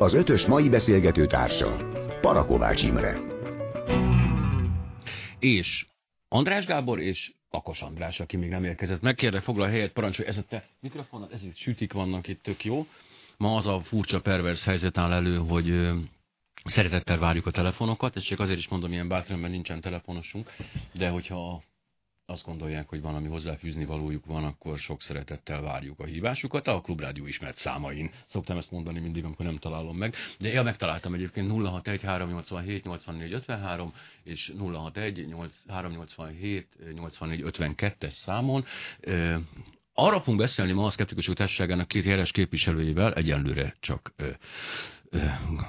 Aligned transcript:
Az 0.00 0.14
ötös 0.14 0.46
mai 0.46 0.68
beszélgető 0.68 1.26
társa, 1.26 1.76
Parakovács 2.20 2.82
Imre. 2.82 3.20
És 5.38 5.86
András 6.28 6.66
Gábor 6.66 7.00
és 7.00 7.32
Akos 7.50 7.82
András, 7.82 8.20
aki 8.20 8.36
még 8.36 8.48
nem 8.48 8.64
érkezett. 8.64 9.00
Megkérlek, 9.00 9.42
foglal 9.42 9.68
helyet, 9.68 9.92
parancsolj, 9.92 10.28
ez 10.28 10.36
a 10.36 10.42
te 10.48 10.68
mikrofonod, 10.80 11.32
ez 11.32 11.42
itt 11.42 11.56
sütik 11.56 11.92
vannak 11.92 12.28
itt, 12.28 12.42
tök 12.42 12.64
jó. 12.64 12.86
Ma 13.36 13.56
az 13.56 13.66
a 13.66 13.80
furcsa 13.82 14.20
pervers 14.20 14.64
helyzet 14.64 14.98
áll 14.98 15.12
elő, 15.12 15.36
hogy 15.36 15.90
szeretettel 16.64 17.18
várjuk 17.18 17.46
a 17.46 17.50
telefonokat, 17.50 18.16
és 18.16 18.24
csak 18.24 18.40
azért 18.40 18.58
is 18.58 18.68
mondom 18.68 18.92
ilyen 18.92 19.08
bátran, 19.08 19.38
mert 19.38 19.52
nincsen 19.52 19.80
telefonosunk, 19.80 20.50
de 20.92 21.08
hogyha 21.08 21.62
azt 22.30 22.44
gondolják, 22.44 22.88
hogy 22.88 23.00
valami 23.00 23.28
hozzáfűzni 23.28 23.84
valójuk 23.84 24.26
van, 24.26 24.44
akkor 24.44 24.78
sok 24.78 25.02
szeretettel 25.02 25.60
várjuk 25.60 26.00
a 26.00 26.04
hívásukat. 26.04 26.66
A 26.66 26.80
Klubrádió 26.80 27.26
ismert 27.26 27.56
számain 27.56 28.10
szoktam 28.26 28.56
ezt 28.56 28.70
mondani 28.70 29.00
mindig, 29.00 29.24
amikor 29.24 29.44
nem 29.44 29.56
találom 29.56 29.96
meg. 29.96 30.14
De 30.38 30.48
én 30.48 30.62
megtaláltam 30.62 31.14
egyébként 31.14 31.50
061 31.50 32.00
387 32.00 32.84
84 32.84 33.32
53 33.32 33.92
és 34.22 34.52
061 34.58 35.26
387 35.68 36.68
84 36.94 37.42
52-es 37.44 38.12
számon. 38.12 38.64
Arra 39.94 40.18
fogunk 40.18 40.38
beszélni 40.38 40.72
ma 40.72 40.84
a 40.84 40.90
Szkeptikusok 40.90 41.34
Társaságának 41.34 41.88
két 41.88 42.04
jeles 42.04 42.30
képviselőjével, 42.30 43.12
egyenlőre 43.12 43.76
csak 43.80 44.14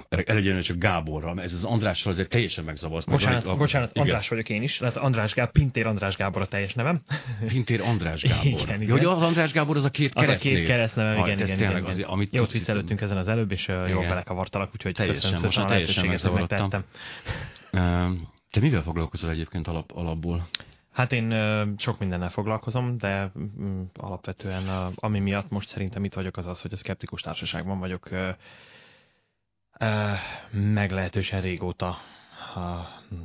elegyen 0.10 0.62
csak 0.62 0.78
Gáborral, 0.78 1.34
mert 1.34 1.48
ez 1.48 1.54
az 1.54 1.64
Andrással 1.64 2.12
azért 2.12 2.30
teljesen 2.30 2.64
megzavart. 2.64 3.10
Bocsánat, 3.10 3.46
a, 3.46 3.56
bocsánat 3.56 3.90
igen. 3.90 4.04
András 4.04 4.30
vagyok 4.30 4.50
én 4.50 4.62
is, 4.62 4.78
tehát 4.78 4.98
András 4.98 5.34
Gábor, 5.34 5.52
Pintér 5.52 5.86
András 5.86 6.16
Gábor 6.16 6.42
a 6.42 6.46
teljes 6.46 6.74
nevem. 6.74 7.02
Pintér 7.48 7.82
András 7.82 8.22
Gábor. 8.22 8.46
igen, 8.62 8.82
igen. 8.82 8.92
Hogy 8.92 9.06
az 9.06 9.22
András 9.22 9.52
Gábor 9.52 9.78
az 9.78 9.84
a 9.84 9.90
két 9.90 10.14
keresztnév. 10.14 10.54
Az 10.54 10.60
a 10.60 10.66
két 10.66 10.68
keresztnevem, 10.68 11.18
igen, 11.18 11.40
igen, 11.40 11.58
igen, 11.58 11.72
igen. 11.72 11.86
Azért, 11.86 12.08
amit 12.08 12.34
Jót 12.34 12.52
viccelődtünk 12.52 13.02
ezen 13.02 13.18
az 13.18 13.28
előbb, 13.28 13.52
és 13.52 13.64
igen. 13.64 13.88
jól 13.88 14.08
belekavartalak, 14.08 14.70
úgyhogy 14.74 14.94
teljesen, 14.94 15.32
köszönöm 15.32 15.46
most 15.46 15.68
teljesen 15.68 16.06
megzavarodtam. 16.06 16.70
Te 18.52 18.60
mivel 18.60 18.82
foglalkozol 18.82 19.30
egyébként 19.30 19.68
alap, 19.68 19.92
alapból? 19.94 20.48
Hát 20.92 21.12
én 21.12 21.34
sok 21.78 22.00
mindennel 22.00 22.30
foglalkozom, 22.30 22.98
de 22.98 23.32
mm, 23.40 23.82
alapvetően 23.96 24.92
ami 24.96 25.20
miatt 25.20 25.50
most 25.50 25.68
szerintem 25.68 26.04
itt 26.04 26.14
vagyok, 26.14 26.38
az 26.38 26.48
az, 26.48 26.62
hogy 26.62 26.74
a 26.74 26.78
szkeptikus 26.78 27.22
társaságban 27.22 27.80
vagyok 27.80 28.10
meglehetősen 30.52 31.42
régóta 31.42 31.98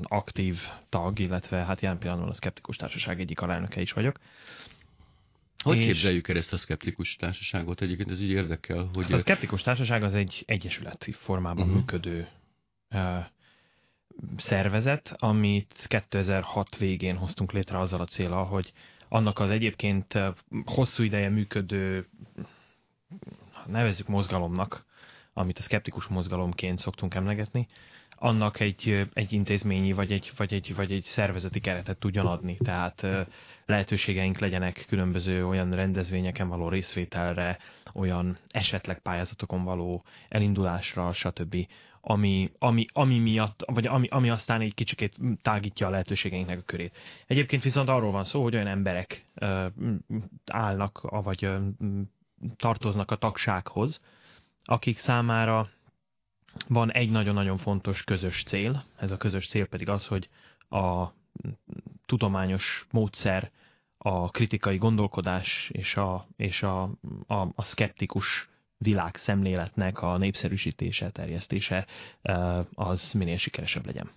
aktív 0.02 0.60
tag, 0.88 1.19
illetve 1.19 1.64
hát 1.64 1.80
jelen 1.80 1.98
pillanatban 1.98 2.30
a 2.30 2.34
Szkeptikus 2.34 2.77
Társaság 2.77 3.20
egyik 3.20 3.41
alelnöke 3.41 3.80
is 3.80 3.92
vagyok. 3.92 4.19
Hogy 5.64 5.78
és 5.78 5.84
képzeljük 5.84 6.28
el 6.28 6.36
ezt 6.36 6.52
a 6.52 6.56
szkeptikus 6.56 7.16
társaságot? 7.16 7.80
Egyébként 7.80 8.10
ez 8.10 8.20
így 8.20 8.30
érdekel, 8.30 8.91
hogy... 8.94 9.05
Hát 9.05 9.12
a 9.12 9.19
szkeptikus 9.19 9.62
társaság 9.62 10.02
az 10.02 10.14
egy 10.14 10.42
egyesületi 10.47 11.12
formában 11.12 11.62
uh-huh. 11.62 11.78
működő 11.78 12.28
uh, 12.91 13.25
szervezet, 14.36 15.14
amit 15.19 15.84
2006 15.88 16.77
végén 16.77 17.16
hoztunk 17.16 17.52
létre 17.52 17.78
azzal 17.78 18.00
a 18.00 18.05
célra, 18.05 18.42
hogy 18.42 18.72
annak 19.08 19.38
az 19.38 19.50
egyébként 19.50 20.19
hosszú 20.64 21.02
ideje 21.02 21.28
működő, 21.28 22.08
nevezzük 23.66 24.08
mozgalomnak, 24.08 24.84
amit 25.35 25.59
a 25.59 25.63
szkeptikus 25.63 26.07
mozgalomként 26.07 26.79
szoktunk 26.79 27.15
emlegetni, 27.15 27.69
annak 28.17 28.61
egy, 28.61 29.09
egy 29.13 29.33
intézményi 29.33 29.93
vagy 29.93 30.13
egy, 30.13 30.33
vagy, 30.37 30.55
egy, 30.55 30.75
vagy 30.75 30.93
egy 30.93 31.05
szervezeti 31.05 31.61
keretet 31.61 31.99
tudjon 31.99 32.27
adni. 32.27 32.57
Tehát 32.65 33.07
lehetőségeink 33.67 34.39
legyenek 34.39 34.85
különböző 34.89 35.47
olyan 35.47 35.71
rendezvényeken 35.71 36.49
való 36.49 36.69
részvételre, 36.69 37.59
olyan 37.95 38.39
esetleg 38.49 38.99
pályázatokon 38.99 39.65
való 39.65 40.05
elindulásra, 40.29 41.12
stb. 41.12 41.57
Ami, 42.01 42.51
ami, 42.59 42.85
ami 42.93 43.19
miatt, 43.19 43.65
vagy 43.67 43.87
ami, 43.87 44.07
ami 44.09 44.31
aztán 44.31 44.61
egy 44.61 44.75
kicsikét 44.75 45.17
tágítja 45.43 45.87
a 45.87 45.91
lehetőségeinknek 45.91 46.59
a 46.59 46.65
körét. 46.65 46.97
Egyébként 47.27 47.62
viszont 47.62 47.89
arról 47.89 48.11
van 48.11 48.25
szó, 48.25 48.43
hogy 48.43 48.55
olyan 48.55 48.67
emberek 48.67 49.27
állnak, 50.47 51.00
vagy 51.23 51.50
tartoznak 52.56 53.11
a 53.11 53.17
tagsághoz, 53.17 54.00
akik 54.64 54.98
számára 54.98 55.69
van 56.69 56.92
egy 56.92 57.10
nagyon-nagyon 57.10 57.58
fontos 57.58 58.04
közös 58.04 58.42
cél, 58.42 58.84
ez 58.97 59.10
a 59.10 59.16
közös 59.16 59.48
cél 59.48 59.66
pedig 59.66 59.88
az, 59.88 60.06
hogy 60.06 60.28
a 60.69 61.06
tudományos 62.06 62.86
módszer, 62.91 63.50
a 63.98 64.30
kritikai 64.30 64.76
gondolkodás 64.76 65.70
és 65.72 65.97
a, 65.97 66.26
és 66.36 66.62
a, 66.62 66.82
a, 67.26 67.34
a 67.54 67.62
szkeptikus 67.62 68.48
világszemléletnek 68.78 70.02
a 70.02 70.16
népszerűsítése, 70.16 71.10
terjesztése 71.10 71.86
az 72.75 73.12
minél 73.12 73.36
sikeresebb 73.36 73.86
legyen. 73.86 74.10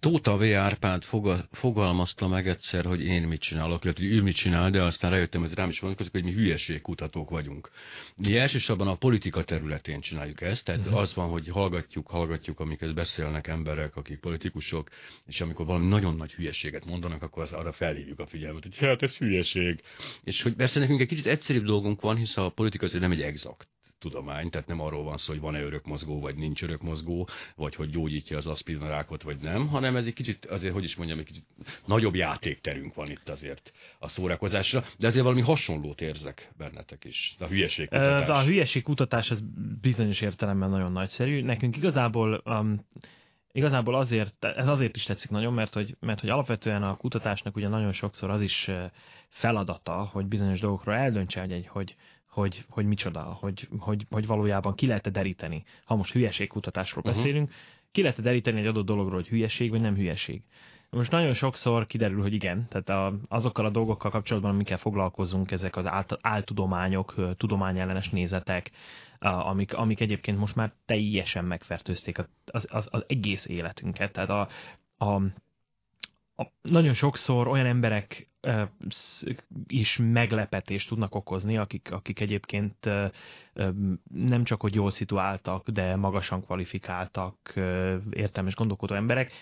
Tóta 0.00 0.36
V. 0.36 0.42
Árpád 0.42 1.02
fogalmazta 1.50 2.28
meg 2.28 2.48
egyszer, 2.48 2.84
hogy 2.84 3.04
én 3.04 3.22
mit 3.22 3.40
csinálok, 3.40 3.84
illetve 3.84 4.02
hogy 4.04 4.12
ő 4.12 4.22
mit 4.22 4.34
csinál, 4.34 4.70
de 4.70 4.82
aztán 4.82 5.10
rájöttem, 5.10 5.40
hogy 5.40 5.54
rám 5.54 5.68
is 5.68 5.80
vonatkozik, 5.80 6.12
hogy 6.12 6.24
mi 6.24 6.32
hülyeségkutatók 6.32 7.30
vagyunk. 7.30 7.70
Mi 8.16 8.36
elsősorban 8.36 8.88
a 8.88 8.94
politika 8.94 9.44
területén 9.44 10.00
csináljuk 10.00 10.40
ezt, 10.40 10.64
tehát 10.64 10.80
uh-huh. 10.80 10.98
az 10.98 11.14
van, 11.14 11.28
hogy 11.28 11.48
hallgatjuk, 11.48 12.08
hallgatjuk, 12.08 12.60
amiket 12.60 12.94
beszélnek 12.94 13.46
emberek, 13.46 13.96
akik 13.96 14.18
politikusok, 14.18 14.88
és 15.26 15.40
amikor 15.40 15.66
valami 15.66 15.86
nagyon 15.86 16.16
nagy 16.16 16.32
hülyeséget 16.32 16.84
mondanak, 16.84 17.22
akkor 17.22 17.42
az 17.42 17.52
arra 17.52 17.72
felhívjuk 17.72 18.20
a 18.20 18.26
figyelmet, 18.26 18.62
hogy 18.62 18.76
hát 18.76 19.02
ez 19.02 19.16
hülyeség. 19.16 19.80
És 20.24 20.42
hogy 20.42 20.54
persze 20.54 20.78
nekünk 20.78 21.00
egy 21.00 21.08
kicsit 21.08 21.26
egyszerűbb 21.26 21.64
dolgunk 21.64 22.00
van, 22.00 22.16
hisz 22.16 22.36
a 22.36 22.50
politika 22.50 22.84
azért 22.84 23.02
nem 23.02 23.12
egy 23.12 23.22
exakt 23.22 23.68
tudomány, 23.98 24.50
tehát 24.50 24.66
nem 24.66 24.80
arról 24.80 25.02
van 25.02 25.16
szó, 25.16 25.32
hogy 25.32 25.40
van-e 25.42 25.60
örökmozgó, 25.60 26.20
vagy 26.20 26.36
nincs 26.36 26.62
örökmozgó, 26.62 27.28
vagy 27.56 27.74
hogy 27.74 27.90
gyógyítja 27.90 28.36
az 28.36 28.46
aszpirinarákot, 28.46 29.22
vagy 29.22 29.38
nem, 29.38 29.68
hanem 29.68 29.96
ez 29.96 30.06
egy 30.06 30.12
kicsit, 30.12 30.46
azért, 30.46 30.72
hogy 30.74 30.84
is 30.84 30.96
mondjam, 30.96 31.18
egy 31.18 31.24
kicsit 31.24 31.44
nagyobb 31.84 32.14
játékterünk 32.14 32.94
van 32.94 33.10
itt 33.10 33.28
azért 33.28 33.72
a 33.98 34.08
szórakozásra, 34.08 34.84
de 34.98 35.06
azért 35.06 35.24
valami 35.24 35.42
hasonlót 35.42 36.00
érzek 36.00 36.52
bennetek 36.56 37.04
is. 37.04 37.36
A 37.38 37.46
hülyeség 37.46 37.88
kutatás. 37.88 38.28
A 38.28 38.46
hülyeség 38.46 38.82
kutatás 38.82 39.30
az 39.30 39.44
bizonyos 39.80 40.20
értelemben 40.20 40.70
nagyon 40.70 40.92
nagyszerű. 40.92 41.42
Nekünk 41.42 41.76
igazából 41.76 42.42
um, 42.44 42.84
Igazából 43.56 43.94
azért, 43.94 44.44
ez 44.44 44.68
azért 44.68 44.96
is 44.96 45.04
tetszik 45.04 45.30
nagyon, 45.30 45.52
mert 45.52 45.74
hogy, 45.74 45.96
mert 46.00 46.20
hogy 46.20 46.28
alapvetően 46.28 46.82
a 46.82 46.96
kutatásnak 46.96 47.56
ugye 47.56 47.68
nagyon 47.68 47.92
sokszor 47.92 48.30
az 48.30 48.40
is 48.40 48.70
feladata, 49.28 50.08
hogy 50.12 50.26
bizonyos 50.26 50.60
dolgokról 50.60 50.94
eldöntse, 50.94 51.40
hogy, 51.40 51.52
egy, 51.52 51.66
hogy, 51.66 51.96
hogy, 52.36 52.64
hogy 52.68 52.86
micsoda, 52.86 53.20
hogy, 53.20 53.68
hogy, 53.78 54.06
hogy 54.10 54.26
valójában 54.26 54.74
ki 54.74 54.86
lehet 54.86 55.10
deríteni. 55.10 55.64
Ha 55.84 55.94
most 55.96 56.12
hülyeségkutatásról 56.12 57.02
uh-huh. 57.04 57.16
beszélünk, 57.16 57.52
ki 57.92 58.02
lehet 58.02 58.22
deríteni 58.22 58.60
egy 58.60 58.66
adott 58.66 58.86
dologról, 58.86 59.14
hogy 59.14 59.28
hülyeség 59.28 59.70
vagy 59.70 59.80
nem 59.80 59.94
hülyeség. 59.94 60.42
Most 60.90 61.10
nagyon 61.10 61.34
sokszor 61.34 61.86
kiderül, 61.86 62.22
hogy 62.22 62.32
igen, 62.32 62.66
tehát 62.68 62.88
a, 62.88 63.18
azokkal 63.28 63.64
a 63.64 63.70
dolgokkal 63.70 64.10
kapcsolatban, 64.10 64.50
amikkel 64.50 64.78
foglalkozunk, 64.78 65.50
ezek 65.50 65.76
az 65.76 65.86
ált, 65.86 66.18
áltudományok, 66.20 67.14
tudományellenes 67.36 68.08
nézetek, 68.08 68.70
amik, 69.18 69.74
amik 69.74 70.00
egyébként 70.00 70.38
most 70.38 70.54
már 70.54 70.72
teljesen 70.86 71.44
megfertőzték 71.44 72.18
az, 72.18 72.66
az, 72.70 72.88
az 72.90 73.04
egész 73.06 73.46
életünket. 73.46 74.12
Tehát 74.12 74.30
a, 74.30 74.48
a, 75.04 75.14
a, 75.14 75.22
nagyon 76.62 76.94
sokszor 76.94 77.48
olyan 77.48 77.66
emberek 77.66 78.30
is 79.66 79.98
meglepetést 80.02 80.88
tudnak 80.88 81.14
okozni, 81.14 81.56
akik, 81.56 81.92
akik 81.92 82.20
egyébként 82.20 82.90
nem 84.14 84.44
csak, 84.44 84.60
hogy 84.60 84.74
jól 84.74 84.90
szituáltak, 84.90 85.68
de 85.68 85.96
magasan 85.96 86.44
kvalifikáltak, 86.44 87.54
értelmes 88.10 88.54
gondolkodó 88.54 88.94
emberek. 88.94 89.32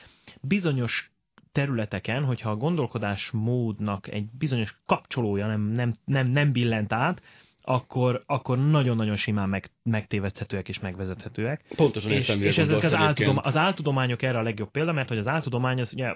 Bizonyos 0.41 1.13
területeken, 1.53 2.25
hogyha 2.25 2.51
a 2.51 2.57
gondolkodásmódnak 2.57 4.09
egy 4.09 4.31
bizonyos 4.39 4.77
kapcsolója 4.87 5.47
nem, 5.47 5.61
nem, 5.61 5.93
nem, 6.05 6.27
nem 6.27 6.53
billent 6.53 6.93
át, 6.93 7.23
akkor, 7.67 8.23
akkor 8.27 8.59
nagyon-nagyon 8.59 9.17
simán 9.17 9.49
meg, 9.49 9.71
megtéveszthetőek 9.83 10.69
és 10.69 10.79
megvezethetőek. 10.81 11.65
Pontosan 11.77 12.11
és, 12.11 12.29
értem, 12.29 12.43
és 12.43 12.59
ezek 12.59 12.83
az, 12.83 12.95
áltudom, 12.95 13.39
az 13.43 13.57
áltudományok 13.57 14.23
erre 14.23 14.39
a 14.39 14.43
legjobb 14.43 14.71
példa, 14.71 14.93
mert 14.93 15.09
hogy 15.09 15.19
az 15.19 15.27
áltudomány, 15.27 15.81
az, 15.81 15.93
ugye, 15.93 16.15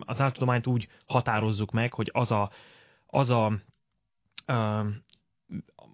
az 0.00 0.20
áltudományt 0.20 0.66
úgy 0.66 0.88
határozzuk 1.06 1.70
meg, 1.70 1.92
hogy 1.92 2.10
az 2.12 2.30
a, 2.30 2.50
az 3.06 3.30
a 3.30 3.52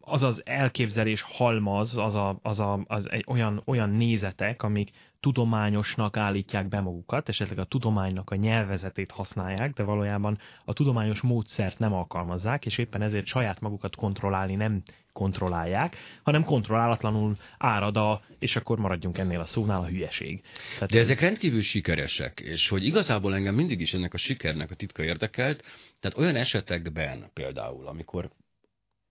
az 0.08 0.22
az 0.22 0.42
elképzelés 0.44 1.22
halmaz, 1.22 1.96
az, 1.96 2.14
a, 2.14 2.38
az, 2.42 2.60
a, 2.60 2.84
az 2.86 3.10
egy 3.10 3.24
olyan, 3.26 3.62
olyan 3.64 3.90
nézetek, 3.90 4.62
amik 4.62 4.90
tudományosnak 5.20 6.16
állítják 6.16 6.68
be 6.68 6.80
magukat, 6.80 7.28
esetleg 7.28 7.58
a 7.58 7.64
tudománynak 7.64 8.30
a 8.30 8.34
nyelvezetét 8.34 9.10
használják, 9.10 9.72
de 9.72 9.82
valójában 9.82 10.38
a 10.64 10.72
tudományos 10.72 11.20
módszert 11.20 11.78
nem 11.78 11.92
alkalmazzák, 11.92 12.66
és 12.66 12.78
éppen 12.78 13.02
ezért 13.02 13.26
saját 13.26 13.60
magukat 13.60 13.96
kontrollálni 13.96 14.54
nem 14.54 14.82
kontrollálják, 15.12 15.96
hanem 16.22 16.44
kontrollálatlanul 16.44 17.36
árad 17.58 17.96
a, 17.96 18.20
és 18.38 18.56
akkor 18.56 18.78
maradjunk 18.78 19.18
ennél 19.18 19.40
a 19.40 19.44
szónál, 19.44 19.80
a 19.80 19.86
hülyeség. 19.86 20.42
Tehát 20.74 20.90
De 20.90 20.98
ezek 20.98 21.20
rendkívül 21.20 21.62
sikeresek, 21.62 22.40
és 22.40 22.68
hogy 22.68 22.84
igazából 22.84 23.34
engem 23.34 23.54
mindig 23.54 23.80
is 23.80 23.94
ennek 23.94 24.14
a 24.14 24.18
sikernek 24.18 24.70
a 24.70 24.74
titka 24.74 25.02
érdekelt, 25.02 25.64
tehát 26.00 26.18
olyan 26.18 26.36
esetekben 26.36 27.30
például, 27.34 27.86
amikor 27.86 28.30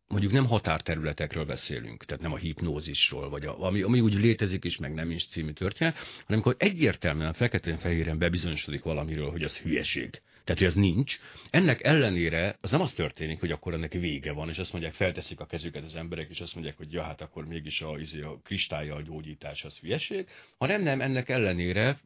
mondjuk 0.08 0.32
nem 0.32 0.46
határterületekről 0.46 1.46
beszélünk, 1.46 2.04
tehát 2.04 2.24
nem 2.24 2.34
a 2.34 2.38
hipnózisról, 2.38 3.30
vagy 3.30 3.46
a, 3.46 3.64
ami, 3.64 3.82
ami 3.82 4.00
úgy 4.00 4.14
létezik 4.14 4.66
is, 4.66 4.78
meg 4.78 4.94
nem 4.94 5.12
is 5.12 5.28
című 5.28 5.52
történet, 5.52 5.96
hanem 5.96 6.26
amikor 6.28 6.56
egyértelműen 6.58 7.34
feketén-fehéren 7.34 8.18
bebizonyosodik 8.18 8.84
valamiről, 8.84 9.30
hogy 9.30 9.44
az 9.44 9.58
hülyeség. 9.58 10.22
Tehát, 10.48 10.62
hogy 10.62 10.72
az 10.72 10.76
nincs. 10.76 11.20
Ennek 11.50 11.84
ellenére 11.84 12.58
az 12.62 12.72
nem 12.72 12.82
az 12.82 12.94
történik, 12.94 13.40
hogy 13.40 13.52
akkor 13.52 13.74
ennek 13.74 13.94
vége 13.94 14.32
van, 14.32 14.50
és 14.50 14.58
azt 14.58 14.72
mondják, 14.72 14.94
felteszik 14.94 15.40
a 15.40 15.46
kezüket 15.46 15.84
az 15.84 15.96
emberek, 15.96 16.30
és 16.30 16.40
azt 16.40 16.54
mondják, 16.54 16.78
hogy 16.78 16.92
ja, 16.92 17.04
hát 17.04 17.22
akkor 17.22 17.48
mégis 17.48 17.82
a, 17.82 18.00
izé, 18.00 18.22
a 18.22 18.40
kristályjal 18.44 19.02
gyógyítás 19.02 19.64
az 19.64 19.78
hülyeség, 19.78 20.28
hanem 20.58 20.82
nem, 20.82 21.02
ennek 21.02 21.30
ellenére 21.30 21.98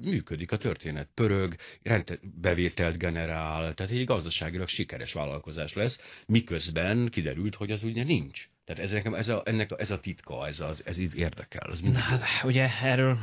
működik 0.00 0.52
a 0.52 0.56
történet, 0.56 1.08
pörög, 1.14 1.56
bevételt 2.40 2.98
generál, 2.98 3.74
tehát 3.74 3.92
egy 3.92 4.04
gazdaságilag 4.04 4.68
sikeres 4.68 5.12
vállalkozás 5.12 5.72
lesz, 5.72 6.00
miközben 6.26 7.08
kiderült, 7.08 7.54
hogy 7.54 7.70
az 7.70 7.82
ugye 7.82 8.04
nincs. 8.04 8.48
Tehát 8.66 8.82
ez, 8.82 8.92
nekem, 8.92 9.14
ez, 9.14 9.28
a, 9.28 9.42
ennek, 9.44 9.70
ez 9.76 9.90
a 9.90 10.00
titka, 10.00 10.46
ez, 10.46 10.60
az, 10.60 10.86
ez 10.86 10.98
így 10.98 11.16
érdekel. 11.16 11.72
Ez 11.72 11.80
Na, 11.80 11.98
hát, 11.98 12.22
ugye 12.44 12.68
erről 12.82 13.18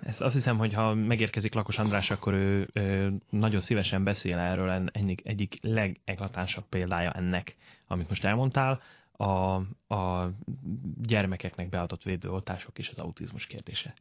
ez 0.00 0.20
azt 0.20 0.34
hiszem, 0.34 0.58
hogy 0.58 0.72
ha 0.72 0.94
megérkezik 0.94 1.54
Lakos 1.54 1.78
András, 1.78 2.10
akkor 2.10 2.32
ő, 2.32 2.68
ő 2.72 3.12
nagyon 3.30 3.60
szívesen 3.60 4.04
beszél 4.04 4.38
erről, 4.38 4.70
ennek 4.70 5.20
egyik 5.24 5.58
legeklatánsabb 5.60 6.64
példája 6.68 7.12
ennek, 7.12 7.56
amit 7.86 8.08
most 8.08 8.24
elmondtál, 8.24 8.82
a, 9.12 9.54
a 9.94 10.30
gyermekeknek 11.02 11.68
beadott 11.68 12.02
védőoltások 12.02 12.78
és 12.78 12.88
az 12.88 12.98
autizmus 12.98 13.46
kérdése. 13.46 13.94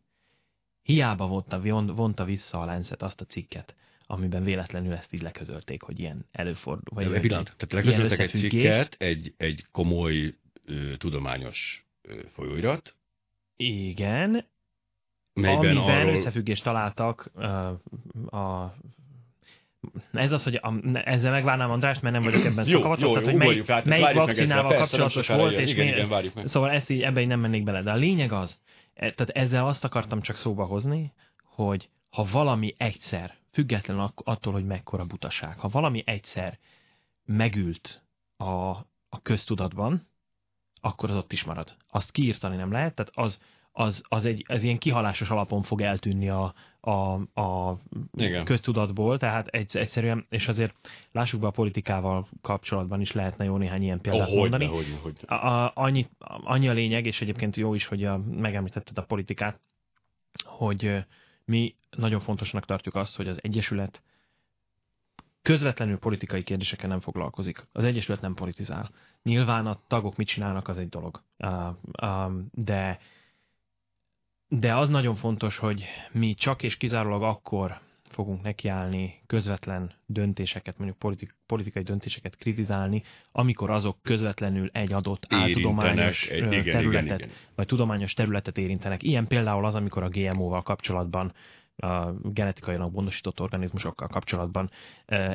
Hiába 0.81 1.27
vonta, 1.27 1.61
vonta 1.93 2.25
vissza 2.25 2.61
a 2.61 2.65
Lancet 2.65 3.01
azt 3.01 3.21
a 3.21 3.25
cikket, 3.25 3.75
amiben 4.07 4.43
véletlenül 4.43 4.93
ezt 4.93 5.13
így 5.13 5.21
leközölték, 5.21 5.81
hogy 5.81 5.99
ilyen 5.99 6.25
előfordul. 6.31 7.03
Vagy 7.03 7.13
egy 7.13 7.21
pillanat, 7.21 7.55
tehát 7.57 7.85
leközöltek 7.85 8.19
egy 8.19 8.39
cikket, 8.39 8.95
egy, 8.97 9.33
egy 9.37 9.65
komoly 9.71 10.35
ö, 10.67 10.97
tudományos 10.97 11.85
ö, 12.01 12.19
folyóirat. 12.27 12.95
Igen. 13.55 14.45
Melyben 15.33 15.77
amiben 15.77 15.99
arról... 15.99 16.11
összefüggést 16.11 16.63
találtak 16.63 17.31
ö, 17.35 17.45
a 18.37 18.73
ez 20.11 20.31
az, 20.31 20.43
hogy 20.43 20.55
a, 20.55 20.73
ezzel 20.93 21.31
megvárnám 21.31 21.71
Andrást, 21.71 22.01
mert 22.01 22.15
nem 22.15 22.23
vagyok 22.23 22.45
ebben 22.45 22.65
szakavatott, 22.65 23.13
tehát 23.13 23.29
hogy 23.29 23.37
melyik, 23.37 23.69
át, 23.69 23.85
melyik 23.85 24.13
vakcinával 24.13 24.77
kapcsolatos 24.77 25.27
volt, 25.27 25.57
és 25.57 25.71
igen, 25.71 25.87
igen, 25.87 26.09
várjuk 26.09 26.33
meg. 26.33 26.47
szóval 26.47 26.69
ezt 26.69 26.89
így, 26.89 27.01
ebben 27.01 27.21
így 27.21 27.27
nem 27.27 27.39
mennék 27.39 27.63
bele. 27.63 27.81
De 27.81 27.91
a 27.91 27.95
lényeg 27.95 28.31
az, 28.31 28.59
e, 28.93 29.11
tehát 29.11 29.29
ezzel 29.29 29.67
azt 29.67 29.83
akartam 29.83 30.21
csak 30.21 30.35
szóba 30.35 30.65
hozni, 30.65 31.13
hogy 31.43 31.89
ha 32.09 32.27
valami 32.31 32.75
egyszer, 32.77 33.35
független 33.51 34.11
attól, 34.15 34.53
hogy 34.53 34.65
mekkora 34.65 35.05
butaság, 35.05 35.59
ha 35.59 35.67
valami 35.67 36.03
egyszer 36.05 36.59
megült 37.25 38.03
a, 38.37 38.69
a 39.09 39.21
köztudatban, 39.21 40.07
akkor 40.81 41.09
az 41.09 41.15
ott 41.15 41.31
is 41.31 41.43
marad. 41.43 41.75
Azt 41.89 42.11
kiírtani 42.11 42.55
nem 42.55 42.71
lehet, 42.71 42.95
tehát 42.95 43.11
az, 43.15 43.39
az, 43.71 44.03
az 44.07 44.25
egy 44.25 44.45
az 44.47 44.63
ilyen 44.63 44.77
kihalásos 44.77 45.29
alapon 45.29 45.63
fog 45.63 45.81
eltűnni 45.81 46.29
a, 46.29 46.53
a, 46.79 47.13
a 47.41 47.79
Igen. 48.13 48.45
köztudatból, 48.45 49.17
tehát 49.17 49.47
egy, 49.47 49.77
egyszerűen, 49.77 50.25
és 50.29 50.47
azért 50.47 50.75
lássuk 51.11 51.41
be 51.41 51.47
a 51.47 51.51
politikával 51.51 52.27
kapcsolatban 52.41 53.01
is 53.01 53.11
lehetne 53.11 53.45
jó 53.45 53.57
néhány 53.57 53.83
ilyen 53.83 54.01
példát 54.01 54.29
oh, 54.29 54.35
mondani. 54.35 54.65
Hogyne, 54.65 54.81
hogyne, 54.81 55.01
hogyne. 55.01 55.35
A, 55.35 55.65
a, 55.65 55.71
annyi, 55.75 56.07
annyi 56.43 56.67
a 56.67 56.73
lényeg, 56.73 57.05
és 57.05 57.21
egyébként 57.21 57.55
jó 57.55 57.73
is, 57.73 57.85
hogy 57.85 58.03
a, 58.03 58.17
megemlítetted 58.17 58.97
a 58.97 59.05
politikát, 59.05 59.59
hogy 60.43 61.05
mi 61.45 61.75
nagyon 61.89 62.19
fontosnak 62.19 62.65
tartjuk 62.65 62.95
azt, 62.95 63.15
hogy 63.15 63.27
az 63.27 63.39
Egyesület 63.41 64.01
közvetlenül 65.47 65.97
politikai 65.97 66.43
kérdésekkel 66.43 66.89
nem 66.89 66.99
foglalkozik. 66.99 67.67
Az 67.71 67.83
Egyesület 67.83 68.21
nem 68.21 68.33
politizál. 68.33 68.89
Nyilván 69.23 69.65
a 69.65 69.79
tagok 69.87 70.15
mit 70.15 70.27
csinálnak, 70.27 70.67
az 70.67 70.77
egy 70.77 70.89
dolog. 70.89 71.23
De, 72.51 72.99
de 74.47 74.75
az 74.75 74.89
nagyon 74.89 75.15
fontos, 75.15 75.57
hogy 75.57 75.85
mi 76.11 76.33
csak 76.33 76.63
és 76.63 76.77
kizárólag 76.77 77.23
akkor 77.23 77.79
fogunk 78.03 78.41
nekiállni 78.41 79.21
közvetlen 79.27 79.91
döntéseket, 80.05 80.77
mondjuk 80.77 80.99
politik, 80.99 81.35
politikai 81.45 81.83
döntéseket 81.83 82.35
kritizálni, 82.35 83.03
amikor 83.31 83.69
azok 83.69 83.97
közvetlenül 84.01 84.69
egy 84.73 84.93
adott 84.93 85.25
áltudományos 85.29 86.27
egy, 86.27 86.37
igen, 86.37 86.63
területet, 86.63 87.03
igen, 87.03 87.17
igen. 87.17 87.29
vagy 87.55 87.65
tudományos 87.65 88.13
területet 88.13 88.57
érintenek. 88.57 89.03
Ilyen 89.03 89.27
például 89.27 89.65
az, 89.65 89.75
amikor 89.75 90.03
a 90.03 90.09
GMO-val 90.09 90.61
kapcsolatban 90.63 91.33
a 91.77 92.11
genetikailag 92.23 92.93
gondosított 92.93 93.39
organizmusokkal 93.39 94.07
kapcsolatban 94.07 94.69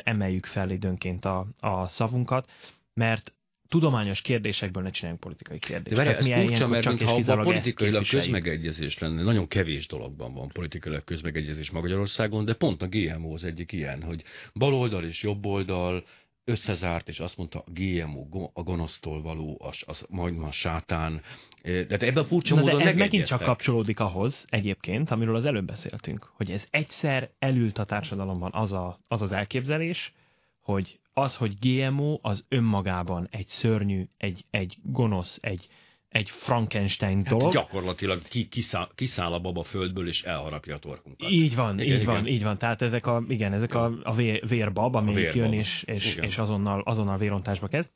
emeljük 0.03 0.47
fel 0.47 0.71
időnként 0.71 1.25
a, 1.25 1.47
a 1.59 1.89
szavunkat, 1.89 2.50
mert 2.94 3.35
tudományos 3.73 4.21
kérdésekből 4.21 4.83
ne 4.83 4.91
csináljunk 4.91 5.23
politikai 5.23 5.59
kérdést. 5.59 5.97
De 5.97 5.97
várjál, 5.97 6.17
ez 6.17 6.47
furcsa, 6.47 6.69
mert 6.69 6.83
csak 6.83 7.00
ha 7.00 7.15
a 7.15 7.41
politikailag 7.43 8.09
közmegegyezés 8.09 8.99
lenne, 8.99 9.23
nagyon 9.23 9.49
kevés 9.49 9.87
dologban 9.87 10.35
van 10.35 10.49
politikailag 10.49 11.05
közmegegyezés 11.05 11.71
Magyarországon, 11.71 12.45
de 12.45 12.55
pont 12.55 12.83
a 12.83 12.88
GMO 12.88 13.35
az 13.35 13.45
egyik 13.45 13.73
ilyen, 13.73 14.03
hogy 14.03 14.23
baloldal 14.55 15.05
és 15.05 15.23
jobboldal 15.23 16.05
összezárt, 16.44 17.09
és 17.09 17.21
azt 17.21 17.37
mondta, 17.37 17.59
a 17.59 17.71
GMO, 17.71 18.50
a 18.53 18.62
gonosztól 18.62 19.23
való, 19.23 19.59
az, 19.61 19.83
az 19.87 20.06
majd 20.09 20.43
a 20.43 20.50
sátán. 20.50 21.23
De 21.62 21.87
ebben 21.99 22.17
a 22.17 22.25
furcsa 22.25 22.55
módon 22.55 22.81
ez 22.81 22.97
megint 22.97 23.27
csak 23.27 23.43
kapcsolódik 23.43 24.00
ahhoz 24.00 24.44
egyébként, 24.49 25.11
amiről 25.11 25.37
az 25.37 25.44
előbb 25.44 25.67
beszéltünk, 25.67 26.31
hogy 26.35 26.50
ez 26.50 26.67
egyszer 26.71 27.31
elült 27.39 27.79
a 27.79 27.85
társadalomban 27.85 28.50
az 28.53 28.73
a, 28.73 28.99
az, 29.09 29.23
az 29.23 29.33
elképzelés, 29.33 30.15
hogy 30.61 31.00
az, 31.12 31.37
hogy 31.37 31.55
GMO 31.61 32.19
az 32.23 32.45
önmagában 32.49 33.29
egy 33.31 33.47
szörnyű, 33.47 34.09
egy, 34.17 34.45
egy 34.50 34.77
gonosz, 34.83 35.38
egy, 35.41 35.69
egy 36.12 36.31
Frankenstein 36.31 37.17
hát 37.17 37.26
dolog. 37.26 37.53
Gyakorlatilag 37.53 38.23
ki, 38.23 38.49
kiszáll, 38.49 38.88
kiszáll 38.94 39.32
a 39.32 39.41
baba 39.41 39.62
földből, 39.62 40.09
és 40.09 40.23
elharapja 40.23 40.75
a 40.75 40.79
torkunkat. 40.79 41.31
Így 41.31 41.55
van, 41.55 41.81
igen, 41.81 41.94
így 41.97 42.03
igen. 42.03 42.14
van, 42.14 42.26
így 42.26 42.43
van. 42.43 42.59
Tehát 42.59 42.82
ezek 42.82 43.06
a, 43.06 43.25
igen, 43.29 43.53
ezek 43.53 43.75
a, 43.75 43.93
a 44.03 44.14
vér, 44.14 44.49
vérbab, 44.49 44.94
ami 44.94 45.14
vérbab. 45.14 45.37
jön, 45.37 45.53
és, 45.53 45.82
és, 45.82 46.14
és 46.14 46.38
azonnal, 46.38 46.81
azonnal 46.81 47.19
vérontásba 47.19 47.67
kezd. 47.67 47.91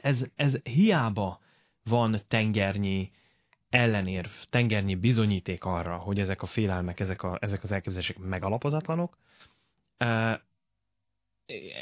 Ez, 0.00 0.26
ez 0.36 0.54
hiába 0.62 1.40
van 1.84 2.20
tengernyi 2.28 3.10
ellenérv, 3.70 4.30
tengernyi 4.50 4.94
bizonyíték 4.94 5.64
arra, 5.64 5.96
hogy 5.96 6.18
ezek 6.18 6.42
a 6.42 6.46
félelmek, 6.46 7.00
ezek, 7.00 7.22
a, 7.22 7.38
ezek 7.40 7.62
az 7.62 7.72
elképzelések 7.72 8.18
megalapozatlanok, 8.18 9.16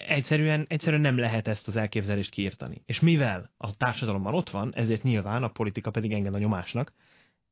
egyszerűen, 0.08 0.66
egyszerűen 0.68 1.00
nem 1.02 1.18
lehet 1.18 1.48
ezt 1.48 1.68
az 1.68 1.76
elképzelést 1.76 2.30
kiírtani. 2.30 2.82
És 2.86 3.00
mivel 3.00 3.50
a 3.56 3.76
társadalomban 3.76 4.34
ott 4.34 4.50
van, 4.50 4.72
ezért 4.74 5.02
nyilván 5.02 5.42
a 5.42 5.48
politika 5.48 5.90
pedig 5.90 6.12
enged 6.12 6.34
a 6.34 6.38
nyomásnak, 6.38 6.92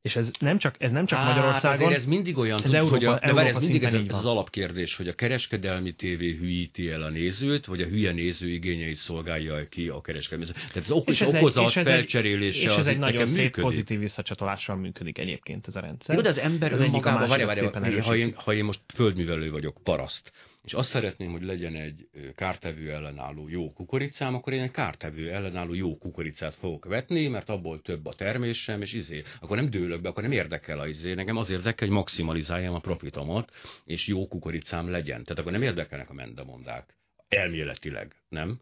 és 0.01 0.15
ez 0.15 0.31
nem 0.39 0.57
csak, 0.57 0.75
ez 0.79 0.91
nem 0.91 1.05
csak 1.05 1.19
Á, 1.19 1.25
Magyarországon. 1.27 1.93
ez 1.93 2.05
mindig 2.05 2.37
olyan, 2.37 2.55
ez 2.55 2.61
tud, 2.61 2.73
Európa, 2.73 2.95
hogy 2.95 3.05
a, 3.05 3.33
de 3.33 3.45
ez 3.45 3.55
mindig 3.55 3.83
ez, 3.83 3.93
ez 3.93 4.15
az 4.15 4.25
alapkérdés, 4.25 4.95
hogy 4.95 5.07
a 5.07 5.13
kereskedelmi 5.13 5.91
tévé 5.93 6.35
hülyíti 6.35 6.89
el 6.89 7.01
a 7.01 7.09
nézőt, 7.09 7.65
vagy 7.65 7.81
a 7.81 7.85
hülye 7.85 8.11
néző 8.11 8.47
igényeit 8.49 8.95
szolgálja 8.95 9.67
ki 9.69 9.87
a 9.87 10.01
kereskedelmi. 10.01 10.51
Tehát 10.51 10.75
ez 10.75 10.91
ok- 10.91 11.09
és 11.09 11.21
okozat 11.21 11.67
és 11.67 11.75
ez 11.75 11.85
felcserélése 11.85 12.71
És 12.71 12.77
ez 12.77 12.87
egy 12.87 12.97
nagyon 12.97 13.25
szép 13.25 13.35
működik. 13.35 13.63
pozitív 13.63 13.99
visszacsatolással 13.99 14.75
működik 14.75 15.17
egyébként 15.17 15.67
ez 15.67 15.75
a 15.75 15.79
rendszer. 15.79 16.15
Jó, 16.15 16.21
de 16.21 16.29
az 16.29 16.37
ember 16.37 16.71
önmagában, 16.71 17.27
várj, 17.29 17.43
várj, 17.43 17.59
várj, 17.71 17.99
ha, 17.99 18.15
én, 18.15 18.33
ha 18.35 18.53
én 18.53 18.63
most 18.63 18.79
földművelő 18.93 19.51
vagyok, 19.51 19.77
paraszt, 19.83 20.31
és 20.63 20.73
azt 20.73 20.89
szeretném, 20.89 21.31
hogy 21.31 21.41
legyen 21.41 21.75
egy 21.75 22.09
kártevő 22.35 22.91
ellenálló 22.91 23.49
jó 23.49 23.73
kukoricám, 23.73 24.35
akkor 24.35 24.53
én 24.53 24.61
egy 24.61 24.71
kártevő 24.71 25.31
ellenálló 25.31 25.73
jó 25.73 25.97
kukoricát 25.97 26.55
fogok 26.55 26.85
vetni, 26.85 27.27
mert 27.27 27.49
abból 27.49 27.81
több 27.81 28.05
a 28.05 28.13
termésem, 28.13 28.81
és 28.81 28.93
izé, 28.93 29.23
akkor 29.39 29.57
nem 29.57 29.69
dőlök 29.69 30.01
be, 30.01 30.09
akkor 30.09 30.23
nem 30.23 30.31
érdekel 30.31 30.79
a 30.79 30.87
izé, 30.87 31.13
nekem 31.13 31.37
az 31.37 31.49
érdekel, 31.49 31.87
hogy 31.87 31.97
maximalizáljam 31.97 32.73
a 32.73 32.79
profitomat, 32.79 33.51
és 33.85 34.07
jó 34.07 34.27
kukoricám 34.27 34.89
legyen. 34.89 35.23
Tehát 35.23 35.39
akkor 35.39 35.51
nem 35.51 35.61
érdekelnek 35.61 36.09
a 36.09 36.13
mendemondák. 36.13 36.97
Elméletileg, 37.27 38.15
nem? 38.29 38.59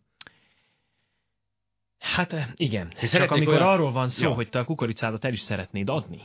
Hát 2.00 2.36
igen. 2.56 2.94
Csak 3.12 3.32
amikor 3.32 3.54
olyan... 3.54 3.68
arról 3.68 3.92
van 3.92 4.10
szó, 4.10 4.24
ja. 4.24 4.34
hogy 4.34 4.50
te 4.50 4.60
a 4.60 4.64
kukoricádat 4.64 5.26
el 5.26 5.34
is 5.34 5.40
szeretnéd 5.40 5.90
adni. 5.90 6.20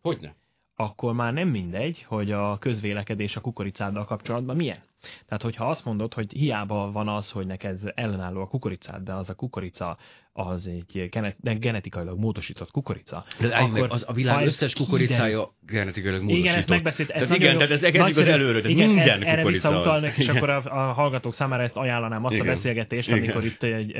Hogyne? 0.00 0.34
Akkor 0.82 1.12
már 1.12 1.32
nem 1.32 1.48
mindegy, 1.48 2.04
hogy 2.08 2.32
a 2.32 2.58
közvélekedés 2.58 3.36
a 3.36 3.40
kukoricáddal 3.40 4.04
kapcsolatban 4.04 4.56
milyen. 4.56 4.82
Tehát, 5.26 5.42
hogyha 5.42 5.68
azt 5.68 5.84
mondod, 5.84 6.14
hogy 6.14 6.32
hiába 6.32 6.92
van 6.92 7.08
az, 7.08 7.30
hogy 7.30 7.46
neked 7.46 7.80
ellenálló 7.94 8.40
a 8.40 8.48
kukoricád, 8.48 9.02
de 9.02 9.12
az 9.12 9.28
a 9.28 9.34
kukorica 9.34 9.96
az 10.32 10.66
egy 10.66 11.08
genetikailag 11.40 12.18
módosított 12.18 12.70
kukorica. 12.70 13.24
De 13.40 13.56
akkor, 13.56 13.80
meg, 13.80 13.90
az 13.90 14.04
a 14.06 14.12
világ 14.12 14.46
összes 14.46 14.74
kukoricája 14.74 15.54
genetikailag 15.66 16.20
módosított. 16.20 16.48
Igen, 16.48 16.58
ezt 16.58 16.68
megbeszélt. 16.68 17.10
Ez 17.10 17.22
tehát 17.22 17.36
igen, 17.36 17.56
tehát 17.56 17.72
ez 17.72 17.82
egyezik 17.82 18.16
az 18.16 18.26
előről, 18.26 18.62
tehát 18.62 18.76
igen, 18.76 18.88
minden 18.88 19.22
erre 19.22 19.44
visszautalnak, 19.44 20.18
és 20.18 20.28
akkor 20.28 20.50
a, 20.50 20.62
a, 20.64 20.92
hallgatók 20.92 21.34
számára 21.34 21.62
ezt 21.62 21.76
ajánlanám 21.76 22.24
azt 22.24 22.34
igen. 22.34 22.48
a 22.48 22.50
beszélgetést, 22.50 23.08
igen. 23.08 23.20
amikor 23.20 23.44
itt 23.44 23.62
egy 23.62 23.96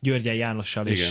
Györgyen 0.00 0.34
Jánossal 0.34 0.86
igen. 0.86 1.04
is... 1.04 1.08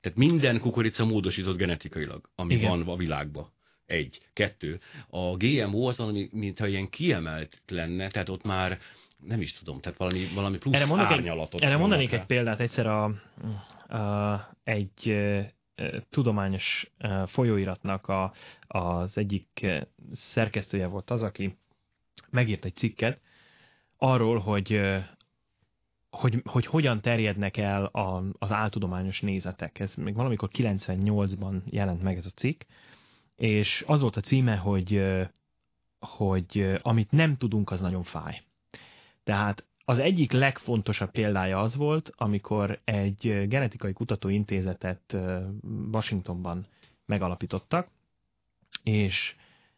Tehát 0.00 0.18
minden 0.18 0.60
kukorica 0.60 1.04
módosított 1.04 1.56
genetikailag, 1.56 2.30
ami 2.34 2.54
igen. 2.54 2.68
van 2.68 2.88
a 2.88 2.96
világban. 2.96 3.52
Egy. 3.90 4.20
Kettő. 4.32 4.80
A 5.08 5.36
GMO 5.36 5.88
az, 5.88 6.00
ami 6.00 6.28
mintha 6.32 6.66
ilyen 6.66 6.88
kiemelt 6.88 7.62
lenne, 7.68 8.08
tehát 8.08 8.28
ott 8.28 8.44
már 8.44 8.78
nem 9.26 9.40
is 9.40 9.52
tudom, 9.52 9.80
tehát 9.80 9.98
valami, 9.98 10.26
valami 10.34 10.58
plusz 10.58 10.80
erre 10.80 11.02
árnyalatot. 11.02 11.60
Egy, 11.60 11.66
erre 11.66 11.76
mondanék 11.76 12.10
rá. 12.10 12.18
egy 12.18 12.26
példát, 12.26 12.60
egyszer 12.60 12.86
a, 12.86 13.04
a, 13.96 14.54
egy 14.64 15.18
tudományos 16.10 16.90
folyóiratnak 17.26 18.08
a, 18.08 18.32
az 18.66 19.16
egyik 19.16 19.66
szerkesztője 20.12 20.86
volt 20.86 21.10
az, 21.10 21.22
aki 21.22 21.58
megírt 22.30 22.64
egy 22.64 22.76
cikket 22.76 23.20
arról, 23.96 24.38
hogy 24.38 24.80
hogy, 26.10 26.42
hogy 26.44 26.66
hogyan 26.66 27.00
terjednek 27.00 27.56
el 27.56 27.84
a, 27.84 28.22
az 28.38 28.50
áltudományos 28.50 29.20
nézetek. 29.20 29.78
Ez 29.78 29.94
még 29.94 30.14
valamikor 30.14 30.48
98-ban 30.52 31.60
jelent 31.64 32.02
meg 32.02 32.16
ez 32.16 32.26
a 32.26 32.30
cikk, 32.34 32.62
és 33.40 33.84
az 33.86 34.00
volt 34.00 34.16
a 34.16 34.20
címe, 34.20 34.56
hogy, 34.56 35.02
hogy 35.98 36.78
amit 36.82 37.10
nem 37.10 37.36
tudunk, 37.36 37.70
az 37.70 37.80
nagyon 37.80 38.02
fáj. 38.02 38.42
Tehát 39.24 39.64
az 39.84 39.98
egyik 39.98 40.32
legfontosabb 40.32 41.10
példája 41.10 41.60
az 41.60 41.76
volt, 41.76 42.12
amikor 42.16 42.80
egy 42.84 43.46
genetikai 43.48 43.92
kutatóintézetet 43.92 45.16
Washingtonban 45.92 46.66
megalapítottak, 47.06 47.88
és 48.82 49.34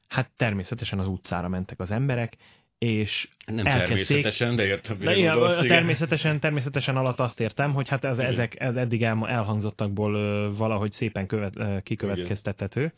hát 0.08 0.30
természetesen 0.36 0.98
az 0.98 1.06
utcára 1.06 1.48
mentek 1.48 1.80
az 1.80 1.90
emberek, 1.90 2.36
és 2.78 3.28
Nem 3.46 3.66
elkezdték... 3.66 4.06
természetesen, 4.06 4.56
de 4.56 4.64
értem, 4.64 4.98
De 4.98 5.16
igen, 5.16 5.38
gondolsz, 5.38 5.66
természetesen, 5.66 6.40
természetesen 6.40 6.96
alatt 6.96 7.20
azt 7.20 7.40
értem, 7.40 7.72
hogy 7.72 7.88
hát 7.88 8.04
ez, 8.04 8.18
ezek 8.18 8.60
ez 8.60 8.76
eddig 8.76 9.02
el, 9.02 9.28
elhangzottakból 9.28 10.12
valahogy 10.54 10.92
szépen 10.92 11.26
követ, 11.26 11.82
kikövetkeztethető. 11.82 12.92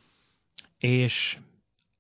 És 0.79 1.39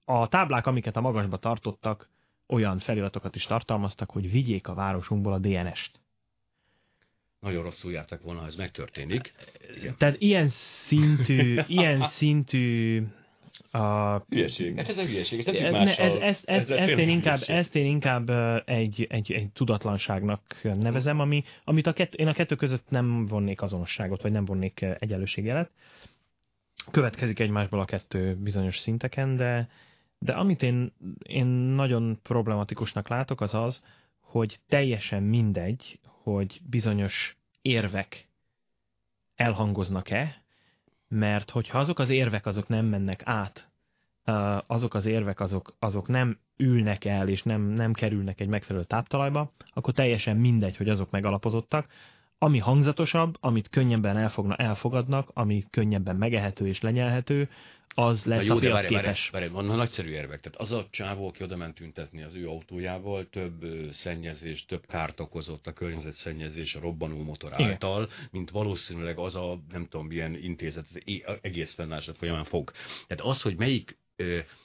a 0.04 0.28
táblák, 0.28 0.66
amiket 0.66 0.96
a 0.96 1.00
magasba 1.00 1.36
tartottak, 1.36 2.08
olyan 2.46 2.78
feliratokat 2.78 3.36
is 3.36 3.44
tartalmaztak, 3.44 4.10
hogy 4.10 4.30
vigyék 4.30 4.68
a 4.68 4.74
városunkból 4.74 5.32
a 5.32 5.38
DNS-t. 5.38 6.00
Nagyon 7.40 7.62
rosszul 7.62 7.92
jártak 7.92 8.22
volna, 8.22 8.40
ha 8.40 8.46
ez 8.46 8.54
megtörténik. 8.54 9.34
Igen. 9.76 9.94
Tehát 9.98 10.20
ilyen 10.20 10.48
szintű, 10.48 11.60
ilyen 11.66 12.06
szintű 12.18 13.02
a... 13.70 14.18
Hülyeség. 14.28 14.76
Hát 14.76 14.88
ez 14.88 14.98
a 14.98 15.04
hülyeség, 15.04 15.38
ezt 15.38 15.58
nem 15.60 15.72
ne, 15.72 15.96
ez, 15.96 16.14
ez, 16.14 16.42
ez, 16.44 16.70
ez 16.70 16.70
ezt, 16.70 16.98
én 16.98 17.08
inkább, 17.08 17.40
ezt 17.46 17.74
én 17.74 17.86
inkább 17.86 18.30
egy, 18.68 19.06
egy, 19.10 19.32
egy 19.32 19.50
tudatlanságnak 19.52 20.60
nevezem, 20.62 21.20
ami, 21.20 21.44
amit 21.64 21.86
a 21.86 21.92
kett, 21.92 22.14
én 22.14 22.26
a 22.26 22.32
kettő 22.32 22.54
között 22.54 22.90
nem 22.90 23.26
vonnék 23.26 23.62
azonosságot, 23.62 24.22
vagy 24.22 24.32
nem 24.32 24.44
vonnék 24.44 24.86
egyenlőségjelet. 24.98 25.70
Következik 26.90 27.38
egymásból 27.38 27.80
a 27.80 27.84
kettő 27.84 28.36
bizonyos 28.36 28.78
szinteken, 28.78 29.36
de, 29.36 29.68
de 30.18 30.32
amit 30.32 30.62
én, 30.62 30.92
én 31.22 31.46
nagyon 31.46 32.18
problematikusnak 32.22 33.08
látok, 33.08 33.40
az 33.40 33.54
az, 33.54 33.84
hogy 34.20 34.60
teljesen 34.68 35.22
mindegy, 35.22 35.98
hogy 36.04 36.60
bizonyos 36.70 37.36
érvek 37.62 38.28
elhangoznak-e, 39.34 40.42
mert 41.08 41.50
hogyha 41.50 41.78
azok 41.78 41.98
az 41.98 42.08
érvek 42.08 42.46
azok 42.46 42.68
nem 42.68 42.86
mennek 42.86 43.22
át, 43.24 43.68
azok 44.66 44.94
az 44.94 45.06
érvek 45.06 45.40
azok, 45.40 45.76
azok 45.78 46.08
nem 46.08 46.38
ülnek 46.56 47.04
el, 47.04 47.28
és 47.28 47.42
nem, 47.42 47.62
nem 47.62 47.92
kerülnek 47.92 48.40
egy 48.40 48.48
megfelelő 48.48 48.84
táptalajba, 48.84 49.52
akkor 49.72 49.94
teljesen 49.94 50.36
mindegy, 50.36 50.76
hogy 50.76 50.88
azok 50.88 51.10
megalapozottak. 51.10 51.86
Ami 52.38 52.58
hangzatosabb, 52.58 53.36
amit 53.40 53.68
könnyebben 53.68 54.16
elfogna, 54.16 54.56
elfogadnak, 54.56 55.30
ami 55.32 55.64
könnyebben 55.70 56.16
megehető 56.16 56.66
és 56.66 56.80
lenyelhető, 56.80 57.48
az 57.94 58.24
lesz 58.24 58.44
jó, 58.44 58.56
a 58.56 58.58
piacképes. 58.58 59.28
Várj, 59.30 59.48
várj, 59.48 59.66
van 59.66 59.76
nagyszerű 59.76 60.10
érvek. 60.10 60.40
Tehát 60.40 60.58
az 60.58 60.72
a 60.72 60.86
csávó, 60.90 61.28
aki 61.28 61.42
oda 61.42 61.56
ment 61.56 61.74
tüntetni 61.74 62.22
az 62.22 62.34
ő 62.34 62.48
autójával, 62.48 63.28
több 63.28 63.64
szennyezés, 63.90 64.64
több 64.64 64.86
kárt 64.86 65.20
okozott 65.20 65.66
a 65.66 65.72
környezetszennyezés 65.72 66.74
a 66.74 66.80
robbanó 66.80 67.22
motor 67.22 67.52
által, 67.52 68.02
Igen. 68.02 68.14
mint 68.30 68.50
valószínűleg 68.50 69.18
az 69.18 69.34
a, 69.34 69.60
nem 69.70 69.86
tudom, 69.86 70.06
milyen 70.06 70.34
intézet 70.34 70.86
az 70.90 71.00
egész 71.40 71.74
fennállások 71.74 72.16
folyamán 72.16 72.44
fog. 72.44 72.70
Tehát 73.06 73.24
az, 73.24 73.42
hogy 73.42 73.56
melyik 73.56 73.98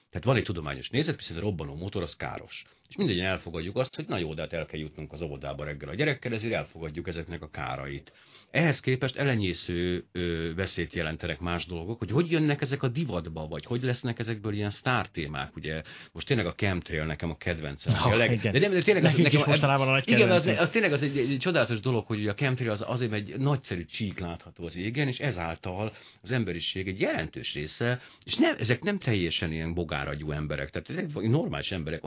tehát 0.09 0.27
van 0.27 0.35
egy 0.35 0.43
tudományos 0.43 0.89
nézet, 0.89 1.19
hiszen 1.19 1.37
a 1.37 1.39
robbanó 1.39 1.75
motor 1.75 2.01
az 2.01 2.15
káros. 2.15 2.63
És 2.87 2.95
mindegyen 2.95 3.25
elfogadjuk 3.25 3.75
azt, 3.75 3.95
hogy 3.95 4.07
na 4.07 4.17
jó, 4.17 4.33
de 4.33 4.41
hát 4.41 4.53
el 4.53 4.65
kell 4.65 4.79
jutnunk 4.79 5.11
az 5.11 5.21
óvodába 5.21 5.63
reggel 5.63 5.89
a 5.89 5.93
gyerekkel, 5.93 6.33
ezért 6.33 6.53
elfogadjuk 6.53 7.07
ezeknek 7.07 7.41
a 7.41 7.49
kárait. 7.49 8.11
Ehhez 8.51 8.79
képest 8.79 9.15
elenyésző 9.15 10.05
ö, 10.11 10.53
veszélyt 10.55 10.93
jelentenek 10.93 11.39
más 11.39 11.65
dolgok, 11.65 11.99
hogy 11.99 12.11
hogy 12.11 12.31
jönnek 12.31 12.61
ezek 12.61 12.83
a 12.83 12.87
divatba, 12.87 13.47
vagy 13.47 13.65
hogy 13.65 13.83
lesznek 13.83 14.19
ezekből 14.19 14.53
ilyen 14.53 14.69
sztártémák. 14.69 15.55
Ugye 15.55 15.81
most 16.11 16.27
tényleg 16.27 16.45
a 16.45 16.53
chemtrail 16.53 17.05
nekem 17.05 17.29
a 17.29 17.37
kedvencem. 17.37 17.93
No, 17.93 18.11
a 18.11 18.15
leg, 18.15 18.39
de, 18.39 18.51
de, 18.51 18.69
de 18.69 18.81
tényleg 18.81 19.03
az, 19.03 19.15
nekem, 19.15 19.39
is 19.39 19.45
mostanában 19.45 19.87
a 19.87 19.91
nagy 19.91 20.09
Igen, 20.09 20.31
az, 20.31 20.45
az, 20.45 20.69
tényleg 20.69 20.91
az 20.91 21.03
egy, 21.03 21.17
egy, 21.17 21.31
egy 21.31 21.37
csodálatos 21.37 21.79
dolog, 21.79 22.05
hogy 22.05 22.27
a 22.27 22.33
chemtrail 22.33 22.71
az 22.71 22.83
azért 22.87 23.13
egy 23.13 23.37
nagyszerű 23.37 23.85
csík 23.85 24.19
látható 24.19 24.65
az 24.65 24.77
égen, 24.77 25.07
és 25.07 25.19
ezáltal 25.19 25.93
az 26.21 26.31
emberiség 26.31 26.87
egy 26.87 26.99
jelentős 26.99 27.53
része, 27.53 28.01
és 28.25 28.35
nem, 28.35 28.55
ezek 28.59 28.81
nem 28.81 28.97
teljesen 28.99 29.51
ilyen 29.51 29.73
bogáragyú 29.73 30.31
emberek, 30.31 30.69
tehát 30.69 30.89
ezek 30.89 31.29
normális 31.29 31.71
emberek, 31.71 32.03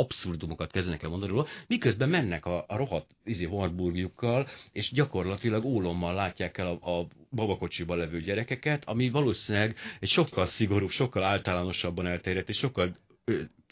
abszurdumokat 0.00 0.70
kezdenek 0.70 1.02
el 1.02 1.10
mondani 1.10 1.32
róla, 1.32 1.46
miközben 1.66 2.08
mennek 2.08 2.46
a, 2.46 2.64
a 2.68 2.76
rohadt 2.76 3.10
izé, 3.24 3.44
Warburgjukkal, 3.44 4.48
és 4.72 4.92
gyakorlatilag 4.92 5.64
ólommal 5.64 6.14
látják 6.14 6.58
el 6.58 6.66
a, 6.66 6.98
a 6.98 7.06
babakocsiban 7.30 7.98
levő 7.98 8.20
gyerekeket, 8.20 8.84
ami 8.84 9.10
valószínűleg 9.10 9.76
egy 10.00 10.08
sokkal 10.08 10.46
szigorúbb, 10.46 10.90
sokkal 10.90 11.22
általánosabban 11.22 12.06
elterjedt, 12.06 12.48
és 12.48 12.56
sokkal 12.56 12.96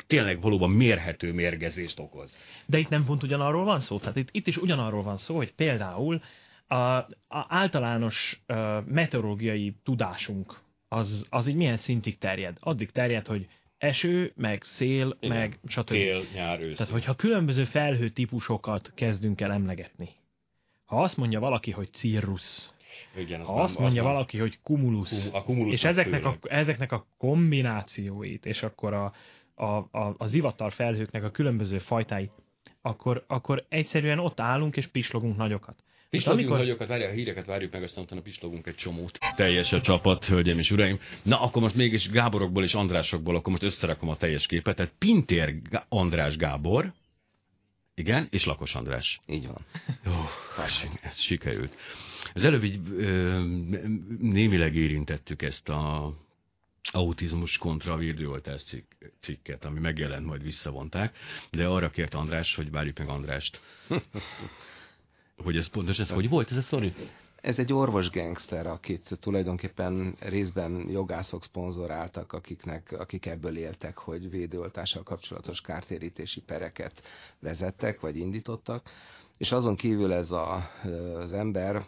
tényleg 0.07 0.41
valóban 0.41 0.71
mérhető 0.71 1.33
mérgezést 1.33 1.99
okoz. 2.01 2.39
De 2.67 2.79
itt 2.79 2.89
nem 2.89 3.05
pont 3.05 3.23
ugyanarról 3.23 3.65
van 3.65 3.81
szó. 3.81 3.99
Tehát 3.99 4.17
itt, 4.17 4.29
itt 4.33 4.47
is 4.47 4.57
ugyanarról 4.57 5.03
van 5.03 5.17
szó, 5.17 5.37
hogy 5.37 5.55
például 5.55 6.23
a, 6.67 6.75
a 6.75 7.07
általános 7.49 8.43
uh, 8.49 8.85
meteorológiai 8.87 9.75
tudásunk 9.83 10.59
az, 10.89 11.27
az 11.31 11.47
így 11.47 11.55
milyen 11.55 11.77
szintig 11.77 12.19
terjed? 12.19 12.57
Addig 12.61 12.91
terjed, 12.91 13.27
hogy 13.27 13.49
eső, 13.79 14.33
meg 14.37 14.63
szél, 14.63 15.17
Igen. 15.21 15.37
meg 15.37 15.59
stb. 15.67 15.87
Tél, 15.87 16.23
nyár, 16.35 16.61
ősz. 16.61 16.77
Tehát, 16.77 16.93
hogyha 16.93 17.15
különböző 17.15 17.65
felhő 17.65 18.09
típusokat 18.09 18.93
kezdünk 18.95 19.41
el 19.41 19.53
emlegetni, 19.53 20.09
ha 20.85 21.03
azt 21.03 21.17
mondja 21.17 21.41
valaki, 21.41 21.71
hogy 21.71 21.93
cirrus, 21.93 22.71
igen, 23.17 23.45
ha 23.45 23.63
azt 23.63 23.79
mondja 23.79 24.03
az 24.03 24.09
valaki, 24.09 24.39
hogy 24.39 24.59
cumulus, 24.63 25.29
a 25.33 25.43
cumulus 25.43 25.73
és 25.73 25.85
ezeknek 25.85 26.25
a, 26.25 26.39
ezeknek 26.43 26.93
a 26.93 27.07
kombinációit, 27.19 28.47
és 28.47 28.63
akkor 28.63 28.93
a, 28.93 29.13
a, 29.55 29.65
a, 29.65 30.15
a 30.19 30.27
zivatar 30.27 30.73
felhőknek 30.73 31.25
a 31.25 31.31
különböző 31.31 31.79
fajtáit, 31.79 32.33
akkor, 32.83 33.25
akkor 33.27 33.67
egyszerűen 33.69 34.19
ott 34.19 34.41
állunk 34.41 34.77
és 34.77 34.87
pislogunk 34.87 35.37
nagyokat. 35.37 35.83
Pislogunk 36.11 36.45
amikor... 36.45 36.65
nagyokat, 36.65 36.89
várj, 36.89 37.05
a 37.05 37.11
híreket 37.11 37.47
várjuk 37.47 37.73
meg, 37.73 37.83
aztán 37.83 38.05
utána 38.05 38.21
pislogunk 38.21 38.67
egy 38.67 38.75
csomót. 38.75 39.19
Teljes 39.37 39.73
a 39.73 39.81
csapat, 39.81 40.25
hölgyeim 40.25 40.59
és 40.59 40.71
uraim. 40.71 40.99
Na, 41.23 41.41
akkor 41.41 41.63
most 41.63 41.75
mégis 41.75 42.09
Gáborokból 42.11 42.65
és 42.65 42.75
Andrásokból, 42.75 43.37
akkor 43.37 43.53
most 43.53 43.65
összerakom 43.65 44.09
a 44.09 44.17
teljes 44.17 44.47
képet. 44.47 44.77
Tehát 44.77 44.93
Pintér 44.99 45.55
András 45.89 46.37
Gábor, 46.37 46.93
igen, 47.95 48.27
és 48.31 48.45
Lakos 48.45 48.75
András. 48.75 49.21
Így 49.27 49.47
van. 49.47 49.65
Ó, 50.07 50.25
ez 51.03 51.21
sikerült. 51.21 51.77
Az 52.35 52.45
előbb 52.45 52.65
így 52.65 52.81
ö, 52.97 53.43
némileg 54.19 54.75
érintettük 54.75 55.43
ezt 55.43 55.69
a 55.69 56.13
autizmus 56.93 57.59
kontra 57.59 57.97
védőoltás 57.97 58.63
cikk, 58.63 58.93
cikket, 59.21 59.65
ami 59.65 59.81
megjelent, 59.81 60.27
majd 60.27 60.43
visszavonták, 60.43 61.17
de 61.51 61.67
arra 61.67 61.91
kért 61.91 62.15
András, 62.15 62.55
hogy 62.55 62.71
várjuk 62.71 62.99
meg 62.99 63.09
Andrást. 63.09 63.61
hogy 65.43 65.57
ez 65.57 65.67
pontosan, 65.67 66.05
ez 66.05 66.11
hogy 66.11 66.29
volt 66.29 66.51
ez 66.51 66.57
a 66.57 66.63
sztori? 66.63 66.95
Ez 67.41 67.59
egy 67.59 67.73
orvos 67.73 68.11
gangster, 68.11 68.67
akit 68.67 69.19
tulajdonképpen 69.21 70.15
részben 70.21 70.89
jogászok 70.89 71.43
szponzoráltak, 71.45 72.33
akiknek, 72.33 72.93
akik 72.99 73.27
ebből 73.27 73.57
éltek, 73.57 73.99
hogy 73.99 74.31
védőoltással 74.31 75.03
kapcsolatos 75.03 75.61
kártérítési 75.61 76.41
pereket 76.41 77.03
vezettek, 77.41 78.01
vagy 78.01 78.17
indítottak. 78.17 78.91
És 79.37 79.53
azon 79.53 79.77
kívül 79.77 80.13
ez 80.13 80.31
a, 80.31 80.71
az 81.15 81.33
ember 81.33 81.85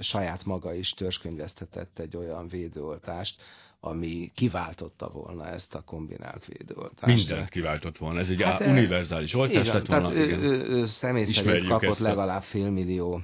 saját 0.00 0.44
maga 0.44 0.74
is 0.74 0.90
törzskönyvesztetett 0.90 1.98
egy 1.98 2.16
olyan 2.16 2.48
védőoltást, 2.48 3.42
ami 3.84 4.30
kiváltotta 4.34 5.08
volna 5.08 5.46
ezt 5.46 5.74
a 5.74 5.80
kombinált 5.80 6.44
védőoltást. 6.46 7.16
Mindent 7.16 7.48
kiváltott 7.48 7.98
volna, 7.98 8.18
ez 8.18 8.28
egy 8.28 8.42
hát, 8.42 8.60
univerzális 8.60 9.34
oltás 9.34 9.66
lett 9.66 9.86
volna. 9.86 10.08
Tehát 10.08 10.28
ő, 10.28 10.36
ő, 10.36 10.68
ő 10.68 10.86
személy 10.86 11.24
szerint 11.24 11.68
kapott 11.68 11.98
legalább 11.98 12.42
félmillió 12.42 13.20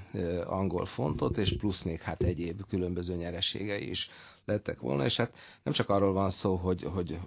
angol 0.46 0.86
fontot, 0.86 1.36
és 1.36 1.56
plusz 1.58 1.82
még 1.82 2.00
hát 2.00 2.22
egyéb 2.22 2.60
különböző 2.68 3.14
nyereségei 3.14 3.88
is 3.88 4.10
lettek 4.44 4.80
volna, 4.80 5.04
és 5.04 5.16
hát 5.16 5.32
nem 5.62 5.74
csak 5.74 5.88
arról 5.88 6.12
van 6.12 6.30
szó, 6.30 6.54
hogy, 6.56 6.82
hogy 6.82 7.18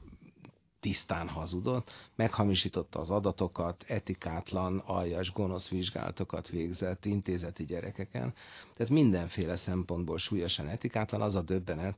tisztán 0.83 1.27
hazudott, 1.27 1.91
meghamisította 2.15 2.99
az 2.99 3.09
adatokat, 3.09 3.83
etikátlan, 3.87 4.77
aljas, 4.85 5.31
gonosz 5.31 5.69
vizsgálatokat 5.69 6.49
végzett 6.49 7.05
intézeti 7.05 7.65
gyerekeken. 7.65 8.33
Tehát 8.73 8.91
mindenféle 8.91 9.55
szempontból 9.55 10.17
súlyosan 10.17 10.67
etikátlan. 10.67 11.21
Az 11.21 11.35
a 11.35 11.41
döbbenet, 11.41 11.97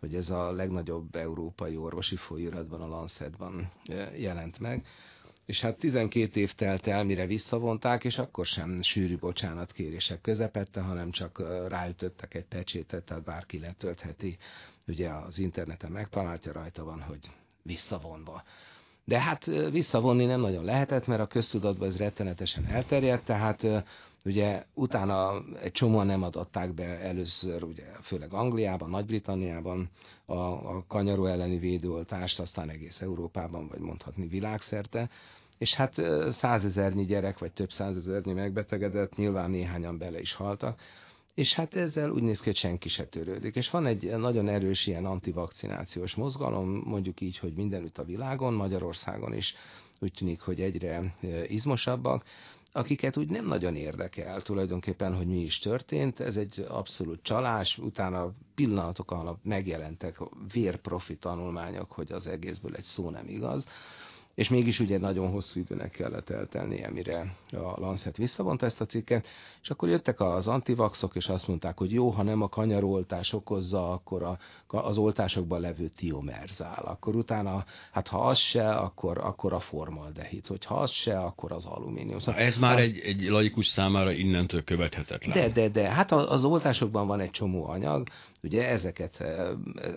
hogy 0.00 0.14
ez 0.14 0.30
a 0.30 0.52
legnagyobb 0.52 1.14
európai 1.14 1.76
orvosi 1.76 2.16
folyóiratban, 2.16 2.80
a 2.80 2.86
Lancetban 2.86 3.72
jelent 4.16 4.58
meg, 4.58 4.86
és 5.46 5.60
hát 5.60 5.78
12 5.78 6.40
év 6.40 6.52
telt 6.52 6.86
el, 6.86 7.04
mire 7.04 7.26
visszavonták, 7.26 8.04
és 8.04 8.18
akkor 8.18 8.46
sem 8.46 8.82
sűrű 8.82 9.16
bocsánatkérések 9.18 10.20
közepette, 10.20 10.80
hanem 10.80 11.10
csak 11.10 11.42
ráütöttek 11.68 12.34
egy 12.34 12.44
pecsétet, 12.44 13.04
tehát 13.04 13.24
bárki 13.24 13.58
letöltheti. 13.58 14.36
Ugye 14.86 15.10
az 15.10 15.38
interneten 15.38 15.90
megtalálja, 15.90 16.52
rajta 16.52 16.84
van, 16.84 17.00
hogy 17.02 17.18
visszavonva. 17.62 18.42
De 19.04 19.20
hát 19.20 19.44
visszavonni 19.70 20.24
nem 20.24 20.40
nagyon 20.40 20.64
lehetett, 20.64 21.06
mert 21.06 21.20
a 21.20 21.26
köztudatban 21.26 21.88
ez 21.88 21.96
rettenetesen 21.96 22.66
elterjedt, 22.66 23.24
tehát 23.24 23.66
ugye 24.26 24.64
utána 24.74 25.42
egy 25.62 25.72
csomóan 25.72 26.06
nem 26.06 26.22
adatták 26.22 26.74
be 26.74 27.00
először, 27.00 27.62
ugye 27.62 27.84
főleg 28.02 28.32
Angliában, 28.32 28.90
Nagy-Britanniában 28.90 29.90
a, 30.24 30.34
a 30.34 30.84
kanyaró 30.88 31.26
elleni 31.26 31.58
védőoltást, 31.58 32.40
aztán 32.40 32.70
egész 32.70 33.00
Európában, 33.00 33.68
vagy 33.68 33.78
mondhatni 33.78 34.26
világszerte, 34.26 35.10
és 35.58 35.74
hát 35.74 35.94
százezernyi 36.28 37.04
gyerek, 37.04 37.38
vagy 37.38 37.52
több 37.52 37.70
százezernyi 37.70 38.32
megbetegedett, 38.32 39.16
nyilván 39.16 39.50
néhányan 39.50 39.98
bele 39.98 40.20
is 40.20 40.34
haltak, 40.34 40.80
és 41.34 41.54
hát 41.54 41.74
ezzel 41.74 42.10
úgy 42.10 42.22
néz 42.22 42.38
ki, 42.38 42.44
hogy 42.44 42.56
senki 42.56 42.88
se 42.88 43.04
törődik. 43.04 43.54
És 43.56 43.70
van 43.70 43.86
egy 43.86 44.16
nagyon 44.16 44.48
erős 44.48 44.86
ilyen 44.86 45.04
antivakcinációs 45.04 46.14
mozgalom, 46.14 46.82
mondjuk 46.84 47.20
így, 47.20 47.38
hogy 47.38 47.54
mindenütt 47.54 47.98
a 47.98 48.04
világon, 48.04 48.54
Magyarországon 48.54 49.34
is 49.34 49.54
úgy 49.98 50.12
tűnik, 50.12 50.40
hogy 50.40 50.60
egyre 50.60 51.14
izmosabbak, 51.48 52.24
akiket 52.76 53.16
úgy 53.16 53.28
nem 53.28 53.46
nagyon 53.46 53.76
érdekel 53.76 54.42
tulajdonképpen, 54.42 55.14
hogy 55.16 55.26
mi 55.26 55.40
is 55.40 55.58
történt. 55.58 56.20
Ez 56.20 56.36
egy 56.36 56.66
abszolút 56.68 57.22
csalás, 57.22 57.78
utána 57.78 58.32
pillanatok 58.54 59.10
alatt 59.10 59.44
megjelentek 59.44 60.18
vérprofi 60.52 61.16
tanulmányok, 61.16 61.92
hogy 61.92 62.12
az 62.12 62.26
egészből 62.26 62.74
egy 62.74 62.84
szó 62.84 63.10
nem 63.10 63.28
igaz 63.28 63.66
és 64.36 64.48
mégis 64.48 64.80
ugye 64.80 64.98
nagyon 64.98 65.30
hosszú 65.30 65.60
időnek 65.60 65.90
kellett 65.90 66.30
eltelnie, 66.30 66.90
mire 66.90 67.36
a 67.52 67.80
Lancet 67.80 68.16
visszavonta 68.16 68.66
ezt 68.66 68.80
a 68.80 68.86
cikket, 68.86 69.26
és 69.62 69.70
akkor 69.70 69.88
jöttek 69.88 70.20
az 70.20 70.48
antivaxok, 70.48 71.14
és 71.14 71.28
azt 71.28 71.48
mondták, 71.48 71.78
hogy 71.78 71.92
jó, 71.92 72.08
ha 72.08 72.22
nem 72.22 72.42
a 72.42 72.48
kanyaroltás 72.48 73.32
okozza, 73.32 73.90
akkor 73.92 74.22
a, 74.22 74.38
az 74.66 74.98
oltásokban 74.98 75.60
levő 75.60 75.88
tiomerzál. 75.88 76.84
Akkor 76.84 77.16
utána, 77.16 77.64
hát 77.92 78.08
ha 78.08 78.18
az 78.18 78.38
se, 78.38 78.70
akkor, 78.70 79.18
akkor 79.18 79.52
a 79.52 79.60
formaldehid, 79.60 80.46
hogy 80.46 80.64
ha 80.64 80.74
az 80.74 80.90
se, 80.90 81.18
akkor 81.18 81.52
az 81.52 81.66
alumínium. 81.66 82.18
Szóval 82.18 82.40
ez 82.40 82.56
már 82.56 82.76
a, 82.76 82.80
egy, 82.80 82.98
egy 82.98 83.22
laikus 83.22 83.66
számára 83.66 84.10
innentől 84.10 84.64
követhetetlen. 84.64 85.34
De, 85.34 85.48
de, 85.48 85.68
de, 85.68 85.88
hát 85.88 86.12
az 86.12 86.44
oltásokban 86.44 87.06
van 87.06 87.20
egy 87.20 87.30
csomó 87.30 87.68
anyag, 87.68 88.08
Ugye 88.46 88.68
ezeket 88.68 89.20
eh, 89.20 89.48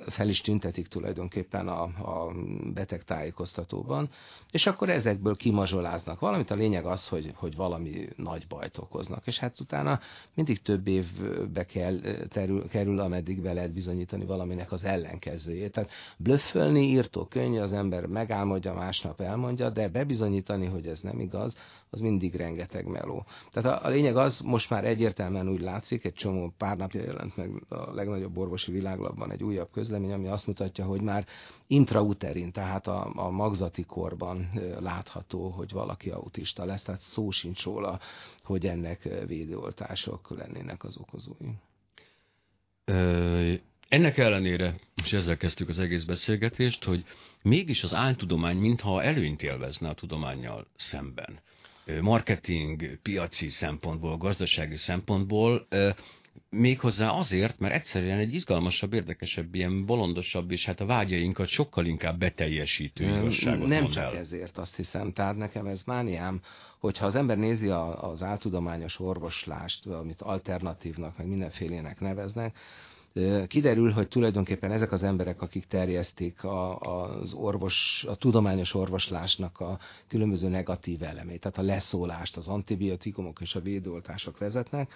fel 0.08 0.29
is 0.29 0.41
tüntetik 0.41 0.88
tulajdonképpen 0.88 1.68
a, 1.68 1.82
a 1.84 2.32
beteg 2.74 3.03
tájékoztatóban, 3.03 4.10
és 4.51 4.65
akkor 4.65 4.89
ezekből 4.89 5.36
kimazsoláznak 5.36 6.20
valamit. 6.20 6.51
A 6.51 6.56
lényeg 6.56 6.86
az, 6.86 7.08
hogy, 7.08 7.32
hogy 7.36 7.56
valami 7.56 8.08
nagy 8.15 8.48
bajt 8.48 8.77
okoznak, 8.77 9.27
és 9.27 9.39
hát 9.39 9.60
utána 9.60 10.00
mindig 10.34 10.62
több 10.62 10.88
évbe 10.88 11.65
kell, 11.65 12.00
eh, 12.03 12.18
terül, 12.29 12.68
kerül, 12.68 13.00
ameddig 13.00 13.41
be 13.41 13.53
lehet 13.53 13.74
bizonyítani 13.74 14.25
valaminek 14.25 14.72
az 14.72 14.84
ellenkezőjét. 14.84 15.72
Tehát 15.72 15.91
blöffölni 16.18 16.82
írtó 16.82 17.25
könnyű, 17.25 17.60
az 17.60 17.74
ember 17.74 18.06
megálmodja, 18.06 18.74
másnap 18.74 19.22
elmondja, 19.22 19.70
de 19.70 19.88
bebizonyítani, 19.88 20.65
hogy 20.65 20.88
ez 20.88 21.00
nem 21.00 21.20
igaz, 21.20 21.56
az 21.89 22.00
mindig 22.00 22.36
rengeteg 22.36 22.86
meló. 22.86 23.25
Tehát 23.51 23.81
a, 23.81 23.86
a 23.86 23.89
lényeg 23.89 24.17
az, 24.17 24.39
most 24.39 24.69
már 24.69 24.86
egyértelműen 24.86 25.50
úgy 25.50 25.62
látszik, 25.62 26.05
egy 26.05 26.13
csomó 26.13 26.53
pár 26.58 26.77
napja 26.77 27.01
jelent 27.01 27.38
meg 27.38 27.63
a 27.69 27.93
legnagyobb 27.93 28.38
orvosi 28.38 28.72
világlapban 28.72 29.31
egy 29.31 29.43
újabb 29.43 29.72
közlemény, 29.72 30.12
ami 30.12 30.27
azt 30.27 30.48
mutatja, 30.48 30.86
hogy 30.86 31.01
már 31.01 31.25
intrauterin, 31.67 32.51
tehát 32.51 32.88
a, 32.88 33.12
a 33.15 33.29
magzati 33.29 33.84
korban 33.84 34.50
látható, 34.79 35.50
hogy 35.50 35.72
valaki 35.72 36.10
autista 36.10 36.65
lesz, 36.65 36.84
tehát 36.84 37.01
szó 37.01 37.29
sincs 37.29 37.63
róla, 37.63 38.00
hogy 38.43 38.67
ennek 38.67 39.10
védőoltások 39.27 40.29
lennének 40.38 40.84
az 40.84 40.98
okozói. 40.98 41.51
Ennek 43.89 44.17
ellenére, 44.17 44.75
és 45.03 45.13
ezzel 45.13 45.38
kezdtük 45.38 45.69
az 45.69 45.79
egész 45.79 46.03
beszélgetést, 46.03 46.84
hogy 46.84 47.05
mégis 47.41 47.84
az 47.84 47.93
áltudomány 47.93 48.58
mintha 48.58 49.03
előnyt 49.03 49.41
élvezne 49.41 49.89
a 49.89 49.93
tudományjal 49.93 50.67
szemben 50.75 51.40
marketing, 52.02 53.00
piaci 53.02 53.50
szempontból, 53.50 54.18
gazdasági 54.18 54.75
szempontból, 54.75 55.68
méghozzá 56.50 57.10
azért, 57.10 57.60
mert 57.60 57.74
egyszerűen 57.74 58.18
egy 58.18 58.34
izgalmasabb, 58.34 58.94
érdekesebb, 58.94 59.56
ilyen 59.56 59.86
bolondosabb, 59.86 60.52
és 60.52 60.66
hát 60.66 60.80
a 60.80 60.86
vágyainkat 60.86 61.48
sokkal 61.48 61.86
inkább 61.86 62.20
beteljesítő 62.20 63.04
igazságot 63.04 63.68
Nem 63.68 63.90
csak 63.90 64.04
el. 64.04 64.18
ezért, 64.18 64.58
azt 64.58 64.75
hiszem. 64.75 65.14
Tehát 65.14 65.36
nekem 65.36 65.66
ez 65.66 65.84
mániám, 65.86 66.42
hogyha 66.80 67.06
az 67.06 67.16
ember 67.16 67.38
nézi 67.38 67.68
a, 67.68 68.10
az 68.10 68.24
áltudományos 68.24 69.00
orvoslást, 69.00 69.86
amit 69.86 70.22
alternatívnak, 70.22 71.18
meg 71.18 71.28
mindenfélének 71.28 72.00
neveznek, 72.00 72.58
kiderül, 73.48 73.91
hogy 73.91 74.07
tulajdonképpen 74.07 74.72
ezek 74.72 74.91
az 74.91 75.03
emberek, 75.03 75.41
akik 75.41 75.65
terjesztik 75.65 76.43
a, 76.43 76.79
az 76.79 77.33
orvos, 77.33 78.05
a 78.07 78.15
tudományos 78.15 78.74
orvoslásnak 78.74 79.59
a 79.59 79.79
különböző 80.07 80.48
negatív 80.48 81.03
elemét, 81.03 81.39
tehát 81.41 81.57
a 81.57 81.61
leszólást, 81.61 82.37
az 82.37 82.48
antibiotikumok 82.48 83.39
és 83.41 83.55
a 83.55 83.59
védoltások 83.61 84.37
vezetnek, 84.37 84.93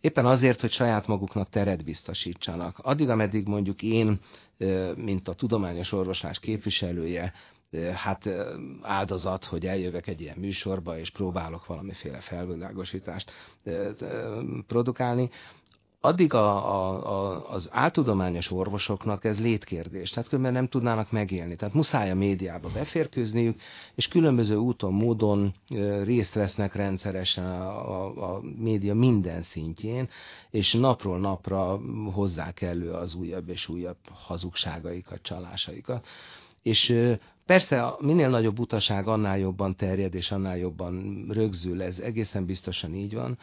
éppen 0.00 0.26
azért, 0.26 0.60
hogy 0.60 0.70
saját 0.72 1.06
maguknak 1.06 1.48
teret 1.48 1.84
biztosítsanak. 1.84 2.78
Addig, 2.78 3.08
ameddig 3.08 3.46
mondjuk 3.46 3.82
én, 3.82 4.18
mint 4.96 5.28
a 5.28 5.34
tudományos 5.34 5.92
orvoslás 5.92 6.38
képviselője, 6.40 7.32
hát 7.94 8.28
áldozat, 8.82 9.44
hogy 9.44 9.66
eljövök 9.66 10.06
egy 10.06 10.20
ilyen 10.20 10.38
műsorba, 10.38 10.98
és 10.98 11.10
próbálok 11.10 11.66
valamiféle 11.66 12.20
felvilágosítást 12.20 13.32
produkálni, 14.66 15.30
addig 16.04 16.34
a, 16.34 16.70
a, 16.74 17.06
a, 17.06 17.50
az 17.50 17.68
áltudományos 17.72 18.50
orvosoknak 18.50 19.24
ez 19.24 19.40
létkérdés, 19.40 20.10
tehát 20.10 20.28
különben 20.28 20.52
nem 20.52 20.68
tudnának 20.68 21.10
megélni. 21.10 21.56
Tehát 21.56 21.74
muszáj 21.74 22.10
a 22.10 22.14
médiába 22.14 22.68
beférkőzniük, 22.68 23.60
és 23.94 24.08
különböző 24.08 24.56
úton, 24.56 24.92
módon 24.92 25.54
részt 26.04 26.34
vesznek 26.34 26.74
rendszeresen 26.74 27.44
a, 27.44 28.04
a, 28.04 28.34
a 28.34 28.40
média 28.58 28.94
minden 28.94 29.42
szintjén, 29.42 30.08
és 30.50 30.72
napról 30.72 31.18
napra 31.18 31.80
hozzák 32.12 32.62
elő 32.62 32.90
az 32.90 33.14
újabb 33.14 33.48
és 33.48 33.68
újabb 33.68 33.96
hazugságaikat, 34.12 35.22
csalásaikat. 35.22 36.06
És 36.62 36.96
Persze 37.46 37.94
minél 38.00 38.28
nagyobb 38.28 38.58
utaság, 38.58 39.08
annál 39.08 39.38
jobban 39.38 39.76
terjed, 39.76 40.14
és 40.14 40.30
annál 40.30 40.56
jobban 40.58 41.24
rögzül, 41.28 41.82
ez 41.82 41.98
egészen 41.98 42.44
biztosan 42.46 42.94
így 42.94 43.14
van, 43.14 43.38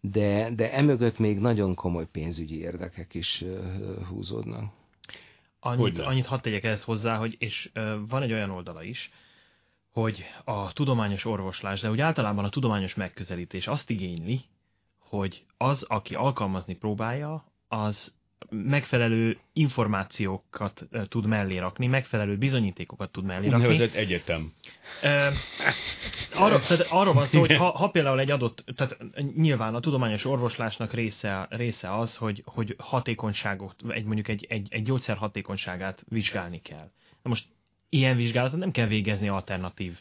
de, 0.00 0.50
de 0.54 0.72
emögött 0.72 1.18
még 1.18 1.38
nagyon 1.38 1.74
komoly 1.74 2.06
pénzügyi 2.06 2.60
érdekek 2.60 3.14
is 3.14 3.44
húzódnak. 4.08 4.72
Annyit, 5.60 5.98
annyit 5.98 6.26
hadd 6.26 6.40
tegyek 6.40 6.64
ehhez 6.64 6.82
hozzá, 6.82 7.16
hogy 7.16 7.36
és 7.38 7.70
van 8.08 8.22
egy 8.22 8.32
olyan 8.32 8.50
oldala 8.50 8.82
is, 8.82 9.10
hogy 9.90 10.24
a 10.44 10.72
tudományos 10.72 11.24
orvoslás, 11.24 11.80
de 11.80 11.90
úgy 11.90 12.00
általában 12.00 12.44
a 12.44 12.48
tudományos 12.48 12.94
megközelítés 12.94 13.66
azt 13.66 13.90
igényli, 13.90 14.40
hogy 14.98 15.44
az, 15.56 15.82
aki 15.82 16.14
alkalmazni 16.14 16.74
próbálja, 16.74 17.44
az 17.68 18.14
megfelelő 18.48 19.38
információkat 19.52 20.88
tud 21.08 21.26
mellé 21.26 21.58
rakni, 21.58 21.86
megfelelő 21.86 22.36
bizonyítékokat 22.36 23.10
tud 23.10 23.24
mellé 23.24 23.48
rakni. 23.48 23.62
Nevezett 23.62 23.94
egyetem. 23.94 24.52
E, 25.02 25.32
arra, 26.34 26.58
tehát 26.58 26.86
arra 26.90 27.12
van 27.12 27.26
szó, 27.26 27.40
hogy 27.40 27.56
ha, 27.56 27.70
ha 27.70 27.88
például 27.88 28.20
egy 28.20 28.30
adott, 28.30 28.64
tehát 28.76 28.96
nyilván 29.36 29.74
a 29.74 29.80
tudományos 29.80 30.24
orvoslásnak 30.24 30.92
része, 30.92 31.46
része 31.50 31.96
az, 31.96 32.16
hogy, 32.16 32.42
hogy 32.46 32.74
hatékonyságot, 32.78 33.74
egy, 33.88 34.04
mondjuk 34.04 34.28
egy, 34.28 34.46
egy, 34.48 34.68
egy 34.70 34.82
gyógyszer 34.82 35.16
hatékonyságát 35.16 36.04
vizsgálni 36.08 36.60
kell. 36.60 36.90
Na 37.22 37.28
most 37.30 37.46
ilyen 37.88 38.16
vizsgálatot 38.16 38.58
nem 38.58 38.70
kell 38.70 38.86
végezni 38.86 39.28
alternatív 39.28 40.00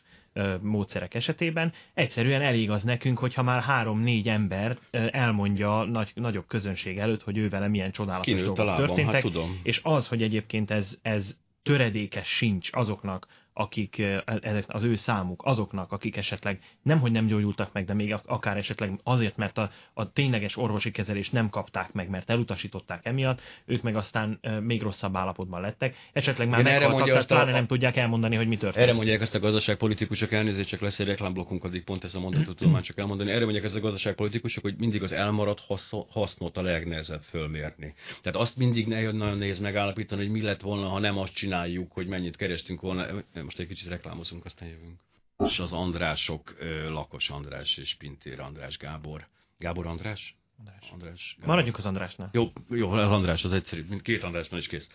módszerek 0.61 1.13
esetében. 1.13 1.73
Egyszerűen 1.93 2.41
elég 2.41 2.69
az 2.69 2.83
nekünk, 2.83 3.19
hogyha 3.19 3.43
már 3.43 3.61
három-négy 3.61 4.29
ember 4.29 4.77
elmondja 5.11 5.83
nagy, 5.83 6.11
nagyobb 6.15 6.47
közönség 6.47 6.97
előtt, 6.97 7.23
hogy 7.23 7.37
ő 7.37 7.49
vele 7.49 7.67
milyen 7.67 7.91
csodálatos 7.91 8.25
Kinőtt 8.25 8.45
dolgok 8.45 8.65
lábam, 8.65 8.85
történtek. 8.85 9.13
Hát 9.13 9.21
tudom. 9.21 9.59
És 9.63 9.79
az, 9.83 10.07
hogy 10.07 10.21
egyébként 10.21 10.71
ez, 10.71 10.97
ez 11.01 11.37
töredékes 11.63 12.27
sincs 12.27 12.69
azoknak, 12.71 13.27
akik 13.59 13.99
e, 13.99 14.23
az 14.67 14.83
ő 14.83 14.95
számuk, 14.95 15.41
azoknak, 15.45 15.91
akik 15.91 16.17
esetleg 16.17 16.59
nem, 16.81 16.99
hogy 16.99 17.11
nem 17.11 17.25
gyógyultak 17.25 17.73
meg, 17.73 17.85
de 17.85 17.93
még 17.93 18.15
akár 18.25 18.57
esetleg 18.57 18.99
azért, 19.03 19.37
mert 19.37 19.57
a, 19.57 19.69
a 19.93 20.11
tényleges 20.11 20.57
orvosi 20.57 20.91
kezelést 20.91 21.31
nem 21.31 21.49
kapták 21.49 21.93
meg, 21.93 22.09
mert 22.09 22.29
elutasították 22.29 23.05
emiatt, 23.05 23.41
ők 23.65 23.81
meg 23.81 23.95
aztán 23.95 24.39
még 24.61 24.81
rosszabb 24.81 25.15
állapotban 25.15 25.61
lettek. 25.61 25.95
Esetleg 26.13 26.49
már 26.49 26.63
meghaltak, 26.63 27.07
tehát 27.07 27.27
pláne 27.27 27.51
a... 27.51 27.53
nem 27.53 27.65
tudják 27.65 27.95
elmondani, 27.95 28.35
hogy 28.35 28.47
mi 28.47 28.57
történt. 28.57 28.83
Erre 28.83 28.93
mondják 28.93 29.21
ezt 29.21 29.35
a 29.35 29.39
gazdaságpolitikusok, 29.39 30.31
elnézést, 30.31 30.69
csak 30.69 30.81
lesz 30.81 30.99
egy 30.99 31.07
reklámblokkunk, 31.07 31.63
addig 31.63 31.83
pont 31.83 32.03
ezt 32.03 32.15
a 32.15 32.19
mondatot 32.19 32.57
tudom 32.57 32.73
már 32.73 32.81
csak 32.81 32.97
elmondani. 32.97 33.31
Erre 33.31 33.43
mondják 33.43 33.65
ezt 33.65 33.75
a 33.75 33.79
gazdaságpolitikusok, 33.79 34.63
hogy 34.63 34.75
mindig 34.77 35.03
az 35.03 35.11
elmaradt 35.11 35.63
hasznot 36.09 36.57
a 36.57 36.61
legnehezebb 36.61 37.21
fölmérni. 37.21 37.93
Tehát 38.21 38.39
azt 38.39 38.57
mindig 38.57 38.87
nagyon 38.87 39.37
nehéz 39.37 39.59
megállapítani, 39.59 40.21
hogy 40.21 40.31
mi 40.31 40.41
lett 40.41 40.61
volna, 40.61 40.87
ha 40.87 40.99
nem 40.99 41.17
azt 41.17 41.33
csináljuk, 41.33 41.91
hogy 41.91 42.07
mennyit 42.07 42.35
kerestünk 42.35 42.81
volna 42.81 43.05
most 43.49 43.61
egy 43.61 43.67
kicsit 43.67 43.87
reklámozunk, 43.87 44.45
aztán 44.45 44.69
jövünk. 44.69 44.99
és 45.45 45.59
az 45.59 45.73
Andrások, 45.73 46.55
Lakos 46.87 47.29
András 47.29 47.77
és 47.77 47.95
Pintér 47.95 48.39
András 48.39 48.77
Gábor. 48.77 49.25
Gábor 49.57 49.87
András? 49.87 50.35
András. 50.57 50.89
András 50.91 51.33
Gábor. 51.35 51.49
Maradjunk 51.49 51.77
az 51.77 51.85
Andrásnál. 51.85 52.29
Jó, 52.33 52.51
jó, 52.69 52.91
az 52.91 53.11
András 53.11 53.43
az 53.43 53.53
egyszerű, 53.53 53.85
mint 53.89 54.01
két 54.01 54.23
Andrásnál 54.23 54.59
is 54.59 54.67
kész. 54.67 54.89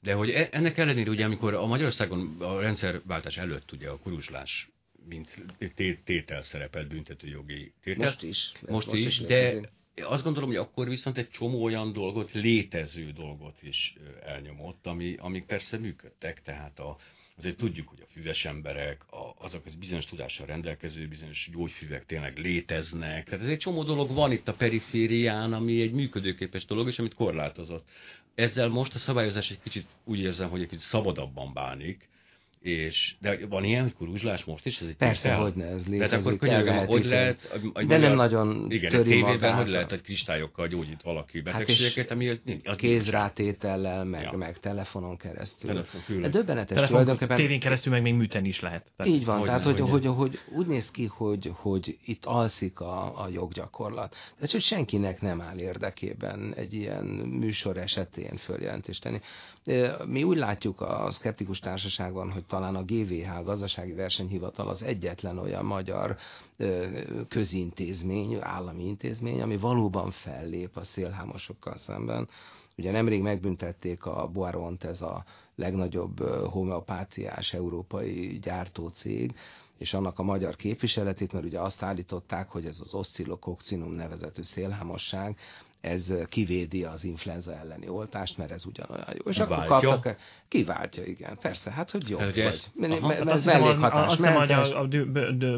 De 0.00 0.14
hogy 0.14 0.30
e, 0.30 0.48
ennek 0.52 0.78
ellenére, 0.78 1.10
ugye, 1.10 1.24
amikor 1.24 1.54
a 1.54 1.66
Magyarországon 1.66 2.36
a 2.38 2.60
rendszerváltás 2.60 3.36
előtt 3.36 3.72
ugye 3.72 3.88
a 3.88 3.98
kuruzslás 3.98 4.70
mint 5.08 5.44
tétel 6.04 6.42
szerepelt 6.42 6.88
büntetőjogi 6.88 7.72
tétel. 7.82 8.04
Most 8.04 8.22
is. 8.22 8.52
Most, 8.60 8.86
most 8.86 8.98
is, 8.98 9.20
is 9.20 9.26
de 9.26 9.60
azt 10.02 10.24
gondolom, 10.24 10.48
hogy 10.48 10.58
akkor 10.58 10.88
viszont 10.88 11.18
egy 11.18 11.30
csomó 11.30 11.62
olyan 11.62 11.92
dolgot, 11.92 12.32
létező 12.32 13.10
dolgot 13.10 13.62
is 13.62 13.94
elnyomott, 14.22 14.86
ami, 14.86 15.16
amik 15.18 15.44
persze 15.44 15.78
működtek, 15.78 16.42
tehát 16.42 16.78
a, 16.78 16.96
azért 17.36 17.56
tudjuk, 17.56 17.88
hogy 17.88 18.00
a 18.00 18.12
füves 18.12 18.44
emberek, 18.44 19.12
a, 19.12 19.34
azok 19.38 19.66
az 19.66 19.74
bizonyos 19.74 20.06
tudással 20.06 20.46
rendelkező 20.46 21.08
bizonyos 21.08 21.48
gyógyfüvek 21.52 22.06
tényleg 22.06 22.38
léteznek. 22.38 23.24
Tehát 23.24 23.44
ez 23.44 23.50
egy 23.50 23.58
csomó 23.58 23.82
dolog 23.82 24.12
van 24.12 24.32
itt 24.32 24.48
a 24.48 24.54
periférián, 24.54 25.52
ami 25.52 25.80
egy 25.80 25.92
működőképes 25.92 26.64
dolog, 26.64 26.88
és 26.88 26.98
amit 26.98 27.14
korlátozott. 27.14 27.88
Ezzel 28.34 28.68
most 28.68 28.94
a 28.94 28.98
szabályozás 28.98 29.50
egy 29.50 29.60
kicsit 29.60 29.86
úgy 30.04 30.18
érzem, 30.18 30.50
hogy 30.50 30.60
egy 30.60 30.68
kicsit 30.68 30.84
szabadabban 30.84 31.52
bánik, 31.52 32.08
és, 32.62 33.14
de 33.20 33.38
van 33.48 33.64
ilyen, 33.64 33.82
hogy 33.82 33.92
kuruzslás 33.92 34.44
most 34.44 34.66
is? 34.66 34.80
Ez 34.80 34.88
egy 34.88 34.96
Persze, 34.96 35.34
hogy 35.34 35.54
ne, 35.54 35.64
ez 35.64 35.86
létezik. 35.86 35.98
Tehát 35.98 36.12
akkor 36.12 36.36
könyörgöm, 36.36 36.86
hogy 36.86 37.04
lehet... 37.04 37.60
A, 37.72 37.78
a, 37.78 37.84
de 37.84 37.96
nem 37.96 38.14
nagyon 38.14 38.66
igen, 38.70 38.90
töri 38.90 39.08
tévében, 39.08 39.32
magát. 39.32 39.62
hogy 39.62 39.68
lehet, 39.68 39.90
hogy 39.90 40.00
kristályokkal 40.00 40.66
gyógyít 40.68 41.02
valaki 41.02 41.42
hát 41.44 41.44
betegségeket, 41.44 42.08
hát 42.08 42.10
ami... 42.10 42.28
Az 42.64 42.76
kézrátétellel, 42.76 44.04
meg, 44.04 44.22
ja. 44.22 44.36
meg 44.36 44.58
telefonon 44.58 45.16
keresztül. 45.16 45.70
Telefon, 45.70 46.20
de 46.20 46.28
döbbenetes 46.28 46.76
Telefon, 46.76 46.88
tulajdonképpen... 46.88 47.36
Tévén 47.36 47.60
keresztül 47.60 47.92
meg 47.92 48.02
még 48.02 48.14
műteni 48.14 48.48
is 48.48 48.60
lehet. 48.60 48.86
Tehát, 48.96 49.12
Így 49.12 49.24
van, 49.24 49.38
hogy 49.38 49.46
tehát 49.46 49.64
hogy, 49.64 49.80
hogy, 49.80 49.90
hogy, 49.90 50.14
hogy, 50.16 50.38
úgy 50.54 50.66
néz 50.66 50.90
ki, 50.90 51.06
hogy, 51.06 51.50
hogy 51.54 51.98
itt 52.04 52.24
alszik 52.24 52.80
a, 52.80 53.22
a 53.22 53.28
joggyakorlat. 53.28 54.10
Tehát, 54.34 54.50
hogy 54.50 54.60
senkinek 54.60 55.20
nem 55.20 55.40
áll 55.40 55.58
érdekében 55.58 56.54
egy 56.56 56.74
ilyen 56.74 57.04
műsor 57.40 57.76
esetén 57.76 58.36
följelentést 58.36 59.02
tenni. 59.02 59.20
Mi 60.06 60.22
úgy 60.22 60.36
látjuk 60.36 60.80
a 60.80 61.10
szkeptikus 61.10 61.58
társaságban, 61.58 62.30
hogy 62.30 62.44
talán 62.52 62.74
a 62.76 62.82
GVH, 62.84 63.42
Gazdasági 63.44 63.92
Versenyhivatal 63.92 64.68
az 64.68 64.82
egyetlen 64.82 65.38
olyan 65.38 65.64
magyar 65.64 66.16
közintézmény, 67.28 68.36
állami 68.40 68.84
intézmény, 68.86 69.42
ami 69.42 69.56
valóban 69.56 70.10
fellép 70.10 70.76
a 70.76 70.82
szélhámosokkal 70.82 71.76
szemben. 71.76 72.28
Ugye 72.76 72.90
nemrég 72.90 73.22
megbüntették 73.22 74.04
a 74.06 74.26
Boaront, 74.32 74.84
ez 74.84 75.02
a 75.02 75.24
legnagyobb 75.54 76.20
homeopátiás 76.50 77.52
európai 77.52 78.38
gyártócég, 78.42 79.34
és 79.78 79.94
annak 79.94 80.18
a 80.18 80.22
magyar 80.22 80.56
képviseletét, 80.56 81.32
mert 81.32 81.44
ugye 81.44 81.60
azt 81.60 81.82
állították, 81.82 82.48
hogy 82.48 82.66
ez 82.66 82.80
az 82.84 82.94
oszcillokokcinum 82.94 83.92
nevezetű 83.92 84.42
szélhámosság, 84.42 85.38
ez 85.82 86.14
kivédi 86.28 86.84
az 86.84 87.04
influenza 87.04 87.54
elleni 87.54 87.88
oltást, 87.88 88.38
mert 88.38 88.50
ez 88.50 88.66
ugyanolyan 88.66 89.06
jó. 89.08 89.30
És 89.30 89.38
akkor 89.38 89.64
kaptak, 89.64 90.16
kiváltja, 90.48 91.04
igen. 91.04 91.38
Persze, 91.40 91.70
hát 91.70 91.90
hogy 91.90 92.08
jó 92.08 92.18
vagy. 92.18 92.38
Ez, 92.38 92.70
mert 92.74 93.28
ez 93.28 93.44
mellékhatás. 93.44 94.06
Azt 94.06 94.16
hiszem, 94.16 94.34
hogy 94.34 94.52
a, 94.52 94.78
a, 94.78 94.80
a 94.80 94.86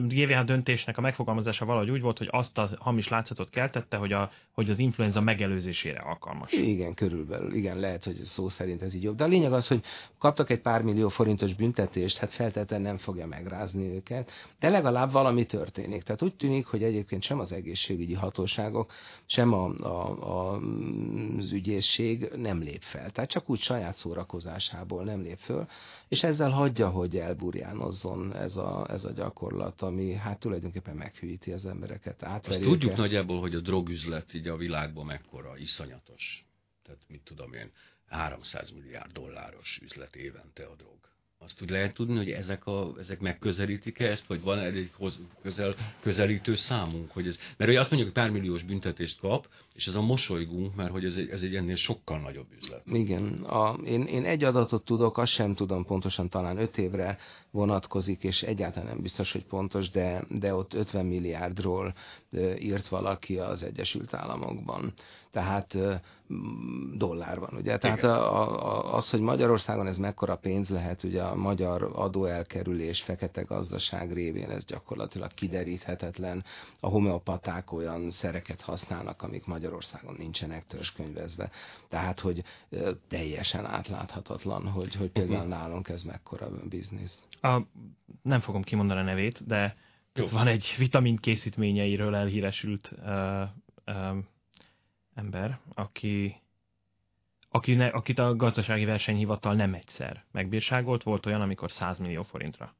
GVH 0.00 0.44
döntésnek 0.44 0.98
a 0.98 1.00
megfogalmazása 1.00 1.64
valahogy 1.64 1.90
úgy 1.90 2.00
volt, 2.00 2.18
hogy 2.18 2.28
azt 2.30 2.58
a 2.58 2.68
hamis 2.78 3.08
látszatot 3.08 3.50
keltette, 3.50 3.96
hogy, 3.96 4.12
a, 4.12 4.30
hogy 4.52 4.70
az 4.70 4.78
influenza 4.78 5.20
megelőzésére 5.20 5.98
alkalmas. 6.00 6.52
Igen, 6.52 6.94
körülbelül. 6.94 7.54
Igen, 7.54 7.78
lehet, 7.78 8.04
hogy 8.04 8.14
szó 8.14 8.48
szerint 8.48 8.82
ez 8.82 8.94
így 8.94 9.02
jobb. 9.02 9.16
De 9.16 9.24
a 9.24 9.28
lényeg 9.28 9.52
az, 9.52 9.68
hogy 9.68 9.82
kaptak 10.18 10.50
egy 10.50 10.60
pár 10.60 10.82
millió 10.82 11.08
forintos 11.08 11.54
büntetést, 11.54 12.18
hát 12.18 12.32
feltétlenül 12.32 12.86
nem 12.86 12.98
fogja 12.98 13.26
megrázni 13.26 13.94
őket, 13.94 14.30
de 14.60 14.68
legalább 14.68 15.12
valami 15.12 15.46
történik. 15.46 16.02
Tehát 16.02 16.22
úgy 16.22 16.34
tűnik, 16.34 16.66
hogy 16.66 16.82
egyébként 16.82 17.22
sem 17.22 17.38
az 17.38 17.52
egészségügyi 17.52 18.14
hatóságok, 18.14 18.92
sem 19.26 19.52
a, 19.52 19.64
a 19.64 20.13
a, 20.20 20.56
az 21.38 21.52
ügyészség 21.52 22.30
nem 22.36 22.60
lép 22.60 22.82
fel. 22.82 23.10
Tehát 23.10 23.30
csak 23.30 23.50
úgy 23.50 23.60
saját 23.60 23.94
szórakozásából 23.94 25.04
nem 25.04 25.20
lép 25.20 25.38
föl, 25.38 25.66
és 26.08 26.22
ezzel 26.22 26.50
hagyja, 26.50 26.88
hogy 26.88 27.16
elburjánozzon 27.16 28.34
ez 28.34 28.56
a, 28.56 28.86
ez 28.90 29.04
a 29.04 29.12
gyakorlat, 29.12 29.82
ami 29.82 30.12
hát 30.12 30.38
tulajdonképpen 30.40 30.96
meghűíti 30.96 31.52
az 31.52 31.66
embereket. 31.66 32.22
Azt 32.22 32.60
tudjuk 32.60 32.96
nagyjából, 32.96 33.40
hogy 33.40 33.54
a 33.54 33.60
drogüzlet 33.60 34.34
így 34.34 34.48
a 34.48 34.56
világban 34.56 35.06
mekkora, 35.06 35.56
iszonyatos. 35.56 36.46
Tehát 36.82 37.00
mit 37.08 37.22
tudom 37.22 37.52
én, 37.52 37.70
300 38.06 38.70
milliárd 38.70 39.12
dolláros 39.12 39.80
üzlet 39.82 40.16
évente 40.16 40.64
a 40.64 40.74
drog 40.74 41.13
azt 41.38 41.62
úgy 41.62 41.70
lehet 41.70 41.94
tudni, 41.94 42.16
hogy 42.16 42.30
ezek, 42.30 42.66
a, 42.66 42.92
ezek 42.98 43.20
megközelítik-e 43.20 44.04
ezt, 44.04 44.26
vagy 44.26 44.40
van 44.40 44.58
egy 44.58 44.90
közel, 45.42 45.74
közelítő 46.00 46.54
számunk? 46.54 47.10
Hogy 47.10 47.26
ez, 47.26 47.38
mert 47.56 47.70
hogy 47.70 47.80
azt 47.80 47.90
mondjuk, 47.90 48.12
hogy 48.12 48.22
pár 48.22 48.32
milliós 48.32 48.62
büntetést 48.62 49.20
kap, 49.20 49.48
és 49.74 49.86
ez 49.86 49.94
a 49.94 50.00
mosolygunk, 50.02 50.74
mert 50.74 50.90
hogy 50.90 51.04
ez 51.04 51.14
egy, 51.14 51.28
ez 51.28 51.42
egy 51.42 51.54
ennél 51.54 51.76
sokkal 51.76 52.20
nagyobb 52.20 52.46
üzlet. 52.62 52.82
Igen. 52.86 53.32
A, 53.32 53.72
én, 53.84 54.02
én 54.02 54.24
egy 54.24 54.44
adatot 54.44 54.84
tudok, 54.84 55.18
azt 55.18 55.32
sem 55.32 55.54
tudom 55.54 55.84
pontosan, 55.84 56.28
talán 56.28 56.58
öt 56.58 56.78
évre 56.78 57.18
vonatkozik, 57.54 58.24
és 58.24 58.42
egyáltalán 58.42 58.88
nem 58.88 59.00
biztos, 59.02 59.32
hogy 59.32 59.44
pontos, 59.44 59.90
de, 59.90 60.24
de 60.28 60.54
ott 60.54 60.74
50 60.74 61.06
milliárdról 61.06 61.94
írt 62.58 62.88
valaki 62.88 63.38
az 63.38 63.62
Egyesült 63.62 64.14
Államokban. 64.14 64.92
Tehát 65.30 65.76
dollár 66.94 67.38
van, 67.38 67.54
ugye? 67.56 67.78
Tehát 67.78 68.02
a, 68.02 68.52
a, 68.52 68.94
az, 68.94 69.10
hogy 69.10 69.20
Magyarországon 69.20 69.86
ez 69.86 69.98
mekkora 69.98 70.36
pénz 70.36 70.68
lehet, 70.68 71.02
ugye 71.02 71.22
a 71.22 71.34
magyar 71.34 71.90
adóelkerülés, 71.94 73.02
fekete 73.02 73.42
gazdaság 73.42 74.12
révén 74.12 74.50
ez 74.50 74.64
gyakorlatilag 74.64 75.34
kideríthetetlen. 75.34 76.44
A 76.80 76.88
homeopaták 76.88 77.72
olyan 77.72 78.10
szereket 78.10 78.60
használnak, 78.60 79.22
amik 79.22 79.46
Magyarországon 79.46 80.14
nincsenek 80.18 80.66
törzskönyvezve. 80.66 81.50
Tehát, 81.88 82.20
hogy 82.20 82.44
teljesen 83.08 83.66
átláthatatlan, 83.66 84.68
hogy, 84.68 84.94
hogy 84.94 85.10
például 85.10 85.46
uh-huh. 85.46 85.58
nálunk 85.58 85.88
ez 85.88 86.02
mekkora 86.02 86.48
biznisz. 86.68 87.26
A, 87.44 87.66
nem 88.22 88.40
fogom 88.40 88.62
kimondani 88.62 89.00
a 89.00 89.02
nevét, 89.02 89.46
de 89.46 89.76
Jó. 90.14 90.26
van 90.26 90.46
egy 90.46 90.74
vitamin 90.78 91.16
készítményeiről 91.16 92.14
elhíresült 92.14 92.94
uh, 93.04 93.42
uh, 93.86 94.16
ember, 95.14 95.58
aki, 95.74 96.40
aki 97.48 97.74
ne, 97.74 97.86
akit 97.86 98.18
a 98.18 98.36
gazdasági 98.36 98.84
versenyhivatal 98.84 99.54
nem 99.54 99.74
egyszer 99.74 100.24
megbírságolt, 100.32 101.02
volt 101.02 101.26
olyan, 101.26 101.40
amikor 101.40 101.70
100 101.70 101.98
millió 101.98 102.22
forintra. 102.22 102.74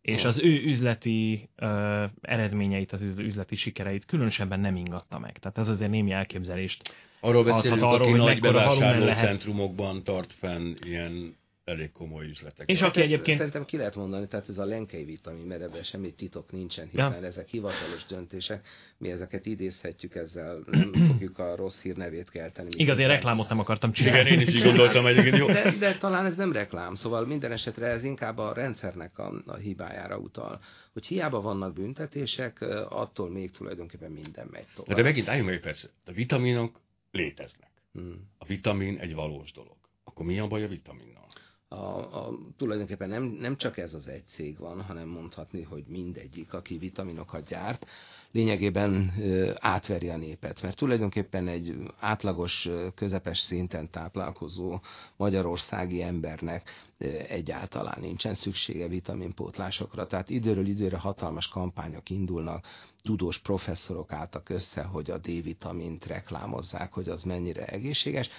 És 0.00 0.24
az 0.24 0.38
ő 0.40 0.62
üzleti 0.62 1.48
uh, 1.60 2.04
eredményeit, 2.20 2.92
az 2.92 3.02
üzleti 3.02 3.56
sikereit 3.56 4.04
különösebben 4.04 4.60
nem 4.60 4.76
ingatta 4.76 5.18
meg. 5.18 5.38
Tehát 5.38 5.58
ez 5.58 5.68
azért 5.68 5.90
némi 5.90 6.10
elképzelést 6.10 6.92
Arról 7.20 7.44
beszélünk, 7.44 7.82
arról, 7.82 7.94
aki 7.94 8.10
hogy 8.10 8.18
nagy 8.18 8.40
bevásárlócentrumokban 8.40 10.04
tart 10.04 10.32
fenn 10.32 10.74
ilyen 10.80 11.36
elég 11.68 11.92
komoly 11.92 12.26
üzletek. 12.26 12.68
És 12.68 12.82
aki 12.82 13.00
egyébként... 13.00 13.36
Szerintem 13.36 13.64
ki 13.64 13.76
lehet 13.76 13.94
mondani, 13.94 14.26
tehát 14.26 14.48
ez 14.48 14.58
a 14.58 14.64
lenkei 14.64 15.04
vitamin, 15.04 15.46
mert 15.46 15.62
ebben 15.62 15.82
semmi 15.82 16.12
titok 16.12 16.52
nincsen, 16.52 16.88
hiszen 16.90 17.12
ja. 17.20 17.26
ezek 17.26 17.48
hivatalos 17.48 18.04
döntések, 18.08 18.66
mi 18.98 19.10
ezeket 19.10 19.46
idézhetjük, 19.46 20.14
ezzel 20.14 20.62
nem 20.66 20.92
fogjuk 21.08 21.38
a 21.38 21.56
rossz 21.56 21.80
hír 21.80 21.96
nevét 21.96 22.30
kelteni. 22.30 22.68
Igaz, 22.76 22.98
én 22.98 23.06
reklámot 23.06 23.48
nem 23.48 23.58
akartam 23.58 23.92
csinálni. 23.92 24.20
Igen, 24.20 24.32
én 24.32 24.40
is 24.40 24.54
így 24.54 24.62
gondoltam 24.62 25.06
egyébként. 25.06 25.36
Jó. 25.36 25.46
De, 25.46 25.76
de, 25.78 25.96
talán 25.96 26.26
ez 26.26 26.36
nem 26.36 26.52
reklám, 26.52 26.94
szóval 26.94 27.26
minden 27.26 27.52
esetre 27.52 27.86
ez 27.86 28.04
inkább 28.04 28.38
a 28.38 28.52
rendszernek 28.52 29.18
a, 29.18 29.32
a 29.46 29.56
hibájára 29.56 30.18
utal. 30.18 30.60
Hogy 30.92 31.06
hiába 31.06 31.40
vannak 31.40 31.74
büntetések, 31.74 32.60
attól 32.88 33.30
még 33.30 33.50
tulajdonképpen 33.50 34.10
minden 34.10 34.48
megy 34.50 34.66
tovább. 34.74 34.96
De 34.96 35.02
megint 35.02 35.28
álljunk 35.28 35.48
meg 35.48 35.56
egy 35.56 35.62
percet. 35.62 35.90
A 36.06 36.12
vitaminok 36.12 36.80
léteznek. 37.10 37.70
Hmm. 37.92 38.30
A 38.38 38.44
vitamin 38.44 38.98
egy 38.98 39.14
valós 39.14 39.52
dolog. 39.52 39.76
Akkor 40.04 40.26
mi 40.26 40.38
a 40.38 40.46
baj 40.46 40.62
a 40.62 40.68
vitaminnal? 40.68 41.26
A, 41.68 41.74
a, 41.74 42.38
tulajdonképpen 42.56 43.08
nem, 43.08 43.22
nem 43.22 43.56
csak 43.56 43.78
ez 43.78 43.94
az 43.94 44.08
egy 44.08 44.26
cég 44.26 44.58
van, 44.58 44.82
hanem 44.82 45.08
mondhatni, 45.08 45.62
hogy 45.62 45.84
mindegyik, 45.86 46.52
aki 46.54 46.78
vitaminokat 46.78 47.48
gyárt, 47.48 47.86
lényegében 48.32 49.12
ö, 49.20 49.52
átveri 49.58 50.08
a 50.08 50.16
népet. 50.16 50.62
Mert 50.62 50.76
tulajdonképpen 50.76 51.48
egy 51.48 51.76
átlagos, 51.98 52.68
közepes 52.94 53.38
szinten 53.38 53.90
táplálkozó 53.90 54.80
magyarországi 55.16 56.02
embernek 56.02 56.70
ö, 56.98 57.06
egyáltalán 57.28 58.00
nincsen 58.00 58.34
szüksége 58.34 58.88
vitaminpótlásokra. 58.88 60.06
Tehát 60.06 60.30
időről 60.30 60.66
időre 60.66 60.96
hatalmas 60.96 61.48
kampányok 61.48 62.10
indulnak, 62.10 62.66
tudós 63.02 63.38
professzorok 63.38 64.12
álltak 64.12 64.48
össze, 64.48 64.82
hogy 64.82 65.10
a 65.10 65.18
D-vitamint 65.18 66.06
reklámozzák, 66.06 66.92
hogy 66.92 67.08
az 67.08 67.22
mennyire 67.22 67.64
egészséges 67.64 68.30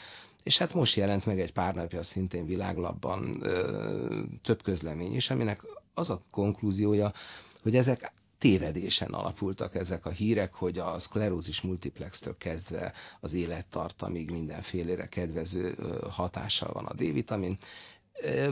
és 0.49 0.57
hát 0.57 0.73
most 0.73 0.95
jelent 0.95 1.25
meg 1.25 1.39
egy 1.39 1.53
pár 1.53 1.75
napja 1.75 2.03
szintén 2.03 2.45
világlapban 2.45 3.37
ö, 3.41 4.21
több 4.43 4.61
közlemény 4.63 5.15
is, 5.15 5.29
aminek 5.29 5.61
az 5.93 6.09
a 6.09 6.21
konklúziója, 6.31 7.13
hogy 7.61 7.75
ezek 7.75 8.11
tévedésen 8.37 9.09
alapultak 9.13 9.75
ezek 9.75 10.05
a 10.05 10.09
hírek, 10.09 10.53
hogy 10.53 10.77
a 10.77 10.99
szklerózis 10.99 11.61
multiplextől 11.61 12.37
kezdve 12.37 12.93
az 13.19 13.33
élettartamig 13.33 14.31
mindenfélére 14.31 15.07
kedvező 15.07 15.75
hatással 16.09 16.71
van 16.73 16.85
a 16.85 16.93
D-vitamin. 16.93 17.57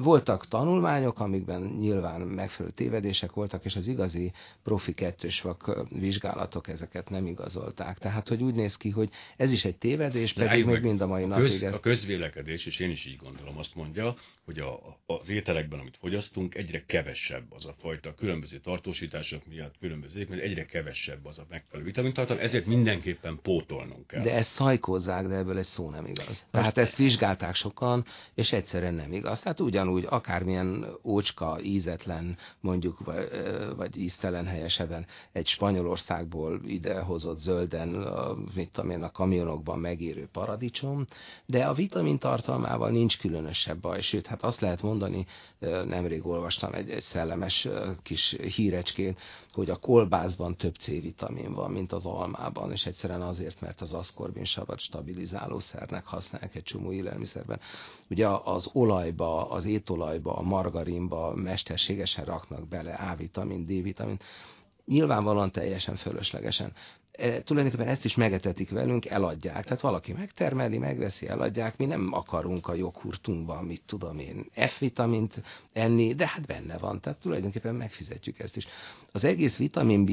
Voltak 0.02 0.48
tanulmányok, 0.48 1.20
amikben 1.20 1.62
nyilván 1.62 2.22
megfelelő 2.22 2.74
tévedések 2.74 3.32
voltak, 3.32 3.66
és 3.66 3.76
az 3.76 3.88
igazi 3.88 4.32
profi 4.64 4.94
kettős 4.94 5.42
vak 5.42 5.86
vizsgálatok 5.90 6.68
ezeket 6.68 7.10
nem 7.10 7.26
igazolták. 7.26 7.98
Tehát, 7.98 8.28
hogy 8.28 8.44
úgy 8.44 8.54
néz 8.54 8.78
ki, 8.78 8.90
hogy 8.90 9.10
ez 9.38 9.52
is 9.52 9.66
egy 9.66 9.76
tévedés, 9.76 10.34
pedig 10.34 10.50
Lájuk 10.50 10.68
még 10.68 10.82
mind 10.82 11.02
a 11.02 11.08
mai 11.08 11.24
a 11.24 11.28
napig 11.28 11.44
köz, 11.44 11.64
ez... 11.64 11.74
A 11.74 11.80
közvélekedés, 11.80 12.66
és 12.66 12.80
én 12.80 12.90
is 12.90 13.06
így 13.06 13.18
gondolom, 13.18 13.58
azt 13.58 13.76
mondja, 13.76 14.16
hogy 14.46 14.60
a, 14.60 15.00
az 15.06 15.30
ételekben, 15.30 15.80
amit 15.80 15.98
fogyasztunk, 15.98 16.56
egyre 16.56 16.84
kevesebb 16.86 17.46
az 17.50 17.66
a 17.66 17.76
fajta 17.78 18.14
különböző 18.14 18.60
tartósítások 18.60 19.46
miatt, 19.48 19.74
különböző 19.80 20.26
mert 20.30 20.42
egyre 20.42 20.66
kevesebb 20.66 21.26
az 21.26 21.38
a 21.38 21.46
megfelelő 21.50 21.86
vitamintartalom, 21.86 22.44
ezért 22.44 22.66
mindenképpen 22.66 23.40
pótolnunk 23.42 24.08
kell. 24.08 24.24
De 24.24 24.34
ezt 24.34 24.52
szajkózzák, 24.52 25.28
de 25.28 25.36
ebből 25.36 25.58
egy 25.58 25.64
szó 25.64 25.90
nem 25.90 26.06
igaz. 26.06 26.28
Most 26.28 26.46
Tehát 26.52 26.78
ezt 26.78 26.96
vizsgálták 26.96 27.56
sokan, 27.56 28.06
és 28.34 28.52
egyszerűen 28.52 28.94
nem 28.94 29.14
igaz. 29.14 29.40
Tehát 29.40 29.57
ugyanúgy 29.62 30.06
akármilyen 30.10 30.86
ócska, 31.04 31.62
ízetlen, 31.62 32.38
mondjuk, 32.60 33.00
vagy, 33.06 33.30
vagy 33.76 33.98
íztelen 33.98 34.46
helyesebben 34.46 35.06
egy 35.32 35.48
Spanyolországból 35.48 36.62
idehozott 36.66 37.40
zölden, 37.40 37.96
a, 37.96 38.36
mit 38.56 38.72
tudom 38.72 38.90
én, 38.90 39.04
a 39.04 39.12
kamionokban 39.12 39.80
megérő 39.80 40.28
paradicsom, 40.32 41.06
de 41.46 41.66
a 41.66 41.74
vitamin 41.74 42.20
tartalmával 42.20 42.90
nincs 42.90 43.20
különösebb 43.20 43.80
baj, 43.80 44.02
sőt, 44.02 44.28
hát 44.28 44.44
azt 44.44 44.62
lehet 44.62 44.82
mondani, 44.82 45.26
nemrég 45.86 46.26
olvastam 46.26 46.74
egy, 46.74 46.90
egy 46.90 47.04
szellemes 47.04 47.68
kis 48.04 48.36
hírecskét, 48.56 49.20
hogy 49.52 49.70
a 49.70 49.76
kolbászban 49.76 50.56
több 50.56 50.76
C-vitamin 50.76 51.54
van, 51.54 51.72
mint 51.72 51.92
az 51.92 52.06
almában, 52.06 52.72
és 52.72 52.86
egyszerűen 52.86 53.22
azért, 53.22 53.62
mert 53.62 53.82
az 53.82 53.94
aszkorbin 53.94 54.46
savat 54.46 54.80
stabilizálószernek 54.80 56.06
használják 56.06 56.56
egy 56.56 56.64
csomó 56.64 56.92
élelmiszerben. 56.92 57.60
Ugye 58.10 58.28
az 58.28 58.70
olajba, 58.74 59.37
az 59.44 59.66
étolajba, 59.66 60.36
a 60.36 60.42
margarinba 60.42 61.36
mesterségesen 61.36 62.26
raknak 62.26 62.68
bele 62.68 62.94
A-vitamin, 62.94 63.66
D-vitamin, 63.66 64.20
nyilvánvalóan 64.86 65.52
teljesen 65.52 65.96
fölöslegesen. 65.96 66.74
E, 67.18 67.42
tulajdonképpen 67.42 67.88
ezt 67.88 68.06
is 68.06 68.16
megetetik 68.16 68.70
velünk, 68.70 69.06
eladják. 69.06 69.64
Tehát 69.64 69.82
valaki 69.82 70.14
megtermeli, 70.14 70.78
megveszi, 70.78 71.28
eladják. 71.28 71.78
Mi 71.78 71.86
nem 71.86 72.10
akarunk 72.14 72.68
a 72.68 72.74
joghurtunkban, 72.74 73.64
mit 73.64 73.82
tudom 73.86 74.20
én, 74.20 74.46
F-vitamint 74.68 75.42
enni, 75.74 76.14
de 76.14 76.28
hát 76.28 76.46
benne 76.46 76.78
van. 76.78 77.02
Tehát 77.02 77.20
tulajdonképpen 77.20 77.76
megfizetjük 77.76 78.40
ezt 78.40 78.58
is. 78.58 78.68
Az 79.12 79.24
egész 79.24 79.58
vitamin 79.58 80.06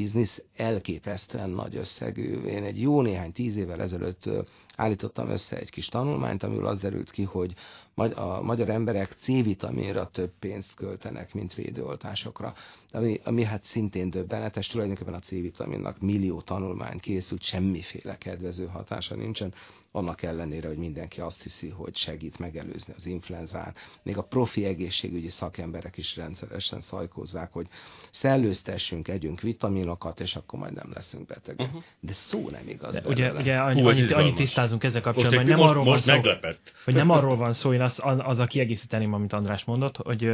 elképesztően 0.57 1.51
nagy 1.51 1.77
összegű. 1.77 2.43
Én 2.43 2.63
egy 2.63 2.81
jó 2.81 3.03
néhány 3.03 3.33
tíz 3.33 3.57
évvel 3.57 3.81
ezelőtt 3.81 4.31
állítottam 4.77 5.29
össze 5.29 5.57
egy 5.57 5.71
kis 5.71 5.87
tanulmányt, 5.87 6.43
amiből 6.43 6.67
az 6.67 6.79
derült 6.79 7.11
ki, 7.11 7.23
hogy 7.23 7.55
a 7.95 8.43
magyar 8.43 8.69
emberek 8.69 9.09
C-vitaminra 9.13 10.07
több 10.07 10.33
pénzt 10.39 10.75
költenek, 10.75 11.35
mint 11.35 11.55
védőoltásokra, 11.55 12.55
ami, 12.93 13.21
ami 13.25 13.45
hát 13.45 13.65
szintén 13.65 14.11
döbbenetes, 14.11 14.67
tulajdonképpen 14.67 15.15
a 15.15 15.19
C-vitaminnak 15.19 16.01
millió 16.01 16.41
tanulmány 16.41 16.94
készült, 16.99 17.43
semmiféle 17.43 18.19
kedvező 18.19 18.67
hatása 18.67 19.15
nincsen, 19.15 19.55
annak 19.97 20.23
ellenére, 20.23 20.69
hogy 20.69 20.77
mindenki 20.77 21.21
azt 21.21 21.43
hiszi, 21.43 21.69
hogy 21.69 21.97
segít 21.97 22.39
megelőzni 22.39 22.95
az 22.97 23.07
influenzát. 23.07 23.79
Még 24.03 24.17
a 24.17 24.23
profi 24.23 24.65
egészségügyi 24.65 25.29
szakemberek 25.29 25.97
is 25.97 26.17
rendszeresen 26.17 26.81
szajkozzák, 26.81 27.53
hogy 27.53 27.67
szellőztessünk, 28.11 29.09
együnk 29.09 29.41
vitaminokat, 29.41 30.21
és 30.21 30.37
akkor 30.37 30.59
majd 30.59 30.75
nem 30.75 30.91
leszünk 30.95 31.27
betegek. 31.27 31.67
Uh-huh. 31.67 31.83
De 32.01 32.13
szó 32.13 32.49
nem 32.51 32.69
igaz. 32.69 32.95
De 32.95 33.03
ugye, 33.07 33.33
ugye 33.33 33.57
annyi, 33.57 33.81
Hú, 33.81 33.89
annyit, 33.89 34.13
annyit 34.13 34.35
tisztázunk 34.35 34.85
ezzel 34.85 35.01
kapcsolatban, 35.01 35.39
hogy 35.39 35.49
nem 35.49 35.59
most, 35.59 35.71
arról 35.71 35.85
most 35.85 36.05
van 36.07 36.23
szó, 36.23 36.31
hogy 36.85 36.95
nem 36.95 37.11
arról 37.11 37.37
van 37.37 37.53
szó, 37.53 37.73
én 37.73 37.81
az, 37.81 38.01
az 38.19 38.39
a 38.39 38.47
kiegészíteném, 38.47 39.13
amit 39.13 39.33
András 39.33 39.65
mondott, 39.65 39.97
hogy 39.97 40.25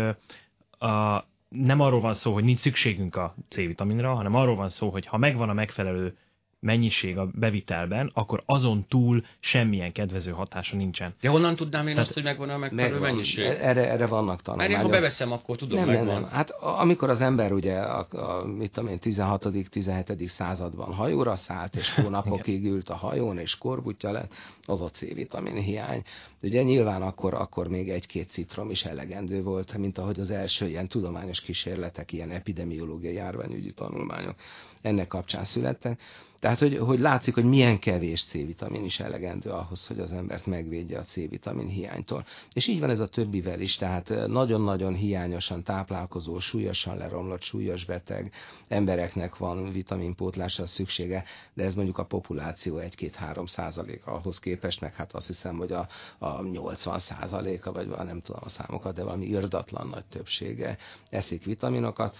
a, 0.79 1.25
nem 1.49 1.81
arról 1.81 2.01
van 2.01 2.15
szó, 2.15 2.33
hogy 2.33 2.45
nincs 2.45 2.59
szükségünk 2.59 3.17
a 3.17 3.35
C-vitaminra, 3.49 4.15
hanem 4.15 4.35
arról 4.35 4.57
van 4.57 4.71
szó, 4.71 4.91
hogy 4.91 5.07
ha 5.07 5.17
megvan 5.17 5.49
a 5.49 5.53
megfelelő 5.53 6.17
mennyiség 6.61 7.19
a 7.19 7.31
bevitelben, 7.35 8.11
akkor 8.15 8.43
azon 8.47 8.87
túl 8.89 9.25
semmilyen 9.39 9.93
kedvező 9.93 10.31
hatása 10.31 10.77
nincsen. 10.77 11.15
De 11.21 11.29
honnan 11.29 11.57
tudnám 11.57 11.87
én 11.87 11.93
Tehát, 11.95 12.07
azt, 12.07 12.15
hogy 12.15 12.25
megvan 12.25 12.51
a 12.51 12.59
megfelelő 12.59 12.93
megvan. 12.93 13.11
mennyiség? 13.11 13.45
E- 13.45 13.69
erre, 13.69 13.91
erre 13.91 14.07
vannak 14.07 14.43
tanulmányok. 14.43 14.77
Mert 14.77 14.85
én, 14.85 14.91
ha 14.91 15.01
beveszem, 15.01 15.33
akkor 15.33 15.57
tudom, 15.57 15.79
nem, 15.79 15.89
megvan. 15.89 16.07
Nem, 16.07 16.21
nem. 16.21 16.31
Hát 16.31 16.51
amikor 16.51 17.11
az 17.11 17.21
ember 17.21 17.53
ugye 17.53 17.79
a, 17.79 18.07
a 18.11 18.45
mit 18.45 18.73
tudom 18.73 18.91
én, 18.91 18.99
16 18.99 19.47
17 19.71 20.29
században 20.29 20.93
hajóra 20.93 21.37
szállt, 21.37 21.77
és 21.77 21.95
hónapokig 21.95 22.65
ült 22.73 22.89
a 22.89 22.95
hajón, 22.95 23.39
és 23.39 23.59
korbutja 23.59 24.11
lett, 24.11 24.33
az 24.67 24.81
a 24.81 24.91
C-vitamin 24.91 25.55
hiány. 25.55 26.03
Ugye 26.43 26.63
nyilván 26.63 27.03
akkor, 27.03 27.35
akkor 27.35 27.69
még 27.69 27.89
egy-két 27.91 28.31
citrom 28.31 28.71
is 28.71 28.85
elegendő 28.85 29.43
volt, 29.43 29.77
mint 29.77 29.99
ahogy 29.99 30.21
az 30.21 30.31
első 30.31 30.69
ilyen 30.69 30.89
tudományos 30.89 31.41
kísérletek, 31.41 32.13
ilyen 32.13 32.31
epidemiológiai 32.31 33.15
járványügyi 33.15 33.73
tanulmányok 33.73 34.35
ennek 34.83 35.07
kapcsán 35.07 35.45
születtek. 35.45 36.01
Tehát, 36.41 36.59
hogy, 36.59 36.79
hogy 36.79 36.99
látszik, 36.99 37.35
hogy 37.35 37.45
milyen 37.45 37.79
kevés 37.79 38.25
C-vitamin 38.25 38.85
is 38.85 39.01
elegendő 39.01 39.51
ahhoz, 39.51 39.87
hogy 39.87 39.99
az 39.99 40.13
embert 40.13 40.47
megvédje 40.47 40.99
a 40.99 41.03
C-vitamin 41.03 41.67
hiánytól. 41.67 42.25
És 42.53 42.67
így 42.67 42.81
van 42.81 42.91
ez 42.91 43.01
a 43.01 43.07
többivel 43.09 43.61
is, 43.61 43.77
tehát 43.77 44.09
nagyon-nagyon 44.27 44.95
hiányosan 44.95 45.63
táplálkozó, 45.63 46.39
súlyosan 46.39 46.97
leromlott, 46.97 47.43
súlyos 47.43 47.85
beteg 47.85 48.33
embereknek 48.69 49.37
van 49.37 49.73
vitaminpótlásra 49.73 50.67
szüksége, 50.67 51.25
de 51.55 51.65
ez 51.65 51.75
mondjuk 51.75 51.99
a 51.99 52.05
populáció 52.05 52.79
1-2-3 52.81 53.49
százaléka 53.49 54.13
ahhoz 54.13 54.39
képest, 54.39 54.81
meg 54.81 54.95
hát 54.95 55.13
azt 55.13 55.27
hiszem, 55.27 55.57
hogy 55.57 55.73
a, 55.73 55.89
a 56.19 56.43
80 56.43 56.99
százaléka, 56.99 57.73
vagy 57.73 57.89
nem 57.89 58.21
tudom 58.21 58.41
a 58.45 58.49
számokat, 58.49 58.95
de 58.95 59.03
valami 59.03 59.27
irdatlan 59.27 59.89
nagy 59.89 60.05
többsége 60.05 60.77
eszik 61.11 61.45
vitaminokat, 61.45 62.17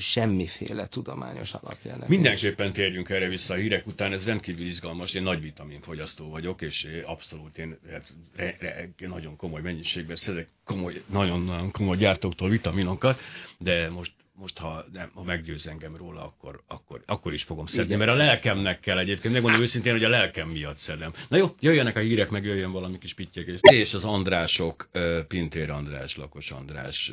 semmiféle 0.00 0.86
tudományos 0.86 1.52
alapja. 1.52 1.96
Mindenképpen 2.06 2.72
térjünk 2.72 3.08
erre 3.08 3.28
vissza 3.28 3.54
a 3.54 3.56
hírek 3.56 3.86
után, 3.86 4.12
ez 4.12 4.26
rendkívül 4.26 4.66
izgalmas, 4.66 5.14
én 5.14 5.22
nagy 5.22 5.40
vitaminfogyasztó 5.40 6.28
vagyok, 6.28 6.62
és 6.62 6.88
abszolút 7.04 7.58
én 7.58 7.78
hát, 7.90 8.14
re, 8.36 8.56
re, 8.60 8.88
nagyon 9.08 9.36
komoly 9.36 9.60
mennyiségben 9.60 10.16
szedek 10.16 10.48
komoly, 10.64 11.02
nagyon-nagyon 11.06 11.70
komoly 11.70 11.96
gyártóktól 11.96 12.48
vitaminokat, 12.48 13.20
de 13.58 13.90
most 13.90 14.12
most 14.40 14.58
ha, 14.58 14.84
nem, 14.92 15.10
ha 15.14 15.22
meggyőz 15.22 15.66
engem 15.66 15.96
róla, 15.96 16.24
akkor, 16.24 16.62
akkor, 16.66 17.02
akkor 17.06 17.32
is 17.32 17.42
fogom 17.42 17.66
szedni, 17.66 17.94
mert 17.94 18.10
a 18.10 18.14
lelkemnek 18.14 18.80
kell 18.80 18.98
egyébként. 18.98 19.34
Megmondom 19.34 19.60
őszintén, 19.60 19.92
hogy 19.92 20.04
a 20.04 20.08
lelkem 20.08 20.48
miatt 20.48 20.76
szedem. 20.76 21.12
Na 21.28 21.36
jó, 21.36 21.54
jöjjenek 21.60 21.96
a 21.96 22.00
hírek, 22.00 22.30
meg 22.30 22.44
jöjjön 22.44 22.72
valami 22.72 22.98
kis 22.98 23.14
pittyek. 23.14 23.58
És 23.60 23.94
az 23.94 24.04
Andrások, 24.04 24.88
Pintér 25.28 25.70
András, 25.70 26.16
Lakos 26.16 26.50
András 26.50 27.12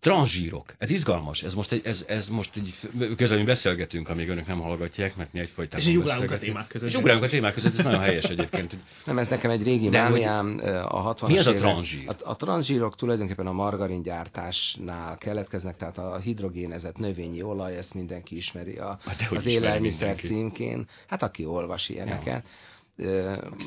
Transzsírok. 0.00 0.74
Ez 0.78 0.90
izgalmas. 0.90 1.42
Ez 1.42 1.54
most 1.54 1.72
egy, 1.72 1.80
ez, 1.84 2.04
ez 2.08 2.28
most 2.28 2.56
egy, 2.56 2.74
közben 3.16 3.44
beszélgetünk, 3.44 4.08
amíg 4.08 4.28
önök 4.28 4.46
nem 4.46 4.60
hallgatják, 4.60 5.16
mert 5.16 5.32
mi 5.32 5.40
egyfajtában 5.40 5.86
És 5.86 5.94
ugrálunk 5.96 6.30
a 6.30 6.38
témák 6.38 6.66
között. 6.66 6.88
És 6.88 6.94
ugrálunk 6.94 7.24
a 7.24 7.28
témák 7.28 7.54
között, 7.54 7.78
ez 7.78 7.84
nagyon 7.84 8.00
helyes 8.00 8.24
egyébként. 8.24 8.76
Nem, 9.04 9.18
ez 9.18 9.28
nekem 9.28 9.50
egy 9.50 9.62
régi 9.62 9.88
mániám 9.88 10.60
a 10.88 10.98
60 10.98 11.30
Mi 11.30 11.38
az 11.38 11.46
a 11.46 11.54
transzsír? 11.54 12.08
A, 12.08 12.30
a 12.30 12.36
transzsírok 12.36 12.96
tulajdonképpen 12.96 13.46
a 13.46 13.52
margarin 13.52 14.02
gyártásnál 14.02 15.18
keletkeznek, 15.18 15.76
tehát 15.76 15.98
a 15.98 16.18
hidrogénezett 16.18 16.96
növényi 16.96 17.42
olaj, 17.42 17.76
ezt 17.76 17.94
mindenki 17.94 18.36
ismeri 18.36 18.76
a, 18.76 18.98
hát 19.04 19.30
az 19.30 19.46
élelmiszer 19.46 20.16
címkén. 20.16 20.88
Hát 21.06 21.22
aki 21.22 21.44
olvas 21.44 21.88
ilyeneket. 21.88 22.44
Ja 22.44 22.68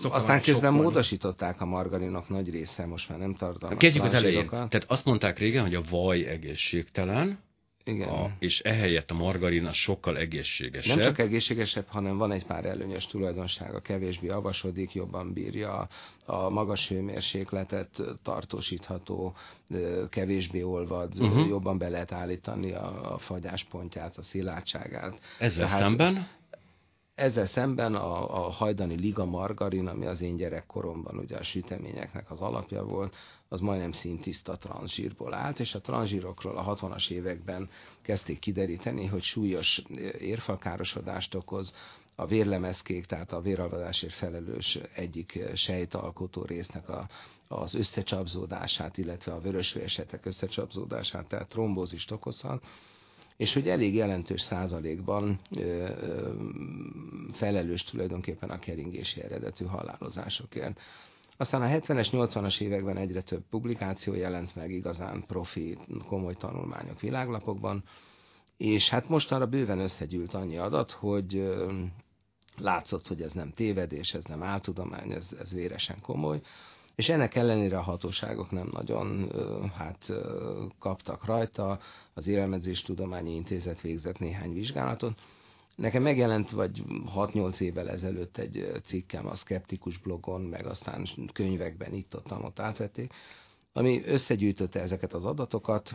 aztán 0.04 0.41
közben 0.41 0.74
módosították 0.74 1.62
a 1.62 1.65
margarinok 1.65 2.30
nagy 2.30 2.50
része, 2.50 2.86
most 2.86 3.10
már 3.10 3.19
nem 3.19 3.36
tartalmaz 3.36 3.80
Kezdjük 3.80 4.04
az 4.04 4.13
elején. 4.13 4.48
Tehát 4.50 4.86
azt 4.88 5.06
mondták 5.06 5.39
régen, 5.39 5.63
hogy 5.63 5.76
a 5.76 5.82
vaj 5.89 6.26
egészségtelen, 6.26 7.39
igen. 7.86 8.10
A, 8.10 8.32
és 8.39 8.60
ehelyett 8.60 9.12
a 9.12 9.13
margarin 9.13 9.65
az 9.65 9.76
sokkal 9.76 10.17
egészségesebb. 10.17 10.98
Nem 10.98 11.06
csak 11.06 11.19
egészségesebb, 11.19 11.86
hanem 11.88 12.17
van 12.17 12.32
egy 12.32 12.46
pár 12.46 12.65
előnyös 12.65 13.08
tulajdonsága, 13.08 13.80
kevésbé 13.80 14.28
avasodik, 14.28 14.93
jobban 14.93 15.34
bírja 15.34 15.88
a 16.26 16.50
magas 16.50 16.89
hőmérsékletet, 16.89 18.02
tartósítható, 18.24 19.36
kevésbé 20.10 20.62
olvad, 20.62 21.13
uh-huh. 21.22 21.48
jobban 21.48 21.78
be 21.78 21.89
lehet 21.89 22.12
állítani 22.12 22.72
a, 22.72 23.13
a 23.13 23.17
fagyáspontját, 23.17 24.17
a 24.17 24.22
szilárdságát. 24.22 25.19
Ezzel 25.39 25.65
Tehát, 25.65 25.82
szemben? 25.82 26.28
Ezzel 27.15 27.45
szemben 27.45 27.95
a, 27.95 28.45
a 28.45 28.49
hajdani 28.49 28.95
liga 28.95 29.26
margarin, 29.26 29.88
ami 29.88 30.06
az 30.06 30.21
én 30.21 30.36
gyerekkoromban 30.36 31.17
ugye 31.17 31.38
a 31.38 31.43
süteményeknek 31.43 32.32
az 32.32 32.41
alapja 32.41 32.84
volt, 32.84 33.15
az 33.47 33.60
majdnem 33.60 33.91
szintiszta 33.91 34.58
transzsírból 34.58 35.34
állt, 35.34 35.60
és 35.60 35.76
a 35.76 35.82
transzsírokról 35.82 36.58
a 36.58 36.76
60-as 36.76 37.10
években 37.10 37.69
kezdték 38.02 38.39
kideríteni, 38.39 39.06
hogy 39.06 39.21
súlyos 39.23 39.82
érfalkárosodást 40.19 41.36
okoz, 41.36 41.73
a 42.15 42.26
vérlemezkék, 42.26 43.06
tehát 43.06 43.32
a 43.32 43.41
véralvadásért 43.41 44.13
felelős 44.13 44.80
egyik 44.95 45.39
sejtalkotó 45.54 46.43
résznek 46.43 46.89
a, 46.89 47.10
az 47.47 47.73
összecsapzódását, 47.76 48.97
illetve 48.97 49.32
a 49.34 49.39
vörösvérsetek 49.39 50.26
összecsapzódását, 50.26 51.28
tehát 51.28 51.49
trombózist 51.49 52.12
okozhat, 52.12 52.63
és 53.44 53.54
hogy 53.54 53.70
elég 53.70 53.96
jelentős 53.96 54.42
százalékban 54.42 55.40
felelős 57.32 57.84
tulajdonképpen 57.84 58.50
a 58.50 58.60
keringési 58.60 59.22
eredetű 59.22 59.66
halálozásokért. 59.66 60.80
Aztán 61.38 61.62
a 61.62 61.66
70-es, 61.66 62.08
80-as 62.12 62.62
években 62.62 62.98
egyre 62.98 63.22
több 63.22 63.44
publikáció 63.50 64.14
jelent 64.14 64.56
meg, 64.56 64.72
igazán 64.72 65.24
profi, 65.28 65.78
komoly 66.08 66.34
tanulmányok 66.34 67.00
világlapokban, 67.00 67.84
és 68.58 68.90
hát 68.90 69.10
mostanra 69.10 69.46
bőven 69.46 69.80
összegyűlt 69.80 70.34
annyi 70.34 70.58
adat, 70.58 70.92
hogy 70.92 71.54
látszott, 72.58 73.08
hogy 73.08 73.22
ez 73.22 73.32
nem 73.32 73.52
tévedés, 73.52 74.14
ez 74.14 74.24
nem 74.24 74.44
áltudomány, 74.44 75.12
ez, 75.12 75.36
ez 75.40 75.54
véresen 75.54 76.02
komoly, 76.02 76.42
és 76.96 77.10
ennek 77.10 77.36
ellenére 77.36 77.78
a 77.78 77.82
hatóságok 77.82 78.52
nem 78.52 78.70
nagyon 78.72 79.32
hát, 79.78 80.12
kaptak 80.80 81.26
rajta, 81.26 81.80
az 82.14 82.28
Élelmezéstudományi 82.28 83.36
Intézet 83.36 83.82
végzett 83.82 84.20
néhány 84.20 84.54
vizsgálatot. 84.54 85.20
Nekem 85.76 86.02
megjelent 86.02 86.52
vagy 86.52 86.84
6-8 87.16 87.60
évvel 87.60 87.90
ezelőtt 87.90 88.38
egy 88.38 88.72
cikkem 88.84 89.28
a 89.28 89.36
Skeptikus 89.36 89.98
blogon, 89.98 90.42
meg 90.42 90.66
aztán 90.66 91.08
könyvekben 91.34 91.94
itt-ott 91.94 92.32
ott 92.32 92.60
átvették, 92.60 93.14
ami 93.74 94.02
összegyűjtötte 94.06 94.80
ezeket 94.80 95.14
az 95.14 95.26
adatokat. 95.26 95.94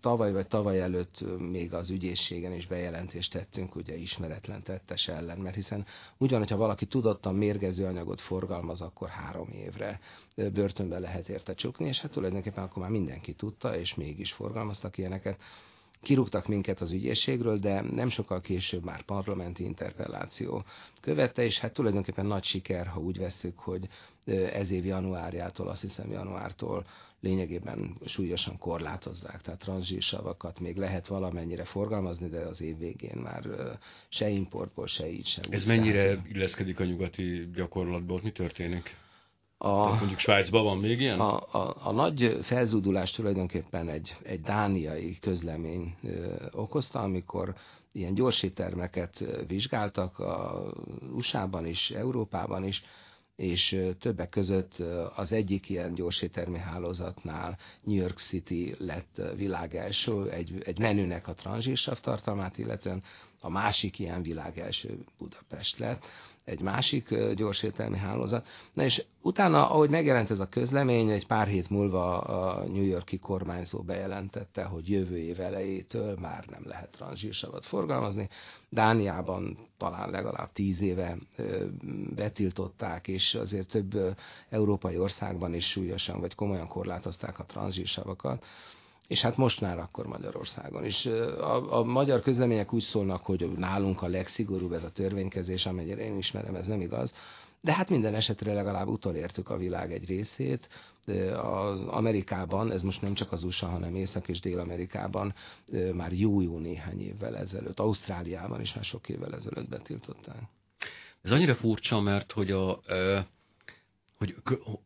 Tavaly 0.00 0.32
vagy 0.32 0.46
tavaly 0.46 0.80
előtt 0.80 1.24
még 1.38 1.74
az 1.74 1.90
ügyészségen 1.90 2.52
is 2.52 2.66
bejelentést 2.66 3.32
tettünk, 3.32 3.76
ugye 3.76 3.96
ismeretlen 3.96 4.62
tettes 4.62 5.08
ellen, 5.08 5.38
mert 5.38 5.54
hiszen 5.54 5.86
ugyan, 6.18 6.46
ha 6.48 6.56
valaki 6.56 6.86
tudottan 6.86 7.34
mérgező 7.34 7.84
anyagot 7.84 8.20
forgalmaz, 8.20 8.80
akkor 8.80 9.08
három 9.08 9.48
évre 9.52 10.00
börtönbe 10.34 10.98
lehet 10.98 11.28
érte 11.28 11.54
csukni, 11.54 11.86
és 11.86 12.00
hát 12.00 12.10
tulajdonképpen 12.10 12.64
akkor 12.64 12.82
már 12.82 12.90
mindenki 12.90 13.32
tudta, 13.34 13.76
és 13.76 13.94
mégis 13.94 14.32
forgalmaztak 14.32 14.98
ilyeneket. 14.98 15.40
Kirúgtak 16.04 16.46
minket 16.48 16.80
az 16.80 16.92
ügyészségről, 16.92 17.56
de 17.58 17.80
nem 17.80 18.08
sokkal 18.08 18.40
később 18.40 18.84
már 18.84 19.02
parlamenti 19.02 19.64
interpelláció 19.64 20.64
követte, 21.00 21.42
és 21.42 21.58
hát 21.58 21.72
tulajdonképpen 21.72 22.26
nagy 22.26 22.44
siker, 22.44 22.86
ha 22.86 23.00
úgy 23.00 23.18
veszük, 23.18 23.58
hogy 23.58 23.88
ez 24.52 24.70
év 24.70 24.84
januárjától, 24.84 25.68
azt 25.68 25.80
hiszem 25.80 26.10
januártól 26.10 26.86
lényegében 27.20 27.96
súlyosan 28.06 28.58
korlátozzák, 28.58 29.40
tehát 29.42 29.60
transzsírsavakat 29.60 30.60
még 30.60 30.76
lehet 30.76 31.06
valamennyire 31.06 31.64
forgalmazni, 31.64 32.28
de 32.28 32.40
az 32.40 32.60
év 32.60 32.78
végén 32.78 33.16
már 33.22 33.44
se 34.08 34.28
importból, 34.28 34.86
se 34.86 35.10
így 35.10 35.26
sem. 35.26 35.44
Ez 35.50 35.64
mennyire 35.64 36.22
illeszkedik 36.32 36.80
a 36.80 36.84
nyugati 36.84 37.50
gyakorlatból? 37.54 38.20
Mi 38.22 38.32
történik? 38.32 38.96
A, 39.64 39.82
Tehát 39.84 39.98
mondjuk 39.98 40.18
Svájcban 40.18 40.64
van 40.64 40.78
még 40.78 41.00
ilyen? 41.00 41.20
A, 41.20 41.36
a, 41.52 41.76
a 41.82 41.92
nagy 41.92 42.38
felzúdulás 42.42 43.10
tulajdonképpen 43.10 43.88
egy, 43.88 44.16
egy 44.22 44.40
dániai 44.40 45.18
közlemény 45.20 45.94
ö, 46.02 46.34
okozta, 46.52 46.98
amikor 47.00 47.54
ilyen 47.92 48.14
gyorsítermeket 48.14 49.24
vizsgáltak 49.46 50.18
a 50.18 50.62
USA-ban 51.14 51.66
is, 51.66 51.90
Európában 51.90 52.64
is, 52.64 52.82
és 53.36 53.76
többek 54.00 54.28
között 54.28 54.82
az 55.16 55.32
egyik 55.32 55.68
ilyen 55.68 55.94
gyorsétermi 55.94 56.58
hálózatnál 56.58 57.58
New 57.82 57.96
York 57.96 58.18
City 58.18 58.74
lett 58.78 59.20
világ 59.36 59.74
első, 59.74 60.30
egy, 60.30 60.62
egy 60.64 60.78
menünek 60.78 61.28
a 61.28 61.34
tranzsírsav 61.34 62.00
tartalmát, 62.00 62.58
illetően 62.58 63.02
a 63.40 63.48
másik 63.50 63.98
ilyen 63.98 64.22
világ 64.22 64.58
első 64.58 64.98
Budapest 65.18 65.78
lett 65.78 66.04
egy 66.44 66.60
másik 66.60 67.14
gyorsételmi 67.34 67.96
hálózat. 67.98 68.46
Na 68.72 68.82
és 68.82 69.04
utána, 69.22 69.70
ahogy 69.70 69.90
megjelent 69.90 70.30
ez 70.30 70.40
a 70.40 70.48
közlemény, 70.48 71.10
egy 71.10 71.26
pár 71.26 71.46
hét 71.46 71.70
múlva 71.70 72.18
a 72.20 72.64
New 72.66 72.84
Yorki 72.84 73.18
kormányzó 73.18 73.82
bejelentette, 73.82 74.64
hogy 74.64 74.88
jövő 74.90 75.18
év 75.18 75.40
elejétől 75.40 76.16
már 76.20 76.44
nem 76.50 76.62
lehet 76.64 76.90
transzsírsavat 76.90 77.66
forgalmazni. 77.66 78.28
Dániában 78.68 79.58
talán 79.78 80.10
legalább 80.10 80.52
tíz 80.52 80.80
éve 80.80 81.16
betiltották, 82.14 83.08
és 83.08 83.34
azért 83.34 83.68
több 83.68 84.16
európai 84.48 84.98
országban 84.98 85.54
is 85.54 85.70
súlyosan 85.70 86.20
vagy 86.20 86.34
komolyan 86.34 86.68
korlátozták 86.68 87.38
a 87.38 87.44
transzsírsavakat 87.44 88.44
és 89.08 89.20
hát 89.20 89.36
most 89.36 89.60
már 89.60 89.78
akkor 89.78 90.06
Magyarországon 90.06 90.84
is. 90.84 91.06
A, 91.06 91.78
a 91.78 91.84
magyar 91.84 92.20
közlemények 92.20 92.72
úgy 92.72 92.82
szólnak, 92.82 93.24
hogy 93.24 93.48
nálunk 93.56 94.02
a 94.02 94.06
legszigorúbb 94.06 94.72
ez 94.72 94.82
a 94.82 94.92
törvénykezés, 94.92 95.66
amennyire 95.66 96.04
én 96.04 96.16
ismerem, 96.16 96.54
ez 96.54 96.66
nem 96.66 96.80
igaz. 96.80 97.14
De 97.60 97.72
hát 97.72 97.90
minden 97.90 98.14
esetre 98.14 98.52
legalább 98.52 98.88
utolértük 98.88 99.48
a 99.48 99.56
világ 99.56 99.92
egy 99.92 100.06
részét. 100.06 100.68
Az 101.42 101.80
Amerikában, 101.80 102.70
ez 102.70 102.82
most 102.82 103.02
nem 103.02 103.14
csak 103.14 103.32
az 103.32 103.44
USA, 103.44 103.66
hanem 103.66 103.94
Észak- 103.94 104.28
és 104.28 104.40
Dél-Amerikában 104.40 105.34
már 105.92 106.12
jó-jó 106.12 106.58
néhány 106.58 107.00
évvel 107.00 107.36
ezelőtt, 107.36 107.80
Ausztráliában 107.80 108.60
is 108.60 108.74
már 108.74 108.84
sok 108.84 109.08
évvel 109.08 109.34
ezelőtt 109.34 109.68
betiltották. 109.68 110.42
Ez 111.22 111.30
annyira 111.30 111.54
furcsa, 111.54 112.00
mert 112.00 112.32
hogy 112.32 112.50
a, 112.50 112.80
hogy 114.24 114.36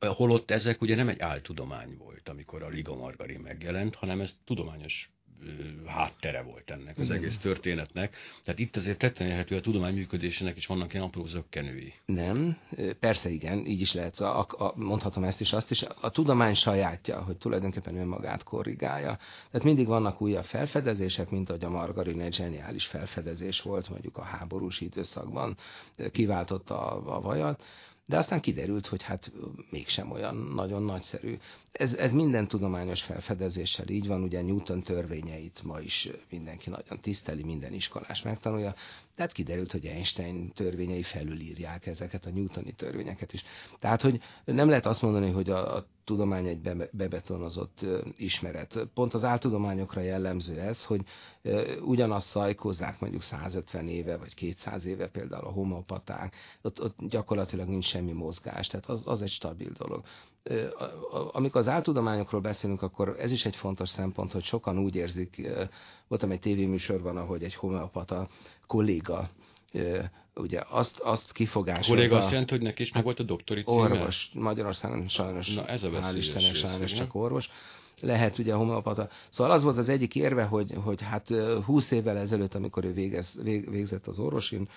holott 0.01 0.51
ezek 0.51 0.81
ugye 0.81 0.95
nem 0.95 1.09
egy 1.09 1.21
áltudomány 1.21 1.97
volt, 1.99 2.29
amikor 2.29 2.63
a 2.63 2.69
Liga 2.69 2.97
Margarin 2.97 3.41
megjelent, 3.41 3.95
hanem 3.95 4.21
ez 4.21 4.41
tudományos 4.45 5.11
háttere 5.87 6.43
volt 6.43 6.71
ennek 6.71 6.99
az 6.99 7.11
egész 7.11 7.39
történetnek. 7.39 8.17
Tehát 8.45 8.61
itt 8.61 8.77
azért 8.77 8.99
tetten 8.99 9.27
érhető 9.27 9.57
a 9.57 9.61
tudomány 9.61 9.95
működésének 9.95 10.57
is 10.57 10.67
vannak 10.67 10.93
ilyen 10.93 11.05
apró 11.05 11.27
zöggenői. 11.27 11.95
Nem, 12.05 12.57
persze 13.01 13.31
igen, 13.31 13.67
így 13.67 13.81
is 13.81 13.95
lehet. 13.95 14.21
A, 14.21 14.41
a, 14.41 14.73
mondhatom 14.75 15.25
ezt 15.25 15.41
is, 15.41 15.53
azt 15.53 15.71
is. 15.71 15.83
A 16.01 16.11
tudomány 16.11 16.55
sajátja, 16.55 17.23
hogy 17.23 17.37
tulajdonképpen 17.37 17.97
önmagát 17.97 18.43
korrigálja. 18.43 19.19
Tehát 19.51 19.67
mindig 19.67 19.87
vannak 19.87 20.21
újabb 20.21 20.45
felfedezések, 20.45 21.31
mint 21.31 21.49
ahogy 21.49 21.65
a 21.65 21.71
margarin 21.71 22.21
egy 22.21 22.35
zseniális 22.35 22.87
felfedezés 22.87 23.63
volt, 23.63 23.89
mondjuk 23.89 24.17
a 24.17 24.23
háborús 24.23 24.81
időszakban 24.81 25.57
kiváltotta 26.13 26.91
a, 26.91 27.17
a 27.17 27.21
vajat 27.21 27.63
de 28.09 28.19
aztán 28.19 28.41
kiderült, 28.41 28.87
hogy 28.87 29.03
hát 29.03 29.33
mégsem 29.71 30.11
olyan 30.11 30.37
nagyon 30.37 30.83
nagyszerű. 30.83 31.39
Ez, 31.73 31.93
ez 31.93 32.13
minden 32.13 32.49
tudományos 32.49 33.03
felfedezéssel 33.03 33.89
így 33.89 34.07
van, 34.07 34.23
ugye 34.23 34.43
Newton 34.43 34.83
törvényeit 34.83 35.63
ma 35.63 35.81
is 35.81 36.09
mindenki 36.31 36.71
nagyon 36.71 37.01
tiszteli, 37.01 37.43
minden 37.43 37.73
iskolás 37.73 38.23
megtanulja, 38.23 38.75
tehát 39.19 39.33
kiderült, 39.33 39.73
hogy 39.73 39.87
Einstein 39.87 40.53
törvényei 40.53 41.03
felülírják 41.03 41.87
ezeket 41.87 42.27
a 42.27 42.31
newtoni 42.31 42.73
törvényeket 42.73 43.33
is. 43.33 43.45
Tehát, 43.79 44.03
hogy 44.03 44.21
nem 44.45 44.69
lehet 44.69 44.87
azt 44.87 45.03
mondani, 45.03 45.31
hogy 45.31 45.51
a, 45.51 45.77
a 45.77 45.87
tudomány 46.05 46.47
egy 46.47 46.61
be, 46.61 46.89
bebetonozott 46.93 47.87
ismeret. 48.17 48.89
Pont 48.95 49.15
az 49.15 49.25
áltudományokra 49.25 50.01
jellemző 50.01 50.59
ez, 50.59 50.85
hogy 50.85 51.01
ugyanazt 51.85 52.27
szajkozzák 52.27 53.01
mondjuk 53.01 53.23
150 53.23 53.89
éve, 53.89 54.17
vagy 54.17 54.35
200 54.35 54.85
éve 54.85 55.09
például 55.09 55.45
a 55.47 55.53
homopaták, 55.53 56.35
ott, 56.63 56.81
ott 56.81 56.97
gyakorlatilag 57.09 57.69
nincs 57.69 57.87
semmi 57.87 58.13
mozgás, 58.13 58.67
tehát 58.67 58.87
az, 58.87 59.03
az 59.07 59.23
egy 59.23 59.31
stabil 59.31 59.71
dolog. 59.79 60.05
Amikor 61.33 61.61
az 61.61 61.69
áltudományokról 61.69 62.41
beszélünk, 62.41 62.83
akkor 62.83 63.17
ez 63.19 63.31
is 63.31 63.45
egy 63.47 63.57
fontos 63.57 63.89
szempont, 63.89 64.33
hogy 64.33 64.43
sokan 64.43 64.79
úgy 64.79 64.95
érzik, 64.95 65.49
voltam 66.09 66.31
egy 66.31 66.41
tévéműsorban, 66.41 67.17
ahogy 67.17 67.43
egy 67.43 67.55
homeopata 67.55 68.29
kolléga 68.69 69.31
ugye 70.35 70.61
azt, 70.69 70.99
azt 70.99 71.33
kifogásolta. 71.33 71.93
A 71.93 71.95
kolléga 71.95 72.17
azt 72.17 72.31
jelenti, 72.31 72.51
hogy 72.51 72.63
neki 72.63 72.83
is 72.83 72.93
meg 72.93 73.05
volt 73.05 73.21
a 73.21 73.23
doktori 73.23 73.63
címe? 73.63 73.77
Orvos. 73.77 74.31
Magyarországon 74.35 75.09
sajnos, 75.09 75.55
Na, 75.55 75.67
ez 75.67 75.83
a 75.83 75.91
hál' 75.91 76.15
Istennek 76.17 76.55
sajnos 76.55 76.93
csak 76.93 77.15
orvos. 77.15 77.51
Lehet 78.01 78.39
ugye 78.39 78.55
homeopata. 78.55 79.09
Szóval 79.31 79.53
az 79.53 79.63
volt 79.63 79.77
az 79.77 79.89
egyik 79.89 80.15
érve, 80.15 80.45
hogy, 80.45 80.75
hogy 80.85 81.03
hát 81.03 81.29
20 81.65 81.91
évvel 81.91 82.17
ezelőtt, 82.17 82.55
amikor 82.55 82.85
ő 82.85 82.93
végez, 82.93 83.39
vég, 83.43 83.71
végzett 83.71 84.07
az 84.07 84.19
orvosin, 84.19 84.69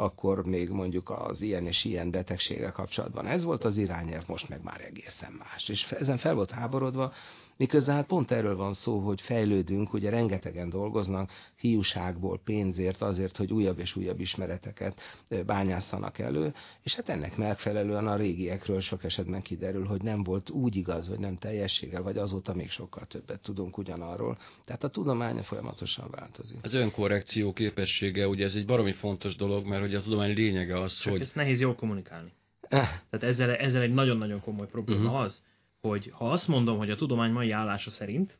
akkor 0.00 0.46
még 0.46 0.70
mondjuk 0.70 1.10
az 1.10 1.42
ilyen 1.42 1.66
és 1.66 1.84
ilyen 1.84 2.10
betegséggel 2.10 2.72
kapcsolatban 2.72 3.26
ez 3.26 3.44
volt 3.44 3.64
az 3.64 3.76
irányelv, 3.76 4.24
most 4.26 4.48
meg 4.48 4.62
már 4.62 4.80
egészen 4.80 5.32
más. 5.32 5.68
És 5.68 5.92
ezen 5.92 6.16
fel 6.16 6.34
volt 6.34 6.50
háborodva, 6.50 7.12
Miközben 7.60 7.94
hát 7.94 8.06
pont 8.06 8.30
erről 8.30 8.56
van 8.56 8.74
szó, 8.74 8.98
hogy 8.98 9.20
fejlődünk, 9.20 9.92
ugye 9.92 10.10
rengetegen 10.10 10.68
dolgoznak 10.68 11.30
hiúságból, 11.56 12.40
pénzért, 12.44 13.02
azért, 13.02 13.36
hogy 13.36 13.52
újabb 13.52 13.78
és 13.78 13.96
újabb 13.96 14.20
ismereteket 14.20 15.00
bányászanak 15.46 16.18
elő, 16.18 16.54
és 16.82 16.94
hát 16.94 17.08
ennek 17.08 17.36
megfelelően 17.36 18.06
a 18.06 18.16
régiekről 18.16 18.80
sok 18.80 19.04
esetben 19.04 19.42
kiderül, 19.42 19.86
hogy 19.86 20.02
nem 20.02 20.22
volt 20.22 20.50
úgy 20.50 20.76
igaz, 20.76 21.08
vagy 21.08 21.18
nem 21.18 21.36
teljességgel, 21.36 22.02
vagy 22.02 22.16
azóta 22.16 22.54
még 22.54 22.70
sokkal 22.70 23.06
többet 23.06 23.40
tudunk 23.40 23.78
ugyanarról. 23.78 24.38
Tehát 24.64 24.84
a 24.84 24.88
tudomány 24.88 25.42
folyamatosan 25.42 26.10
változik. 26.10 26.58
Az 26.62 26.74
önkorrekció 26.74 27.52
képessége, 27.52 28.28
ugye 28.28 28.44
ez 28.44 28.54
egy 28.54 28.66
baromi 28.66 28.92
fontos 28.92 29.36
dolog, 29.36 29.66
mert 29.66 29.82
ugye 29.90 29.98
a 29.98 30.02
tudomány 30.02 30.34
lényege 30.34 30.80
az, 30.80 30.98
Csak 30.98 31.12
hogy... 31.12 31.20
ezt 31.20 31.34
nehéz 31.34 31.60
jól 31.60 31.74
kommunikálni. 31.74 32.32
Eh. 32.68 33.00
Tehát 33.10 33.22
ezzel, 33.26 33.56
ezzel 33.56 33.82
egy 33.82 33.92
nagyon-nagyon 33.92 34.40
komoly 34.40 34.66
probléma 34.66 35.02
uh-huh. 35.02 35.20
az, 35.20 35.42
hogy 35.80 36.10
ha 36.12 36.30
azt 36.30 36.48
mondom, 36.48 36.78
hogy 36.78 36.90
a 36.90 36.96
tudomány 36.96 37.30
mai 37.32 37.50
állása 37.50 37.90
szerint, 37.90 38.38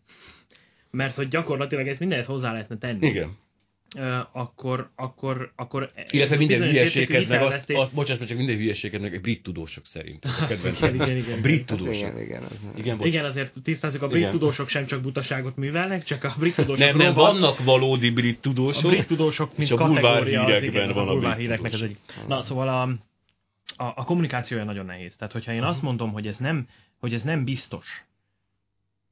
mert 0.90 1.14
hogy 1.14 1.28
gyakorlatilag 1.28 1.86
ezt 1.88 2.00
mindent 2.00 2.26
hozzá 2.26 2.52
lehetne 2.52 2.78
tenni. 2.78 3.06
Igen. 3.06 3.36
Akkor, 4.32 4.90
akkor, 4.96 5.52
akkor 5.56 5.90
Illetve 6.10 6.36
minden 6.36 6.60
hülyeséget 6.60 7.28
meg, 7.28 7.42
azt, 7.42 7.70
azt, 7.70 7.94
bocsáss, 7.94 8.18
csak 8.18 8.36
minden 8.36 8.56
hülyeséget 8.56 9.00
meg 9.00 9.20
brit 9.20 9.42
tudósok 9.42 9.86
szerint. 9.86 10.24
A 10.24 10.48
igen, 10.52 10.94
igen, 10.94 11.16
igen. 11.16 11.38
A 11.38 11.40
brit 11.40 11.66
tudósok. 11.66 11.94
Igen, 11.94 12.20
igen, 12.20 12.42
igen, 12.76 13.04
igen, 13.04 13.24
azért 13.24 13.52
tisztázzuk, 13.62 14.02
a 14.02 14.06
brit 14.06 14.18
igen. 14.18 14.30
tudósok 14.30 14.68
sem 14.68 14.86
csak 14.86 15.00
butaságot 15.00 15.56
művelnek, 15.56 16.04
csak 16.04 16.24
a 16.24 16.34
brit 16.38 16.54
tudósok 16.54 16.78
Nem, 16.78 16.96
nem, 16.96 17.14
vannak 17.14 17.64
valódi 17.64 18.10
brit 18.10 18.40
tudósok. 18.40 18.84
A 18.84 18.88
brit 18.88 19.06
tudósok, 19.06 19.56
mint 19.56 19.70
a 19.70 19.76
kategória, 19.76 20.44
az, 20.44 20.62
igen, 20.62 20.92
van 20.92 21.06
a, 21.06 21.10
a 21.10 21.12
bulvárhíreknek 21.12 21.72
az 21.72 21.82
egyik. 21.82 21.98
Na, 22.28 22.40
szóval 22.40 22.68
a, 22.68 22.82
a, 23.84 23.92
a 23.96 24.04
kommunikációja 24.04 24.64
nagyon 24.64 24.86
nehéz. 24.86 25.16
Tehát, 25.16 25.32
hogyha 25.32 25.52
én 25.52 25.62
azt 25.62 25.82
mondom, 25.82 26.12
hogy 26.12 26.26
ez 26.26 26.36
nem, 26.36 26.66
hogy 26.98 27.14
ez 27.14 27.22
nem 27.22 27.44
biztos, 27.44 28.04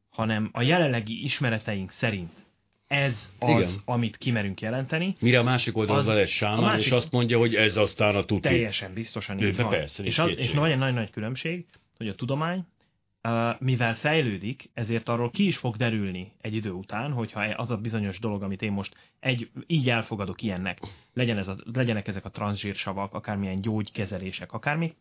hanem 0.09 0.49
a 0.53 0.63
jelenlegi 0.63 1.25
ismereteink 1.25 1.91
szerint 1.91 2.47
ez 2.89 3.29
az, 3.39 3.49
Igen. 3.51 3.71
amit 3.85 4.17
kimerünk 4.17 4.61
jelenteni. 4.61 5.17
Mire 5.21 5.39
a 5.39 5.43
másik 5.43 5.77
oldalon 5.77 6.17
egy 6.17 6.29
sámán, 6.29 6.61
másik... 6.61 6.85
és 6.85 6.93
azt 6.93 7.13
mondja, 7.13 7.39
hogy 7.39 7.55
ez 7.55 7.77
aztán 7.77 8.17
a 8.17 8.25
tuti. 8.25 8.41
Teljesen 8.41 8.95
biztosan 8.95 9.43
így 9.43 9.57
van. 9.57 9.71
Persze, 9.71 10.03
és, 10.03 10.19
az, 10.19 10.31
és 10.37 10.53
nagyon 10.53 10.79
nagy-nagy 10.79 11.11
különbség, 11.11 11.67
hogy 11.97 12.09
a 12.09 12.15
tudomány, 12.15 12.65
mivel 13.59 13.95
fejlődik, 13.95 14.71
ezért 14.75 15.09
arról 15.09 15.31
ki 15.31 15.47
is 15.47 15.57
fog 15.57 15.77
derülni 15.77 16.33
egy 16.41 16.55
idő 16.55 16.71
után, 16.71 17.13
hogyha 17.13 17.41
az 17.41 17.71
a 17.71 17.77
bizonyos 17.77 18.19
dolog, 18.19 18.43
amit 18.43 18.63
én 18.63 18.73
most 18.73 18.97
egy, 19.21 19.51
így 19.67 19.91
elfogadok 19.91 20.43
ilyennek, 20.43 20.79
legyen 21.15 21.39
ez 21.39 21.49
a, 21.49 21.57
legyenek 21.73 22.09
ezek 22.09 22.25
a 22.25 22.31
transzsírsavak, 22.31 23.15
akármilyen 23.15 23.61
gyógykezelések, 23.61 24.53
akármi, 24.53 24.95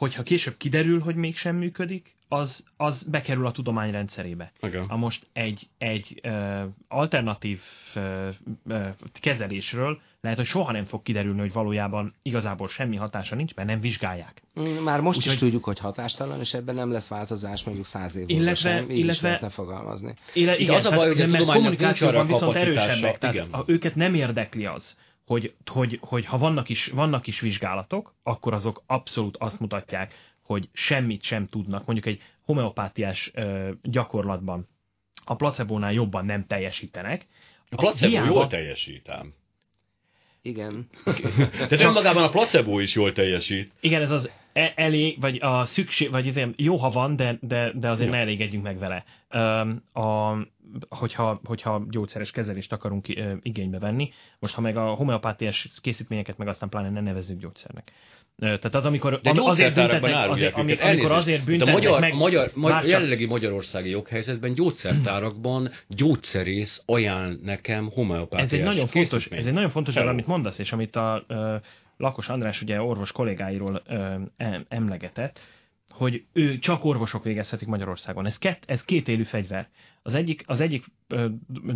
hogyha 0.00 0.22
később 0.22 0.56
kiderül, 0.56 1.00
hogy 1.00 1.14
mégsem 1.14 1.56
működik, 1.56 2.16
az, 2.28 2.64
az 2.76 3.02
bekerül 3.02 3.46
a 3.46 3.50
tudomány 3.50 3.90
rendszerébe. 3.90 4.52
Okay. 4.60 4.82
A 4.88 4.96
most 4.96 5.26
egy, 5.32 5.68
egy 5.78 6.20
uh, 6.24 6.62
alternatív 6.88 7.60
uh, 7.94 8.28
uh, 8.64 8.86
kezelésről 9.20 10.00
lehet, 10.20 10.38
hogy 10.38 10.46
soha 10.46 10.72
nem 10.72 10.84
fog 10.84 11.02
kiderülni, 11.02 11.40
hogy 11.40 11.52
valójában 11.52 12.14
igazából 12.22 12.68
semmi 12.68 12.96
hatása 12.96 13.34
nincs, 13.34 13.54
mert 13.54 13.68
nem 13.68 13.80
vizsgálják. 13.80 14.42
Már 14.84 15.00
most 15.00 15.18
Úgy, 15.18 15.24
is 15.24 15.30
hogy... 15.30 15.38
tudjuk, 15.38 15.64
hogy 15.64 15.78
hatástalan, 15.78 16.40
és 16.40 16.54
ebben 16.54 16.74
nem 16.74 16.92
lesz 16.92 17.08
változás 17.08 17.64
mondjuk 17.64 17.86
száz 17.86 18.16
év 18.16 18.28
illetve, 18.28 18.54
sem, 18.54 18.90
így 18.90 18.98
illetve, 18.98 19.40
is 19.46 19.54
fogalmazni. 19.54 20.14
Illetve, 20.34 20.62
igen, 20.62 20.74
az 20.74 20.84
a 20.84 20.90
baj, 20.90 21.08
hogy 21.08 21.20
a 21.20 21.26
tudománynak 21.26 22.26
viszont 22.26 22.56
erősebbek, 22.56 23.18
tehát 23.18 23.48
a, 23.50 23.64
őket 23.66 23.94
nem 23.94 24.14
érdekli 24.14 24.66
az, 24.66 24.96
hogy, 25.30 25.54
hogy, 25.70 25.98
hogy 26.02 26.24
ha 26.26 26.38
vannak 26.38 26.68
is, 26.68 26.86
vannak 26.86 27.26
is 27.26 27.40
vizsgálatok, 27.40 28.14
akkor 28.22 28.52
azok 28.52 28.82
abszolút 28.86 29.36
azt 29.36 29.60
mutatják, 29.60 30.14
hogy 30.42 30.68
semmit 30.72 31.22
sem 31.22 31.46
tudnak, 31.46 31.86
mondjuk 31.86 32.06
egy 32.06 32.22
homeopátiás 32.44 33.30
ö, 33.34 33.70
gyakorlatban 33.82 34.68
a 35.24 35.34
placebónál 35.34 35.92
jobban 35.92 36.24
nem 36.24 36.46
teljesítenek. 36.46 37.26
A 37.68 37.76
placebo 37.76 38.10
hiába... 38.10 38.26
jól 38.26 38.46
teljesítem. 38.46 39.32
Igen. 40.42 40.86
De 41.68 41.84
önmagában 41.84 42.22
a 42.22 42.28
placebo 42.28 42.78
is 42.78 42.94
jól 42.94 43.12
teljesít. 43.12 43.72
Igen, 43.80 44.02
ez 44.02 44.10
az 44.10 44.30
e- 44.52 44.72
elég, 44.76 45.20
vagy 45.20 45.38
a 45.40 45.64
szükség, 45.64 46.10
vagy 46.10 46.28
azért 46.28 46.60
jó, 46.60 46.76
ha 46.76 46.90
van, 46.90 47.16
de, 47.16 47.38
de, 47.40 47.72
de 47.74 47.90
azért 47.90 48.08
ja. 48.08 48.14
ne 48.14 48.20
elégedjünk 48.20 48.64
meg 48.64 48.78
vele. 48.78 49.04
A, 49.92 50.36
hogyha, 50.88 51.40
hogyha 51.44 51.86
gyógyszeres 51.90 52.30
kezelést 52.30 52.72
akarunk 52.72 53.06
igénybe 53.42 53.78
venni, 53.78 54.12
most 54.38 54.54
ha 54.54 54.60
meg 54.60 54.76
a 54.76 54.84
homeopátiás 54.84 55.68
készítményeket 55.82 56.36
meg 56.36 56.48
aztán 56.48 56.68
pláne 56.68 56.90
ne 56.90 57.00
nevezzük 57.00 57.40
gyógyszernek. 57.40 57.92
Tehát 58.40 58.74
az, 58.74 58.84
amikor 58.84 59.20
De 59.20 59.32
azért 59.36 59.74
büntetnek, 59.74 60.30
azért, 60.30 60.54
amikor, 60.54 60.84
amikor 60.86 61.12
azért 61.12 61.44
büntetnek 61.44 61.74
a 61.74 61.78
magyar, 61.78 62.00
meg... 62.00 62.14
Magyar, 62.14 62.50
magyar, 62.54 62.84
jelenlegi 62.84 63.26
magyarországi 63.26 63.90
joghelyzetben 63.90 64.54
gyógyszertárakban 64.54 65.70
gyógyszerész 65.88 66.82
ajánl 66.86 67.38
nekem 67.42 67.90
homeopátiás 67.90 68.52
ez 68.52 68.58
egy 68.58 68.64
nagyon 68.64 68.86
fontos, 68.86 69.26
Ez 69.26 69.46
egy 69.46 69.52
nagyon 69.52 69.70
fontos, 69.70 69.96
amit 69.96 70.26
mondasz, 70.26 70.58
és 70.58 70.72
amit 70.72 70.96
a 70.96 71.24
ö, 71.26 71.56
Lakos 71.96 72.28
András 72.28 72.62
ugye 72.62 72.82
orvos 72.82 73.12
kollégáiról 73.12 73.82
ö, 73.88 74.14
emlegetett, 74.68 75.40
hogy 75.90 76.24
ő 76.32 76.58
csak 76.58 76.84
orvosok 76.84 77.24
végezhetik 77.24 77.68
Magyarországon. 77.68 78.26
Ez, 78.26 78.38
két, 78.38 78.58
ez 78.66 78.84
két 78.84 79.08
élő 79.08 79.22
fegyver. 79.22 79.68
Az 80.02 80.14
egyik, 80.14 80.42
az 80.46 80.60
egyik 80.60 80.84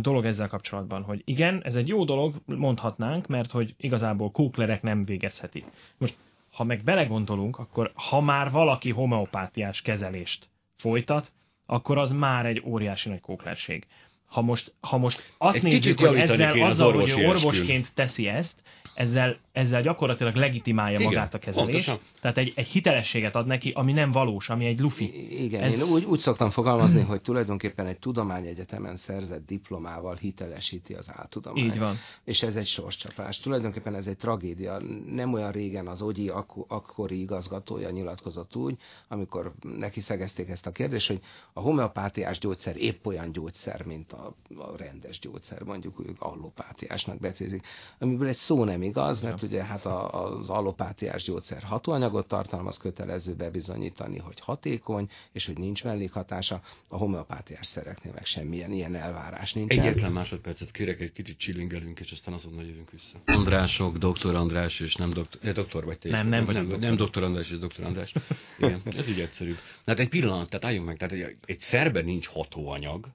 dolog 0.01 0.25
ezzel 0.25 0.47
kapcsolatban, 0.47 1.03
hogy 1.03 1.21
igen, 1.25 1.61
ez 1.63 1.75
egy 1.75 1.87
jó 1.87 2.05
dolog, 2.05 2.35
mondhatnánk, 2.45 3.27
mert 3.27 3.51
hogy 3.51 3.75
igazából 3.77 4.31
kóklerek 4.31 4.81
nem 4.81 5.05
végezhetik. 5.05 5.65
Most 5.97 6.15
ha 6.55 6.63
meg 6.63 6.83
belegondolunk, 6.83 7.57
akkor 7.57 7.91
ha 7.95 8.21
már 8.21 8.51
valaki 8.51 8.91
homeopátiás 8.91 9.81
kezelést 9.81 10.49
folytat, 10.77 11.31
akkor 11.65 11.97
az 11.97 12.11
már 12.11 12.45
egy 12.45 12.61
óriási 12.65 13.09
nagy 13.09 13.19
kóklerség. 13.19 13.85
Ha 14.25 14.41
most, 14.41 14.73
ha 14.79 14.97
most 14.97 15.33
azt 15.37 15.55
egy 15.55 15.63
nézzük, 15.63 15.99
hogy 15.99 16.17
ezzel 16.17 16.61
azzal, 16.61 16.93
hogy 16.93 17.11
orvosként 17.11 17.91
teszi 17.93 18.27
ezt, 18.27 18.61
ezzel, 18.93 19.37
ezzel 19.55 19.81
gyakorlatilag 19.81 20.35
legitimálja 20.35 20.99
Igen, 20.99 21.11
magát 21.11 21.33
a 21.33 21.37
kezelést. 21.37 21.85
Pontosan. 21.85 21.99
Tehát 22.21 22.37
egy, 22.37 22.53
egy 22.55 22.67
hitelességet 22.67 23.35
ad 23.35 23.47
neki, 23.47 23.71
ami 23.75 23.91
nem 23.91 24.11
valós, 24.11 24.49
ami 24.49 24.65
egy 24.65 24.79
lufi. 24.79 25.43
Igen, 25.43 25.63
Ez... 25.63 25.73
én 25.73 25.81
úgy, 25.81 26.03
úgy 26.03 26.19
szoktam 26.19 26.49
fogalmazni, 26.49 27.01
hogy 27.01 27.21
tulajdonképpen 27.21 27.85
egy 27.85 27.99
tudományegyetemen 27.99 28.95
szerzett 28.95 29.45
diplomával 29.45 30.15
hitelesíti 30.15 30.93
az 30.93 31.11
áltudományt. 31.13 31.73
Így 31.73 31.79
van. 31.79 31.95
És 32.23 32.43
ez 32.43 32.55
egy 32.55 32.65
sorscsapás. 32.65 33.39
Tulajdonképpen 33.39 33.95
ez 33.95 34.07
egy 34.07 34.17
tragédia. 34.17 34.81
Nem 35.11 35.33
olyan 35.33 35.51
régen 35.51 35.87
az 35.87 36.01
Ogyi 36.01 36.29
ak- 36.29 36.65
akkori 36.67 37.21
igazgatója 37.21 37.89
nyilatkozott 37.89 38.55
úgy, 38.55 38.77
amikor 39.07 39.53
neki 39.77 39.99
szegezték 40.01 40.49
ezt 40.49 40.65
a 40.65 40.71
kérdést, 40.71 41.07
hogy 41.07 41.19
a 41.53 41.59
homeopátiás 41.59 42.39
gyógyszer 42.39 42.77
épp 42.77 43.05
olyan 43.05 43.31
gyógyszer, 43.31 43.85
mint 43.85 44.11
a, 44.11 44.35
a 44.57 44.77
rendes 44.77 45.19
gyógyszer, 45.19 45.61
mondjuk 45.63 45.99
ők 46.07 46.21
allopátiásnak 46.21 47.19
becézik, 47.19 47.65
amiből 47.99 48.27
egy 48.27 48.35
szó 48.35 48.63
nem 48.63 48.81
igaz, 48.81 49.21
mert 49.21 49.43
ugye 49.45 49.63
hát 49.63 49.85
a, 49.85 50.23
az 50.23 50.49
allopátiás 50.49 51.23
gyógyszer 51.23 51.63
hatóanyagot 51.63 52.27
tartalmaz, 52.27 52.77
kötelező 52.77 53.33
bebizonyítani, 53.33 54.17
hogy 54.17 54.39
hatékony, 54.39 55.09
és 55.31 55.45
hogy 55.45 55.57
nincs 55.57 55.83
mellékhatása. 55.83 56.61
A 56.87 56.97
homeopátiás 56.97 57.67
szereknél 57.67 58.13
meg 58.13 58.25
semmilyen 58.25 58.71
ilyen 58.71 58.95
elvárás 58.95 59.53
nincs. 59.53 59.77
Egyetlen 59.77 60.11
másodpercet 60.11 60.71
kérek, 60.71 60.99
egy 60.99 61.11
kicsit 61.11 61.37
csilingelünk, 61.37 61.99
és 61.99 62.11
aztán 62.11 62.33
azonnal 62.33 62.65
jövünk 62.65 62.91
vissza. 62.91 63.21
Andrások, 63.25 63.97
doktor 63.97 64.35
András, 64.35 64.79
és 64.79 64.95
nem 64.95 65.13
doktor, 65.13 65.41
eh, 65.43 65.53
doktor 65.53 65.85
vagy 65.85 65.97
te 65.97 66.09
Nem, 66.09 66.27
nem, 66.27 66.45
nem, 66.45 66.67
nem, 66.67 66.79
nem 66.79 66.95
doktor 66.95 67.23
András 67.23 67.49
és 67.49 67.57
doktor 67.57 67.85
András. 67.85 68.13
Igen, 68.59 68.81
ez 68.97 69.07
így 69.07 69.19
egyszerű. 69.19 69.55
Hát 69.85 69.99
egy 69.99 70.09
pillanat, 70.09 70.49
tehát 70.49 70.65
álljunk 70.65 70.87
meg, 70.87 70.97
tehát 70.97 71.13
egy, 71.13 71.37
egy 71.45 71.59
szerben 71.59 72.05
nincs 72.05 72.27
hatóanyag, 72.27 73.07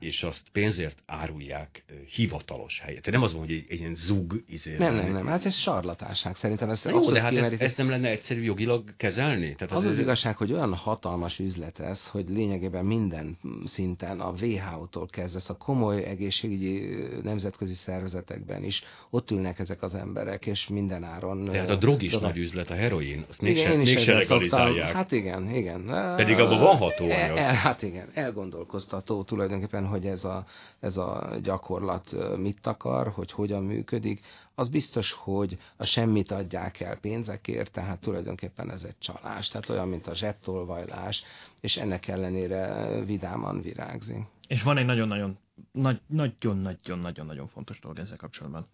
és 0.00 0.22
azt 0.22 0.42
pénzért 0.52 1.02
árulják 1.06 1.84
hivatalos 2.14 2.80
helyet. 2.80 3.02
Tehát 3.02 3.20
nem 3.20 3.22
az 3.22 3.32
van, 3.32 3.40
hogy 3.40 3.52
egy, 3.52 3.64
egy 3.68 3.78
ilyen 3.78 3.94
zug 3.94 4.44
izé. 4.48 4.76
Nem, 4.76 4.94
nem, 4.94 5.12
nem, 5.12 5.26
hát 5.26 5.44
ez 5.44 5.54
sarlatásság 5.54 6.36
szerintem. 6.36 6.70
Ez 6.70 6.84
jó, 6.84 7.10
de 7.10 7.20
hát 7.20 7.36
ezt, 7.36 7.60
ezt, 7.62 7.76
nem 7.76 7.90
lenne 7.90 8.08
egyszerű 8.08 8.42
jogilag 8.42 8.96
kezelni? 8.96 9.54
Tehát 9.54 9.74
az 9.76 9.84
az, 9.84 9.90
az 9.90 9.98
igazság, 9.98 10.36
hogy 10.36 10.52
olyan 10.52 10.74
hatalmas 10.74 11.38
üzlet 11.38 11.78
ez, 11.78 12.06
hogy 12.06 12.28
lényegében 12.28 12.84
minden 12.84 13.38
szinten, 13.66 14.20
a 14.20 14.32
WHO-tól 14.40 15.06
kezdve, 15.06 15.40
a 15.46 15.56
komoly 15.56 16.04
egészségügyi 16.04 16.96
nemzetközi 17.22 17.74
szervezetekben 17.74 18.64
is 18.64 18.82
ott 19.10 19.30
ülnek 19.30 19.58
ezek 19.58 19.82
az 19.82 19.94
emberek, 19.94 20.46
és 20.46 20.68
minden 20.68 21.04
áron. 21.04 21.44
De 21.44 21.58
hát 21.58 21.70
a 21.70 21.76
drog 21.76 22.02
is 22.02 22.18
nagy 22.18 22.36
üzlet, 22.36 22.70
a 22.70 22.74
heroin, 22.74 23.24
azt 23.28 23.40
mégsem 23.40 23.78
mégse 23.78 24.12
legalizálják. 24.12 24.92
Hát 24.92 25.12
igen, 25.12 25.54
igen. 25.54 25.84
Pedig 26.16 26.38
abban 26.38 26.60
van 26.60 26.76
hatóanyag. 26.76 27.36
El, 27.36 27.54
hát 27.54 27.82
igen, 27.82 28.08
elgondolkoztató 28.14 29.22
tulajdonképpen 29.22 29.86
hogy 29.90 30.06
ez 30.06 30.24
a, 30.24 30.46
ez 30.80 30.96
a 30.96 31.36
gyakorlat 31.42 32.36
mit 32.36 32.66
akar, 32.66 33.08
hogy 33.08 33.32
hogyan 33.32 33.64
működik, 33.64 34.20
az 34.54 34.68
biztos, 34.68 35.12
hogy 35.12 35.58
a 35.76 35.84
semmit 35.84 36.30
adják 36.30 36.80
el 36.80 36.96
pénzekért, 36.96 37.72
tehát 37.72 38.00
tulajdonképpen 38.00 38.70
ez 38.70 38.84
egy 38.84 38.98
csalás, 38.98 39.48
tehát 39.48 39.68
olyan, 39.68 39.88
mint 39.88 40.06
a 40.06 40.14
zsebtolvajlás, 40.14 41.22
és 41.60 41.76
ennek 41.76 42.08
ellenére 42.08 42.88
vidáman 43.04 43.60
virágzik. 43.60 44.26
És 44.48 44.62
van 44.62 44.78
egy 44.78 44.86
nagyon-nagyon 44.86 45.38
nagyon-nagyon-nagyon-nagyon 46.06 47.46
fontos 47.46 47.80
dolog 47.80 47.98
ezzel 47.98 48.16
kapcsolatban. 48.16 48.66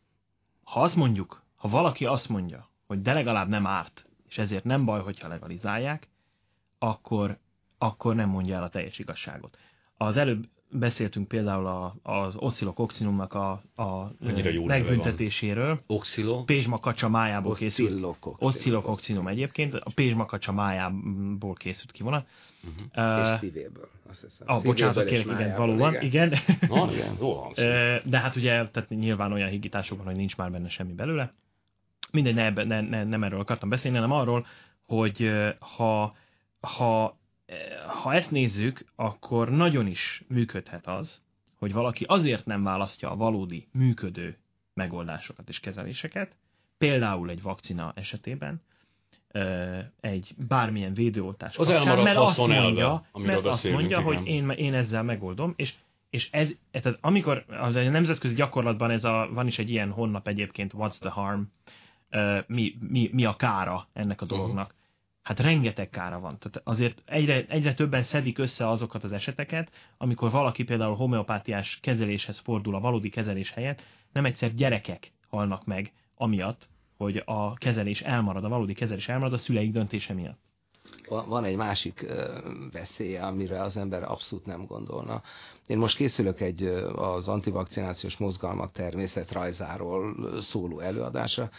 Ha 0.64 0.80
azt 0.80 0.96
mondjuk, 0.96 1.42
ha 1.56 1.68
valaki 1.68 2.04
azt 2.04 2.28
mondja, 2.28 2.68
hogy 2.86 3.02
de 3.02 3.12
legalább 3.12 3.48
nem 3.48 3.66
árt, 3.66 4.06
és 4.28 4.38
ezért 4.38 4.64
nem 4.64 4.84
baj, 4.84 5.00
hogyha 5.00 5.28
legalizálják, 5.28 6.08
akkor, 6.78 7.38
akkor 7.78 8.14
nem 8.14 8.28
mondja 8.28 8.56
el 8.56 8.62
a 8.62 8.68
teljes 8.68 8.98
igazságot. 8.98 9.58
Az 9.96 10.16
előbb 10.16 10.48
beszéltünk 10.70 11.28
például 11.28 11.66
a, 11.66 11.96
az 12.02 12.34
oszilokokcinumnak 12.36 13.34
a, 13.34 13.50
a 13.76 14.12
megbüntetéséről. 14.64 15.80
Oxilo? 15.86 16.44
Pézsmakacsa 16.44 17.08
májából 17.08 17.54
készült. 17.54 18.06
Oszilokokcinum 18.20 19.28
egyébként. 19.28 19.74
A 19.74 19.90
pézsmakacsa 19.94 20.52
májából 20.52 21.54
készült 21.54 21.92
kivonat. 21.92 22.26
Uh-huh. 22.64 23.18
Uh, 23.18 23.26
és 23.26 23.38
szívéből, 23.38 23.88
azt 24.08 24.22
hiszem. 24.22 24.46
Ah, 24.50 24.62
bocsánat, 24.62 25.04
kérek, 25.04 25.26
igen, 25.26 25.56
valóban, 25.56 25.94
igen. 25.94 26.32
igen. 26.32 26.58
Na, 26.68 26.92
igen, 26.92 28.00
De 28.04 28.18
hát 28.18 28.36
ugye, 28.36 28.68
tehát 28.68 28.88
nyilván 28.88 29.32
olyan 29.32 29.48
higítások 29.48 29.98
van, 29.98 30.06
hogy 30.06 30.16
nincs 30.16 30.36
már 30.36 30.50
benne 30.50 30.68
semmi 30.68 30.92
belőle. 30.92 31.34
Mindegy, 32.12 32.34
ne, 32.34 32.50
ne, 32.50 32.80
ne, 32.80 33.04
nem 33.04 33.24
erről 33.24 33.40
akartam 33.40 33.68
beszélni, 33.68 33.96
hanem 33.96 34.16
arról, 34.16 34.46
hogy 34.86 35.30
ha, 35.58 36.16
ha 36.60 37.18
ha 38.03 38.14
ezt 38.14 38.30
nézzük, 38.30 38.84
akkor 38.94 39.51
nagyon 39.51 39.86
is 39.86 40.24
működhet 40.28 40.86
az, 40.86 41.22
hogy 41.59 41.72
valaki 41.72 42.05
azért 42.05 42.47
nem 42.47 42.62
választja 42.62 43.11
a 43.11 43.16
valódi 43.16 43.68
működő 43.72 44.38
megoldásokat 44.74 45.49
és 45.49 45.61
kezeléseket, 45.61 46.36
például 46.78 47.30
egy 47.30 47.42
vakcina 47.42 47.92
esetében, 47.94 48.62
egy 50.01 50.34
bármilyen 50.49 50.94
védőoltás 50.94 51.57
az 51.57 51.66
kapcsán, 51.66 52.03
mert 52.03 52.16
azt 52.16 52.36
mondja, 52.47 53.07
mert 53.12 53.47
azt 53.47 53.70
mondja 53.70 54.01
hogy 54.01 54.26
én, 54.26 54.51
én 54.51 54.74
ezzel 54.74 55.03
megoldom, 55.03 55.53
és, 55.57 55.74
és 56.11 56.28
ez, 56.30 56.51
ez, 56.70 56.84
amikor 57.01 57.44
az 57.49 57.76
a 57.76 57.90
nemzetközi 57.90 58.34
gyakorlatban 58.34 58.90
ez 58.90 59.05
a, 59.05 59.28
van 59.32 59.47
is 59.47 59.59
egy 59.59 59.70
ilyen 59.70 59.90
honlap 59.90 60.28
egyébként, 60.28 60.72
What's 60.76 60.99
the 60.99 61.11
Harm, 61.11 61.42
mi, 62.47 62.76
mi, 62.80 63.11
mi 63.12 63.24
a 63.24 63.36
kára 63.36 63.88
ennek 63.92 64.20
a 64.20 64.24
dolognak. 64.24 64.74
Hát 65.27 65.41
rengeteg 65.41 65.91
kára 65.91 66.20
van. 66.20 66.39
Tehát 66.39 66.61
azért 66.64 67.03
egyre, 67.07 67.45
egyre 67.49 67.74
többen 67.74 68.03
szedik 68.03 68.39
össze 68.39 68.68
azokat 68.68 69.05
az 69.05 69.12
eseteket, 69.12 69.70
amikor 69.99 70.31
valaki 70.31 70.64
például 70.64 70.95
homeopátiás 70.95 71.79
kezeléshez 71.83 72.39
fordul 72.39 72.74
a 72.74 72.81
valódi 72.81 73.09
kezelés 73.09 73.51
helyett, 73.51 73.83
nem 74.12 74.24
egyszer 74.24 74.55
gyerekek 74.55 75.12
halnak 75.29 75.64
meg 75.64 75.93
amiatt, 76.14 76.68
hogy 76.97 77.22
a 77.24 77.55
kezelés 77.55 78.01
elmarad, 78.01 78.45
a 78.45 78.49
valódi 78.49 78.74
kezelés 78.74 79.09
elmarad 79.09 79.33
a 79.33 79.39
szüleik 79.39 79.72
döntése 79.72 80.14
miatt. 80.14 80.39
Van 81.09 81.45
egy 81.45 81.57
másik 81.57 82.07
veszélye, 82.72 83.22
amire 83.22 83.62
az 83.62 83.77
ember 83.77 84.03
abszolút 84.03 84.47
nem 84.47 84.64
gondolna. 84.66 85.22
Én 85.66 85.79
most 85.79 85.97
készülök 85.97 86.41
egy 86.41 86.62
az 86.95 87.29
antivakcinációs 87.29 88.16
mozgalmak 88.16 88.72
természetrajzáról 88.72 90.14
szóló 90.41 90.81
előadásra, 90.81 91.51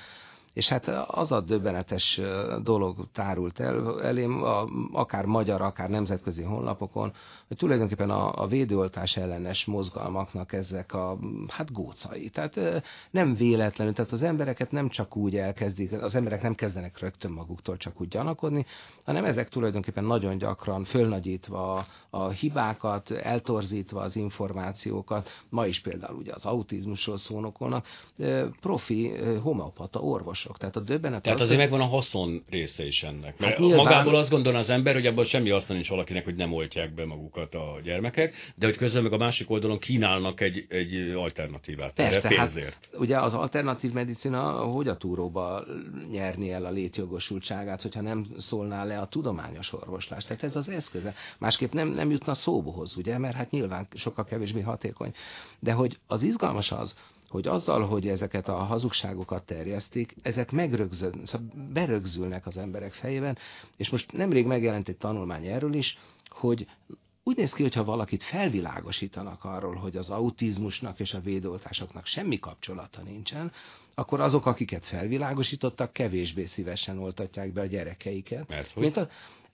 és 0.57 0.69
hát 0.69 0.87
az 1.07 1.31
a 1.31 1.41
döbbenetes 1.41 2.21
dolog 2.63 3.07
tárult 3.13 3.59
el 3.59 4.01
elém, 4.01 4.43
a, 4.43 4.67
akár 4.91 5.25
magyar, 5.25 5.61
akár 5.61 5.89
nemzetközi 5.89 6.43
honlapokon, 6.43 7.11
hogy 7.47 7.57
tulajdonképpen 7.57 8.09
a, 8.09 8.41
a 8.41 8.47
védőoltás 8.47 9.17
ellenes 9.17 9.65
mozgalmaknak 9.65 10.53
ezek 10.53 10.93
a 10.93 11.17
hát 11.47 11.71
gócai. 11.71 12.29
Tehát 12.29 12.83
nem 13.11 13.35
véletlenül, 13.35 13.93
tehát 13.93 14.11
az 14.11 14.21
embereket 14.21 14.71
nem 14.71 14.89
csak 14.89 15.15
úgy 15.15 15.35
elkezdik, 15.35 15.91
az 16.01 16.15
emberek 16.15 16.41
nem 16.41 16.55
kezdenek 16.55 16.99
rögtön 16.99 17.31
maguktól 17.31 17.77
csak 17.77 18.01
úgy 18.01 18.07
gyanakodni, 18.07 18.65
hanem 19.05 19.25
ezek 19.25 19.49
tulajdonképpen 19.49 20.03
nagyon 20.03 20.37
gyakran 20.37 20.83
fölnagyítva 20.83 21.75
a, 21.75 21.85
a 22.09 22.29
hibákat, 22.29 23.11
eltorzítva 23.11 24.01
az 24.01 24.15
információkat, 24.15 25.29
ma 25.49 25.65
is 25.65 25.81
például 25.81 26.17
ugye 26.17 26.33
az 26.33 26.45
autizmusról 26.45 27.17
szónokolnak, 27.17 27.85
profi 28.61 29.11
homeopata 29.41 30.01
orvosok. 30.47 30.57
Tehát 30.57 30.75
a 30.75 30.79
döbbenet 30.79 31.23
Tehát 31.23 31.39
az, 31.39 31.45
azért 31.45 31.61
hogy... 31.61 31.69
megvan 31.69 31.87
a 31.87 31.89
haszon 31.89 32.43
része 32.49 32.85
is 32.85 33.03
ennek. 33.03 33.39
Mert 33.39 33.51
hát 33.51 33.59
nyilván... 33.59 33.85
magából 33.85 34.15
azt 34.15 34.29
gondolna 34.29 34.57
az 34.57 34.69
ember, 34.69 34.93
hogy 34.93 35.05
abban 35.05 35.25
semmi 35.25 35.49
haszna 35.49 35.73
nincs 35.73 35.89
valakinek, 35.89 36.23
hogy 36.23 36.35
nem 36.35 36.53
oltják 36.53 36.93
be 36.93 37.05
magukat 37.05 37.55
a 37.55 37.79
gyermekek, 37.83 38.33
de 38.55 38.65
hogy 38.65 38.75
közben 38.75 39.03
meg 39.03 39.13
a 39.13 39.17
másik 39.17 39.49
oldalon 39.49 39.79
kínálnak 39.79 40.41
egy, 40.41 40.65
egy 40.69 41.13
alternatívát 41.15 41.93
Persze, 41.93 42.27
erre 42.27 42.35
pénzért. 42.35 42.73
Hát, 42.73 42.99
ugye 42.99 43.19
az 43.19 43.33
alternatív 43.33 43.91
medicina 43.91 44.51
hogy 44.51 44.87
a 44.87 44.97
túróba 44.97 45.63
nyerni 46.11 46.51
el 46.51 46.65
a 46.65 46.69
létjogosultságát, 46.69 47.81
hogyha 47.81 48.01
nem 48.01 48.25
szólná 48.37 48.83
le 48.83 48.99
a 48.99 49.07
tudományos 49.07 49.73
orvoslás. 49.73 50.25
Tehát 50.25 50.43
ez 50.43 50.55
az 50.55 50.69
eszköze. 50.69 51.13
Másképp 51.37 51.71
nem, 51.71 51.87
nem 51.87 52.11
jutna 52.11 52.33
szóbohoz, 52.33 52.97
ugye, 52.97 53.17
mert 53.17 53.35
hát 53.35 53.51
nyilván 53.51 53.87
sokkal 53.95 54.25
kevésbé 54.25 54.61
hatékony. 54.61 55.13
De 55.59 55.71
hogy 55.71 55.99
az 56.07 56.23
izgalmas 56.23 56.71
az, 56.71 56.95
hogy 57.29 57.47
azzal, 57.47 57.85
hogy 57.85 58.07
ezeket 58.07 58.47
a 58.47 58.55
hazugságokat 58.55 59.45
terjesztik, 59.45 60.15
ezek 60.21 60.51
megrögzül, 60.51 61.11
szóval 61.23 61.47
berögzülnek 61.73 62.45
az 62.45 62.57
emberek 62.57 62.93
fejében, 62.93 63.37
és 63.77 63.89
most 63.89 64.11
nemrég 64.11 64.45
megjelent 64.45 64.87
egy 64.87 64.97
tanulmány 64.97 65.45
erről 65.45 65.73
is, 65.73 65.97
hogy 66.29 66.67
úgy 67.23 67.37
néz 67.37 67.53
ki, 67.53 67.61
hogyha 67.61 67.83
valakit 67.83 68.23
felvilágosítanak 68.23 69.43
arról, 69.43 69.75
hogy 69.75 69.97
az 69.97 70.09
autizmusnak 70.09 70.99
és 70.99 71.13
a 71.13 71.19
védoltásoknak 71.19 72.05
semmi 72.05 72.39
kapcsolata 72.39 73.01
nincsen, 73.01 73.51
akkor 73.95 74.19
azok, 74.19 74.45
akiket 74.45 74.85
felvilágosítottak, 74.85 75.93
kevésbé 75.93 76.45
szívesen 76.45 76.99
oltatják 76.99 77.53
be 77.53 77.61
a 77.61 77.65
gyerekeiket. 77.65 78.47
Mert 78.47 78.71
hogy? 78.71 78.83
Mint 78.83 78.97
a, 78.97 79.07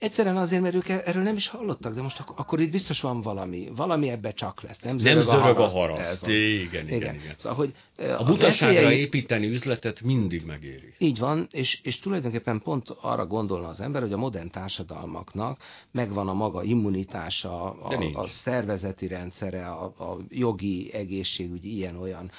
Egyszerűen 0.04 0.38
azért, 0.38 0.62
mert 0.62 0.76
ők 0.76 0.90
erről 0.90 1.24
nem 1.24 1.36
is 1.36 1.48
hallottak, 1.48 1.94
de 1.94 2.02
most 2.02 2.20
ak- 2.20 2.40
akkor 2.40 2.60
itt 2.60 2.72
biztos 2.72 3.02
van 3.02 3.22
valami, 3.22 3.72
valami 3.76 4.10
ebbe 4.10 4.32
csak 4.32 4.62
lesz. 4.62 4.80
Nem 4.80 4.98
zörög, 4.98 5.16
nem 5.16 5.24
zörög 5.24 5.58
a 5.58 5.68
haraszt. 5.68 5.74
A 5.74 5.78
haraszt. 5.78 6.28
Igen, 6.28 6.88
igen, 6.88 6.88
igen. 6.88 7.16
igen. 7.16 7.34
Szóval, 7.38 7.58
hogy 7.58 7.74
a 7.98 8.24
butaságra 8.24 8.82
veszélyei... 8.82 9.00
építeni 9.00 9.48
üzletet 9.48 10.02
mindig 10.02 10.46
megéri. 10.46 10.94
Így 10.98 11.20
van, 11.20 11.48
és, 11.52 11.80
és 11.84 12.00
tulajdonképpen 12.00 12.62
pont 12.62 12.90
arra 13.02 13.26
gondolna 13.26 13.68
az 13.68 13.82
ember, 13.82 14.02
hogy 14.02 14.14
a 14.14 14.18
modern 14.18 14.50
társadalmaknak 14.50 15.58
megvan 15.92 16.28
a 16.28 16.34
maga 16.34 16.64
immunitása, 16.64 17.72
a, 17.72 18.12
a 18.14 18.28
szervezeti 18.28 19.08
rendszere, 19.08 19.68
a, 19.68 19.84
a 19.84 20.18
jogi, 20.30 20.94
egészségügyi, 20.94 21.76
ilyen-olyan 21.76 22.32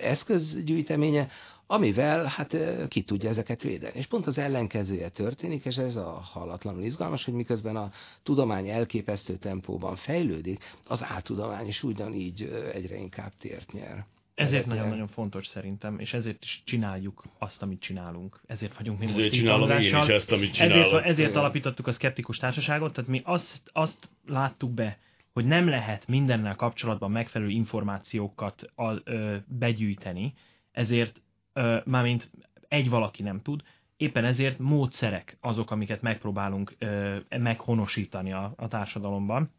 eszközgyűjteménye, 0.00 1.28
amivel 1.66 2.24
hát 2.24 2.56
ki 2.88 3.02
tudja 3.02 3.28
ezeket 3.28 3.62
védeni. 3.62 3.98
És 3.98 4.06
pont 4.06 4.26
az 4.26 4.38
ellenkezője 4.38 5.08
történik, 5.08 5.64
és 5.64 5.76
ez 5.76 5.96
a 5.96 6.10
hallatlanul 6.32 6.82
izgalmas, 6.82 7.24
hogy 7.24 7.34
miközben 7.34 7.76
a 7.76 7.90
tudomány 8.22 8.68
elképesztő 8.68 9.36
tempóban 9.36 9.96
fejlődik, 9.96 10.64
az 10.86 11.02
áltudomány 11.02 11.66
is 11.66 11.82
ugyanígy 11.82 12.42
egyre 12.72 12.96
inkább 12.96 13.32
tért 13.38 13.72
nyer. 13.72 14.06
Ezért 14.34 14.66
nagyon-nagyon 14.66 15.06
fontos 15.06 15.46
szerintem, 15.46 15.98
és 15.98 16.12
ezért 16.12 16.44
is 16.44 16.62
csináljuk 16.64 17.24
azt, 17.38 17.62
amit 17.62 17.80
csinálunk. 17.80 18.40
Ezért 18.46 18.76
vagyunk 18.76 18.98
mi 18.98 19.04
ezért 19.04 19.18
most 19.18 19.32
csinálom 19.40 19.70
én 19.70 19.78
is 19.78 19.92
ezt, 19.92 20.32
amit 20.32 20.52
csinálok. 20.52 20.86
Ezért, 20.86 21.04
ezért 21.04 21.36
alapítottuk 21.36 21.86
a 21.86 21.92
szkeptikus 21.92 22.38
társaságot, 22.38 22.92
tehát 22.92 23.10
mi 23.10 23.20
azt, 23.24 23.70
azt 23.72 24.10
láttuk 24.26 24.70
be, 24.70 24.98
hogy 25.32 25.44
nem 25.44 25.68
lehet 25.68 26.06
mindennel 26.06 26.56
kapcsolatban 26.56 27.10
megfelelő 27.10 27.50
információkat 27.50 28.62
a, 28.74 29.10
ö, 29.10 29.36
begyűjteni, 29.46 30.34
ezért 30.72 31.22
mármint 31.84 32.30
egy 32.68 32.88
valaki 32.88 33.22
nem 33.22 33.40
tud, 33.42 33.62
éppen 33.96 34.24
ezért 34.24 34.58
módszerek 34.58 35.38
azok, 35.40 35.70
amiket 35.70 36.02
megpróbálunk 36.02 36.76
meghonosítani 37.28 38.32
a, 38.32 38.52
a 38.56 38.68
társadalomban. 38.68 39.50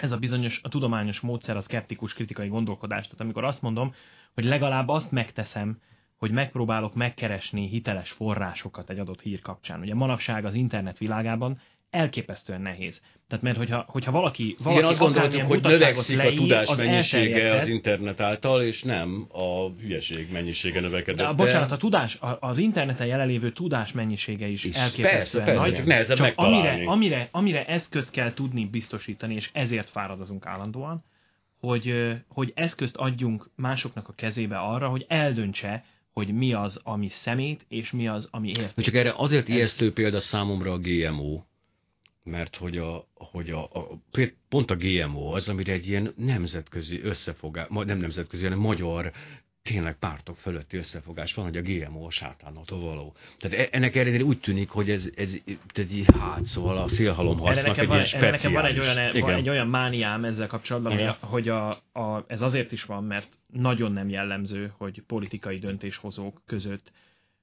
Ez 0.00 0.12
a 0.12 0.18
bizonyos, 0.18 0.60
a 0.62 0.68
tudományos 0.68 1.20
módszer 1.20 1.56
a 1.56 1.60
szkeptikus 1.60 2.14
kritikai 2.14 2.48
gondolkodás. 2.48 3.04
Tehát 3.04 3.20
amikor 3.20 3.44
azt 3.44 3.62
mondom, 3.62 3.94
hogy 4.34 4.44
legalább 4.44 4.88
azt 4.88 5.10
megteszem, 5.10 5.80
hogy 6.16 6.30
megpróbálok 6.30 6.94
megkeresni 6.94 7.68
hiteles 7.68 8.10
forrásokat 8.10 8.90
egy 8.90 8.98
adott 8.98 9.20
hír 9.20 9.40
kapcsán. 9.40 9.80
Ugye 9.80 9.94
manapság 9.94 10.44
az 10.44 10.54
internet 10.54 10.98
világában 10.98 11.60
elképesztően 11.90 12.60
nehéz. 12.60 13.00
Tehát 13.28 13.44
mert 13.44 13.56
hogyha, 13.56 13.84
hogyha 13.88 14.10
valaki, 14.10 14.56
valaki 14.58 14.78
Igen, 14.78 14.90
azt 14.90 14.98
gondoltuk, 14.98 15.42
hogy 15.42 15.62
növekszik 15.62 16.16
leír, 16.16 16.32
a 16.32 16.42
tudás 16.42 16.68
az 16.68 16.78
mennyisége 16.78 17.54
az 17.54 17.68
internet 17.68 18.20
által, 18.20 18.62
és 18.62 18.82
nem 18.82 19.26
a 19.32 19.70
hülyeség 19.70 20.32
mennyisége 20.32 20.80
növekedett. 20.80 21.26
De, 21.26 21.32
bocsánat, 21.32 21.70
a 21.70 21.76
tudás, 21.76 22.18
az 22.40 22.58
interneten 22.58 23.06
jelenlévő 23.06 23.52
tudás 23.52 23.92
mennyisége 23.92 24.46
is, 24.46 24.64
is 24.64 24.74
elképesztően 24.74 25.18
persze, 25.18 25.38
persze, 25.38 25.60
nagy. 25.60 25.86
Nehezebb 25.86 26.16
csak 26.16 26.32
amire, 26.36 26.82
amire, 26.84 27.28
amire 27.30 27.64
eszközt 27.64 28.10
kell 28.10 28.32
tudni 28.32 28.64
biztosítani, 28.66 29.34
és 29.34 29.50
ezért 29.52 29.90
fáradozunk 29.90 30.46
állandóan, 30.46 31.04
hogy, 31.60 32.14
hogy 32.28 32.52
eszközt 32.54 32.96
adjunk 32.96 33.50
másoknak 33.56 34.08
a 34.08 34.12
kezébe 34.12 34.58
arra, 34.58 34.88
hogy 34.88 35.04
eldöntse, 35.08 35.84
hogy 36.12 36.34
mi 36.34 36.52
az, 36.52 36.80
ami 36.84 37.08
szemét, 37.08 37.64
és 37.68 37.90
mi 37.90 38.08
az, 38.08 38.28
ami 38.30 38.48
érték. 38.48 38.84
Csak 38.84 38.94
erre 38.94 39.12
azért 39.16 39.48
ijesztő 39.48 39.92
példa 39.92 40.20
számomra 40.20 40.72
a 40.72 40.78
GMO, 40.78 41.42
mert 42.30 42.56
hogy, 42.56 42.78
a, 42.78 43.08
hogy 43.14 43.50
a, 43.50 43.62
a, 43.62 43.88
pont 44.48 44.70
a 44.70 44.76
GMO 44.76 45.34
az, 45.34 45.48
amire 45.48 45.72
egy 45.72 45.88
ilyen 45.88 46.12
nemzetközi 46.16 47.02
összefogás, 47.02 47.66
nem 47.68 47.98
nemzetközi, 47.98 48.42
hanem 48.42 48.58
magyar 48.58 49.12
tényleg 49.62 49.98
pártok 49.98 50.36
fölötti 50.36 50.76
összefogás 50.76 51.34
van, 51.34 51.44
hogy 51.44 51.56
a 51.56 51.62
GMO 51.62 52.06
a 52.06 52.10
sátánától 52.10 52.80
való. 52.80 53.14
Tehát 53.38 53.58
e, 53.58 53.68
ennek 53.76 53.96
ellenére 53.96 54.24
úgy 54.24 54.40
tűnik, 54.40 54.68
hogy 54.68 54.90
ez, 54.90 55.12
ez 55.16 55.36
egy 55.74 56.04
hát, 56.18 56.42
szóval 56.42 56.78
a 56.78 56.88
szélhalomharcnak 56.88 57.78
egy 57.78 57.86
van, 57.86 57.94
ilyen 57.94 58.06
speciális. 58.06 58.42
Nekem 58.42 58.52
van 58.52 58.64
egy 58.64 58.78
olyan, 58.78 59.20
van 59.20 59.34
egy 59.34 59.48
olyan 59.48 59.68
mániám 59.68 60.24
ezzel 60.24 60.46
kapcsolatban, 60.46 60.92
Igen. 60.92 61.16
hogy, 61.20 61.48
a, 61.48 61.70
a, 61.92 62.24
ez 62.26 62.42
azért 62.42 62.72
is 62.72 62.84
van, 62.84 63.04
mert 63.04 63.38
nagyon 63.46 63.92
nem 63.92 64.08
jellemző, 64.08 64.72
hogy 64.76 65.02
politikai 65.06 65.58
döntéshozók 65.58 66.42
között 66.46 66.92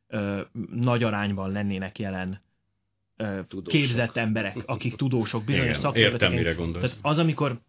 ö, 0.08 0.42
nagy 0.72 1.04
arányban 1.04 1.52
lennének 1.52 2.00
jelen 2.00 2.42
tudósok. 3.48 3.68
képzett 3.68 4.16
emberek, 4.16 4.58
akik 4.66 4.96
tudósok, 4.96 5.44
bizonyos 5.44 5.78
szakterületeken. 5.78 6.38
Értem, 6.38 6.62
mire 6.62 6.80
Tehát 6.80 6.98
az, 7.02 7.18
amikor 7.18 7.60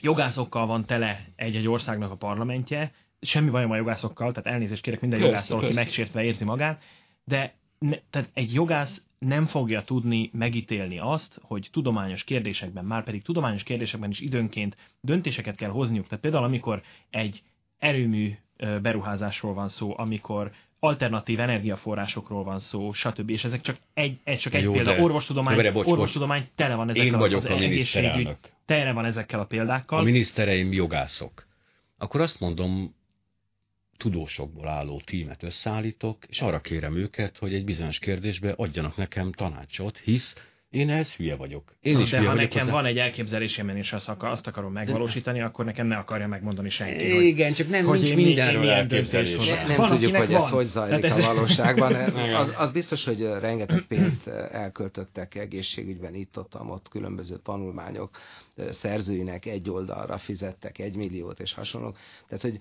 jogászokkal 0.00 0.66
van 0.66 0.84
tele 0.84 1.26
egy-egy 1.36 1.68
országnak 1.68 2.10
a 2.10 2.16
parlamentje, 2.16 2.92
semmi 3.20 3.50
bajom 3.50 3.70
a 3.70 3.76
jogászokkal, 3.76 4.32
tehát 4.32 4.52
elnézést 4.52 4.82
kérek 4.82 5.00
minden 5.00 5.20
jogásztól, 5.20 5.58
aki 5.58 5.72
megsértve 5.72 6.22
érzi 6.22 6.44
magát, 6.44 6.82
de 7.24 7.54
ne, 7.78 7.96
tehát 8.10 8.30
egy 8.34 8.54
jogász 8.54 9.04
nem 9.18 9.46
fogja 9.46 9.82
tudni 9.82 10.30
megítélni 10.32 10.98
azt, 10.98 11.38
hogy 11.42 11.68
tudományos 11.72 12.24
kérdésekben, 12.24 12.84
már 12.84 13.04
pedig 13.04 13.22
tudományos 13.22 13.62
kérdésekben 13.62 14.10
is 14.10 14.20
időnként 14.20 14.76
döntéseket 15.00 15.56
kell 15.56 15.70
hozniuk. 15.70 16.06
Tehát 16.06 16.20
például 16.20 16.44
amikor 16.44 16.82
egy 17.10 17.42
erőmű 17.78 18.32
beruházásról 18.82 19.54
van 19.54 19.68
szó, 19.68 19.94
amikor 19.98 20.52
alternatív 20.84 21.40
energiaforrásokról 21.40 22.44
van 22.44 22.60
szó, 22.60 22.92
stb. 22.92 23.30
És 23.30 23.44
ezek 23.44 23.60
csak 23.60 23.76
egy, 23.94 24.18
egy 24.24 24.38
csak 24.38 24.54
egy 24.54 24.62
Jó, 24.62 24.72
példa. 24.72 24.98
Orvostudomány, 24.98 25.56
de, 25.56 25.72
bocs, 25.72 25.86
orvostudomány 25.86 26.46
tele 26.54 26.74
van 26.74 26.88
ezekkel 26.88 27.12
Én 27.12 27.18
vagyok 27.18 27.38
az 27.38 27.50
a 27.50 27.56
miniszterelnök. 27.56 28.38
Tele 28.66 28.92
van 28.92 29.04
ezekkel 29.04 29.40
a 29.40 29.44
példákkal. 29.44 29.98
A 29.98 30.02
minisztereim 30.02 30.72
jogászok. 30.72 31.46
Akkor 31.98 32.20
azt 32.20 32.40
mondom, 32.40 32.94
tudósokból 33.96 34.68
álló 34.68 35.00
tímet 35.04 35.42
összeállítok, 35.42 36.24
és 36.28 36.40
arra 36.40 36.60
kérem 36.60 36.96
őket, 36.96 37.38
hogy 37.38 37.54
egy 37.54 37.64
bizonyos 37.64 37.98
kérdésbe 37.98 38.54
adjanak 38.56 38.96
nekem 38.96 39.32
tanácsot, 39.32 39.98
hisz 39.98 40.36
Én 40.74 40.90
ehhez 40.90 41.14
hülye 41.14 41.36
vagyok. 41.36 41.62
Én 41.80 41.98
is 42.00 42.10
de 42.10 42.16
hülye 42.16 42.28
ha 42.28 42.34
vagyok 42.34 42.50
nekem 42.50 42.66
hozzá. 42.66 42.76
van 42.80 42.86
egy 42.90 42.98
elképzelésem, 42.98 43.68
és 43.68 43.92
azt, 43.92 44.08
akar, 44.08 44.30
azt 44.30 44.46
akarom 44.46 44.72
megvalósítani, 44.72 45.40
akkor 45.40 45.64
nekem 45.64 45.86
ne 45.86 45.96
akarja 45.96 46.26
megmondani 46.28 46.68
senki, 46.70 47.12
hogy, 47.14 47.24
Igen, 47.24 47.52
csak 47.52 47.68
nem 47.68 47.84
hogy 47.84 48.00
nincs 48.00 48.14
mindenről 48.14 48.68
elképzelés. 48.70 49.34
hozok. 49.34 49.56
Ne, 49.56 49.66
nem 49.66 49.76
Van, 49.76 49.88
tudjuk, 49.88 50.16
hogy 50.16 50.32
ez 50.32 50.40
van. 50.40 50.50
hogy 50.50 50.66
zajlik 50.66 51.00
Tehát 51.00 51.16
a 51.16 51.20
ez- 51.20 51.26
valóságban. 51.26 51.94
Az, 52.42 52.52
az 52.56 52.70
biztos, 52.70 53.04
hogy 53.04 53.20
rengeteg 53.40 53.84
pénzt 53.88 54.26
elköltöttek 54.52 55.34
egészségügyben 55.34 56.14
itt-ott, 56.14 56.60
ott 56.68 56.88
különböző 56.88 57.36
tanulmányok 57.42 58.10
szerzőinek 58.70 59.46
egy 59.46 59.70
oldalra 59.70 60.18
fizettek 60.18 60.78
egy 60.78 60.96
milliót 60.96 61.40
és 61.40 61.54
hasonlók. 61.54 61.96
Tehát, 62.28 62.42
hogy 62.42 62.58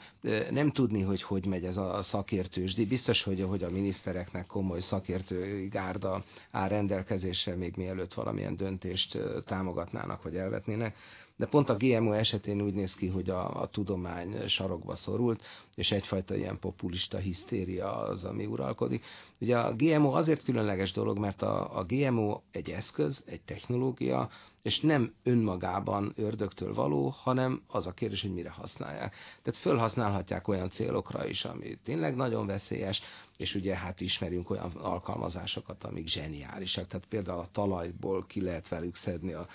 nem 0.51 0.71
tudni, 0.71 1.01
hogy 1.01 1.21
hogy 1.21 1.45
megy 1.45 1.65
ez 1.65 1.77
a 1.77 2.01
szakértősdi. 2.01 2.85
Biztos, 2.85 3.23
hogy, 3.23 3.41
hogy 3.41 3.63
a 3.63 3.69
minisztereknek 3.69 4.45
komoly 4.45 4.79
szakértői 4.79 5.67
gárda 5.67 6.23
áll 6.51 6.67
rendelkezésre, 6.67 7.55
még 7.55 7.73
mielőtt 7.75 8.13
valamilyen 8.13 8.55
döntést 8.55 9.17
támogatnának 9.45 10.23
vagy 10.23 10.35
elvetnének. 10.35 10.95
De 11.35 11.45
pont 11.45 11.69
a 11.69 11.75
GMO 11.75 12.11
esetén 12.11 12.61
úgy 12.61 12.73
néz 12.73 12.95
ki, 12.95 13.07
hogy 13.07 13.29
a, 13.29 13.61
a 13.61 13.67
tudomány 13.67 14.47
sarokba 14.47 14.95
szorult, 14.95 15.41
és 15.75 15.91
egyfajta 15.91 16.35
ilyen 16.35 16.59
populista 16.59 17.17
hisztéria 17.17 17.95
az, 17.95 18.23
ami 18.23 18.45
uralkodik. 18.45 19.05
Ugye 19.39 19.57
a 19.57 19.73
GMO 19.73 20.11
azért 20.11 20.43
különleges 20.43 20.91
dolog, 20.91 21.17
mert 21.17 21.41
a, 21.41 21.77
a 21.77 21.83
GMO 21.83 22.41
egy 22.51 22.69
eszköz, 22.69 23.23
egy 23.25 23.41
technológia, 23.41 24.29
és 24.61 24.79
nem 24.79 25.13
önmagában 25.23 26.13
ördögtől 26.15 26.73
való, 26.73 27.07
hanem 27.07 27.61
az 27.67 27.87
a 27.87 27.91
kérdés, 27.91 28.21
hogy 28.21 28.33
mire 28.33 28.49
használják. 28.49 29.15
Tehát 29.41 29.59
fölhasználhatják 29.59 30.47
olyan 30.47 30.69
célokra 30.69 31.27
is, 31.27 31.45
ami 31.45 31.77
tényleg 31.83 32.15
nagyon 32.15 32.45
veszélyes, 32.45 33.01
és 33.37 33.55
ugye 33.55 33.75
hát 33.75 34.01
ismerünk 34.01 34.49
olyan 34.49 34.71
alkalmazásokat, 34.71 35.83
amik 35.83 36.07
zseniálisak. 36.07 36.87
Tehát 36.87 37.05
például 37.05 37.39
a 37.39 37.49
talajból 37.51 38.25
ki 38.25 38.41
lehet 38.41 38.67
velük 38.67 38.95
szedni 38.95 39.33
a 39.33 39.47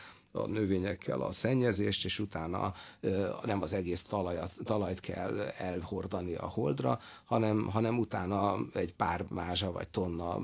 a 0.43 0.47
növényekkel 0.47 1.21
a 1.21 1.33
szennyezést, 1.33 2.05
és 2.05 2.19
utána 2.19 2.75
nem 3.45 3.63
az 3.63 3.73
egész 3.73 4.03
talajat, 4.03 4.53
talajt 4.65 5.01
kell 5.01 5.41
elhordani 5.41 6.35
a 6.35 6.47
holdra, 6.47 7.01
hanem, 7.25 7.67
hanem 7.71 7.99
utána 7.99 8.57
egy 8.73 8.95
pár 8.95 9.25
mázsa 9.29 9.73
vagy 9.73 9.89
tonna 9.89 10.39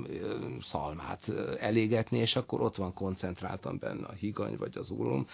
szalmát 0.61 1.29
elégetni, 1.59 2.17
és 2.17 2.35
akkor 2.35 2.61
ott 2.61 2.75
van 2.75 2.93
koncentráltan 2.93 3.77
benne 3.79 4.05
a 4.05 4.13
higany 4.13 4.57
vagy 4.57 4.77
az 4.77 4.91
ólom, 4.91 5.27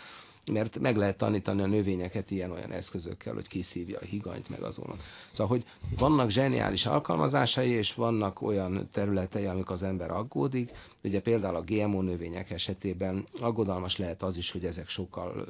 mert 0.46 0.80
meg 0.80 0.96
lehet 0.98 1.18
tanítani 1.18 1.62
a 1.62 1.66
növényeket 1.68 2.32
ilyen-olyan 2.32 2.72
eszközökkel, 2.72 3.34
hogy 3.34 3.48
kiszívja 3.48 4.00
a 4.00 4.06
higanyt, 4.06 4.50
meg 4.50 4.62
azon. 4.62 5.00
Szóval, 5.32 5.48
hogy 5.58 5.66
vannak 5.98 6.30
zseniális 6.30 6.86
alkalmazásai, 6.86 7.70
és 7.70 7.94
vannak 7.94 8.42
olyan 8.42 8.90
területei, 8.92 9.46
amik 9.46 9.70
az 9.70 9.84
ember 9.84 10.12
aggódik. 10.12 10.72
Ugye 11.04 11.22
például 11.22 11.56
a 11.56 11.62
GMO 11.62 12.02
növények 12.02 12.52
esetében 12.52 13.28
aggodalmas 13.42 13.98
lehet 13.98 14.24
az 14.24 14.38
is, 14.38 14.52
hogy 14.52 14.66
ezek 14.66 14.90
sokkal 14.90 15.46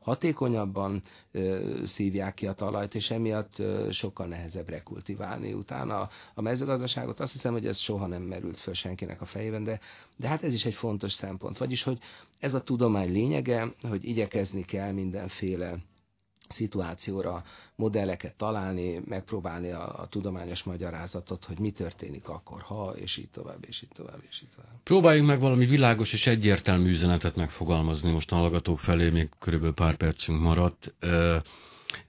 hatékonyabban 0.00 1.02
szívják 1.82 2.34
ki 2.34 2.46
a 2.46 2.52
talajt, 2.52 2.94
és 2.94 3.10
emiatt 3.10 3.62
sokkal 3.90 4.26
nehezebb 4.26 4.68
rekultiválni 4.68 5.52
utána 5.52 6.08
a 6.34 6.40
mezőgazdaságot. 6.40 7.20
Azt 7.20 7.32
hiszem, 7.32 7.52
hogy 7.52 7.66
ez 7.66 7.78
soha 7.78 8.06
nem 8.06 8.22
merült 8.22 8.58
föl 8.58 8.74
senkinek 8.74 9.20
a 9.20 9.24
fejében, 9.24 9.64
de, 9.64 9.80
de 10.16 10.28
hát 10.28 10.42
ez 10.42 10.52
is 10.52 10.64
egy 10.64 10.74
fontos 10.74 11.12
szempont. 11.12 11.58
Vagyis, 11.58 11.82
hogy 11.82 11.98
ez 12.42 12.54
a 12.54 12.62
tudomány 12.62 13.12
lényege, 13.12 13.74
hogy 13.88 14.04
igyekezni 14.04 14.64
kell 14.64 14.92
mindenféle 14.92 15.76
szituációra 16.48 17.42
modelleket 17.76 18.34
találni, 18.34 19.02
megpróbálni 19.04 19.70
a, 19.70 20.00
a 20.00 20.06
tudományos 20.06 20.62
magyarázatot, 20.62 21.44
hogy 21.44 21.58
mi 21.58 21.70
történik 21.70 22.28
akkor, 22.28 22.60
ha, 22.60 22.92
és 22.96 23.16
így 23.16 23.28
tovább, 23.28 23.64
és 23.68 23.82
így 23.82 23.88
tovább, 23.94 24.20
és 24.28 24.42
így 24.42 24.48
tovább. 24.56 24.70
Próbáljunk 24.82 25.28
meg 25.28 25.40
valami 25.40 25.66
világos 25.66 26.12
és 26.12 26.26
egyértelmű 26.26 26.88
üzenetet 26.88 27.36
megfogalmazni. 27.36 28.10
Most 28.10 28.32
a 28.32 28.36
hallgatók 28.36 28.78
felé 28.78 29.10
még 29.10 29.28
körülbelül 29.38 29.74
pár 29.74 29.96
percünk 29.96 30.40
maradt. 30.40 30.94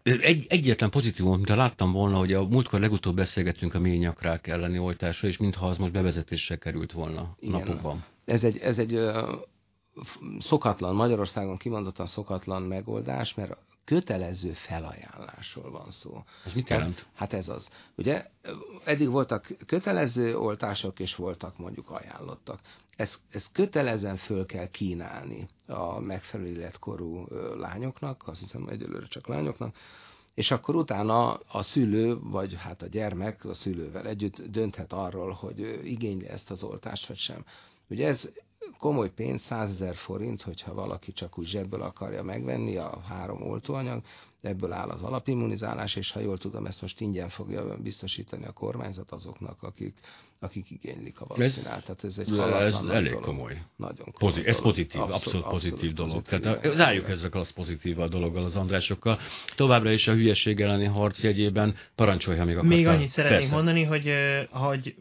Egy, 0.04 0.46
egyetlen 0.50 0.90
pozitívum, 0.90 1.36
mint 1.36 1.50
láttam 1.50 1.92
volna, 1.92 2.18
hogy 2.18 2.34
a 2.34 2.48
múltkor 2.48 2.80
legutóbb 2.80 3.16
beszélgettünk 3.16 3.74
a 3.74 3.80
ményakrák 3.80 4.48
elleni 4.48 4.80
oltásra, 4.80 5.28
és 5.28 5.38
mintha 5.38 5.68
az 5.68 5.78
most 5.78 5.92
bevezetésre 5.92 6.56
került 6.56 6.92
volna 6.92 7.30
Igen, 7.40 7.60
napokban. 7.60 8.06
Ez 8.26 8.44
egy, 8.44 8.58
ez 8.58 8.80
egy 8.80 9.00
szokatlan, 10.40 10.96
Magyarországon 10.96 11.58
kimondottan 11.58 12.06
szokatlan 12.06 12.64
megoldás, 12.64 13.34
mert 13.34 13.58
kötelező 13.86 14.54
felajánlásról 14.54 15.72
van 15.72 15.92
szó. 15.92 16.24
Ez 16.46 16.54
mit 16.54 16.70
jelent? 16.70 17.06
Hát 17.14 17.34
ez 17.34 17.50
az. 17.50 17.70
Ugye 17.96 18.26
eddig 18.84 19.10
voltak 19.10 19.48
kötelező 19.66 20.38
oltások, 20.38 21.00
és 21.00 21.16
voltak 21.16 21.58
mondjuk 21.58 21.90
ajánlottak. 21.90 22.60
Ez, 22.96 23.22
ez 23.30 23.52
kötelezen 23.52 24.16
föl 24.16 24.46
kell 24.46 24.68
kínálni 24.68 25.48
a 25.68 26.00
megfelelő 26.00 26.50
életkorú 26.50 27.26
lányoknak, 27.58 28.28
azt 28.28 28.40
hiszem 28.40 28.68
egyelőre 28.68 29.08
csak 29.08 29.28
lányoknak, 29.28 29.76
és 30.34 30.52
akkor 30.52 30.76
utána 30.76 31.34
a 31.34 31.64
szülő, 31.64 32.20
vagy 32.20 32.56
hát 32.56 32.82
a 32.82 32.88
gyermek 32.88 33.46
a 33.46 33.54
szülővel 33.54 34.08
együtt 34.08 34.42
dönthet 34.42 34.94
arról, 34.94 35.32
hogy 35.32 35.80
igényli 35.84 36.28
ezt 36.28 36.52
az 36.52 36.64
oltást, 36.64 37.08
vagy 37.08 37.18
sem. 37.18 37.46
Ugye 37.90 38.08
ez 38.08 38.32
komoly 38.78 39.12
pénz, 39.14 39.42
100 39.42 39.70
ezer 39.70 39.96
forint, 39.96 40.42
hogyha 40.42 40.74
valaki 40.74 41.14
csak 41.14 41.38
úgy 41.38 41.48
zsebből 41.48 41.82
akarja 41.82 42.24
megvenni 42.24 42.78
a 42.78 43.02
három 43.08 43.42
oltóanyag, 43.42 44.02
ebből 44.44 44.72
áll 44.72 44.90
az 44.90 45.02
alapimmunizálás, 45.02 45.96
és 45.96 46.12
ha 46.12 46.20
jól 46.20 46.38
tudom, 46.38 46.66
ezt 46.66 46.82
most 46.82 47.02
ingyen 47.02 47.30
fogja 47.30 47.78
biztosítani 47.78 48.46
a 48.46 48.52
kormányzat 48.52 49.12
azoknak, 49.12 49.64
akik, 49.64 49.94
akik 50.40 50.72
igénylik 50.72 51.22
a 51.22 51.26
vakcinát. 51.26 51.84
Tehát 51.84 52.04
ez 52.04 52.18
egy 52.18 52.38
ez 52.38 52.80
elég 52.90 53.10
dolog. 53.10 53.24
komoly. 53.24 53.62
Nagyon 53.76 54.12
komoly 54.12 54.32
Pozit, 54.32 54.48
ez 54.48 54.62
pozitív, 54.62 55.02
abszolút, 55.02 55.24
abszolút 55.24 55.48
pozitív 55.48 55.90
abszolút 55.90 55.96
dolog. 55.96 56.22
Pozitív, 56.24 56.40
Tehát 56.40 56.76
zárjuk 56.76 57.10
ezzel 57.10 57.30
az 57.32 57.52
pozitív 57.52 58.00
a 58.00 58.08
dologgal, 58.08 58.44
az 58.44 58.56
Andrásokkal. 58.56 59.20
Továbbra 59.56 59.92
is 59.92 60.08
a 60.08 60.14
hülyeség 60.14 60.62
elleni 60.62 60.86
harc 60.86 61.24
jegyében 61.24 61.76
parancsolj, 61.96 62.38
ha 62.38 62.46
még 62.46 62.58
akartál. 62.58 62.78
Még 62.78 62.88
annyit 62.88 63.10
szeretnék 63.10 63.40
Persze. 63.40 63.56
mondani, 63.56 63.84
hogy, 63.84 64.12
hogy 64.50 64.96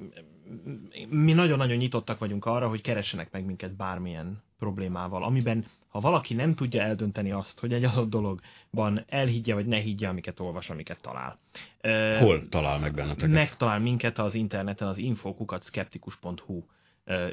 mi 1.08 1.32
nagyon-nagyon 1.32 1.76
nyitottak 1.76 2.18
vagyunk 2.18 2.44
arra, 2.44 2.68
hogy 2.68 2.80
keressenek 2.80 3.32
meg 3.32 3.44
minket 3.44 3.76
bármilyen 3.76 4.42
problémával, 4.58 5.24
amiben 5.24 5.64
ha 5.88 6.00
valaki 6.00 6.34
nem 6.34 6.54
tudja 6.54 6.82
eldönteni 6.82 7.30
azt, 7.30 7.60
hogy 7.60 7.72
egy 7.72 7.84
adott 7.84 8.10
dologban 8.10 9.04
elhiggye 9.08 9.54
vagy 9.54 9.66
ne 9.66 9.78
higgye, 9.78 10.08
amiket 10.08 10.40
olvas, 10.40 10.70
amiket 10.70 11.00
talál. 11.00 11.38
Hol 12.18 12.48
talál 12.48 12.78
meg 12.78 12.94
benneteket? 12.94 13.30
Megtalál 13.30 13.78
minket 13.78 14.18
az 14.18 14.34
interneten 14.34 14.88
az 14.88 14.96
infokukatskeptikus.hu 14.96 16.62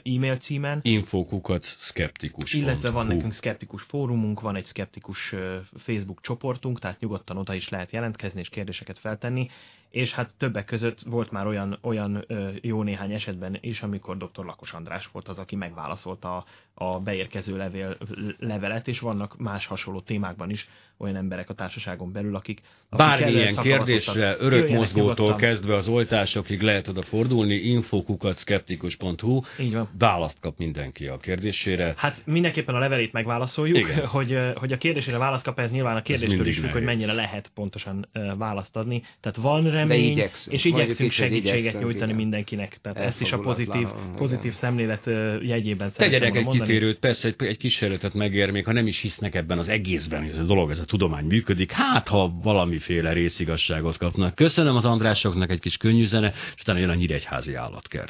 e-mail 0.03 0.38
címen. 0.38 0.80
Infokukat 0.82 1.64
skeptikus. 1.64 2.53
Illetve 2.53 2.89
van 2.89 3.07
nekünk 3.07 3.34
skeptikus 3.34 3.84
fórumunk, 3.84 4.41
van 4.41 4.55
egy 4.55 4.66
skeptikus 4.66 5.36
Facebook 5.78 6.22
csoportunk, 6.22 6.80
tehát 6.80 6.99
nyugodtan 6.99 7.38
oda 7.38 7.53
is 7.53 7.70
lehet 7.70 7.91
jelentkezni 7.91 8.39
és 8.39 8.49
kérdéseket 8.49 8.99
feltenni, 8.99 9.49
és 9.90 10.12
hát 10.12 10.34
többek 10.38 10.66
között 10.66 11.00
volt 11.02 11.32
már 11.32 11.48
olyan, 11.48 11.78
olyan 11.82 12.26
jó 12.62 12.84
néhány 12.84 13.14
esetben 13.14 13.58
is, 13.62 13.82
amikor 13.82 14.18
dr. 14.18 14.46
Lakos 14.46 14.74
András 14.74 15.10
volt 15.12 15.28
az, 15.28 15.38
aki 15.38 15.56
megválaszolta 15.56 16.36
a, 16.36 16.46
a 16.74 17.00
beérkező 17.00 17.58
levél, 17.58 17.98
levelet, 18.40 18.88
és 18.88 19.00
vannak 19.00 19.38
más 19.38 19.66
hasonló 19.66 20.00
témákban 20.00 20.50
is 20.50 20.70
olyan 20.98 21.16
emberek 21.16 21.50
a 21.50 21.54
társaságon 21.54 22.12
belül, 22.12 22.36
akik... 22.36 22.62
akik 22.90 23.06
Bármilyen 23.06 23.56
kérdésre, 23.56 24.36
örökmozgótól 24.40 25.36
kezdve 25.36 25.76
az 25.76 25.88
oltásokig 25.88 26.62
lehet 26.62 26.88
oda 26.88 27.02
fordulni, 27.02 27.56
infokukatskeptikus.hu, 27.56 29.42
Így 29.60 29.74
van. 29.74 29.90
választ 29.98 30.40
kap 30.40 30.58
mindenki 30.58 31.08
a 31.08 31.18
kérdésére. 31.18 31.94
Hát 31.98 32.22
mindenképpen 32.26 32.76
a 32.76 32.80
levelét 32.80 33.12
megválaszoljuk, 33.12 33.78
Igen. 33.78 34.06
hogy, 34.18 34.38
hogy 34.56 34.72
a 34.72 34.78
kérdésére 34.78 35.18
választ 35.18 35.44
kap, 35.44 35.60
ez 35.60 35.72
nyilván 35.72 35.96
a 35.96 36.02
kérdéstől 36.02 36.48
is 36.48 36.60
függ, 36.60 36.72
hogy 36.72 36.84
mennyire 36.84 37.14
lehet 37.14 37.52
pontosan 37.54 38.10
választ 38.38 38.76
adni. 38.76 39.04
Tehát 39.20 39.38
van 39.38 39.64
remény, 39.88 40.12
igyekszünk, 40.12 40.56
és 40.56 40.66
igyekszünk 40.66 41.12
segítséget 41.12 41.58
igyekszünk, 41.58 41.84
nyújtani 41.84 42.06
igen. 42.06 42.16
mindenkinek. 42.16 42.78
Tehát 42.82 42.98
ezt 42.98 43.22
is 43.22 43.32
a 43.32 43.40
pozitív, 43.40 43.88
pozitív 44.16 44.54
szemlélet 44.54 45.06
jegyében 45.42 45.92
Tegyenek 45.96 46.36
egy 46.36 46.44
mondani. 46.44 46.72
kitérőt, 46.72 47.00
persze 47.00 47.28
egy, 47.28 47.36
egy 47.38 47.58
kísérletet 47.58 48.14
megér, 48.14 48.52
még 48.52 48.66
ha 48.66 48.72
nem 48.72 48.88
is 48.88 49.00
hisznek 49.00 49.36
ebben 49.36 49.58
az 49.58 49.70
egészben, 49.70 50.22
hogy 50.22 50.30
ez 50.30 50.40
a 50.40 50.44
dolog, 50.44 50.72
ez 50.72 50.80
a 50.80 50.86
tudomány 50.86 51.26
működik, 51.26 51.72
hát 51.72 52.08
ha 52.08 52.34
valamiféle 52.44 53.14
részigasságot 53.14 53.98
kapnak. 53.98 54.36
Köszönöm 54.36 54.76
az 54.76 54.86
Andrásoknak 54.86 55.50
egy 55.50 55.60
kis 55.60 55.78
könnyű 55.78 56.06
zene, 56.06 56.34
és 56.56 56.62
utána 56.62 56.80
jön 56.80 56.90
a 56.90 56.96
Nyíregyházi 56.96 57.54
állatkert. 57.54 58.08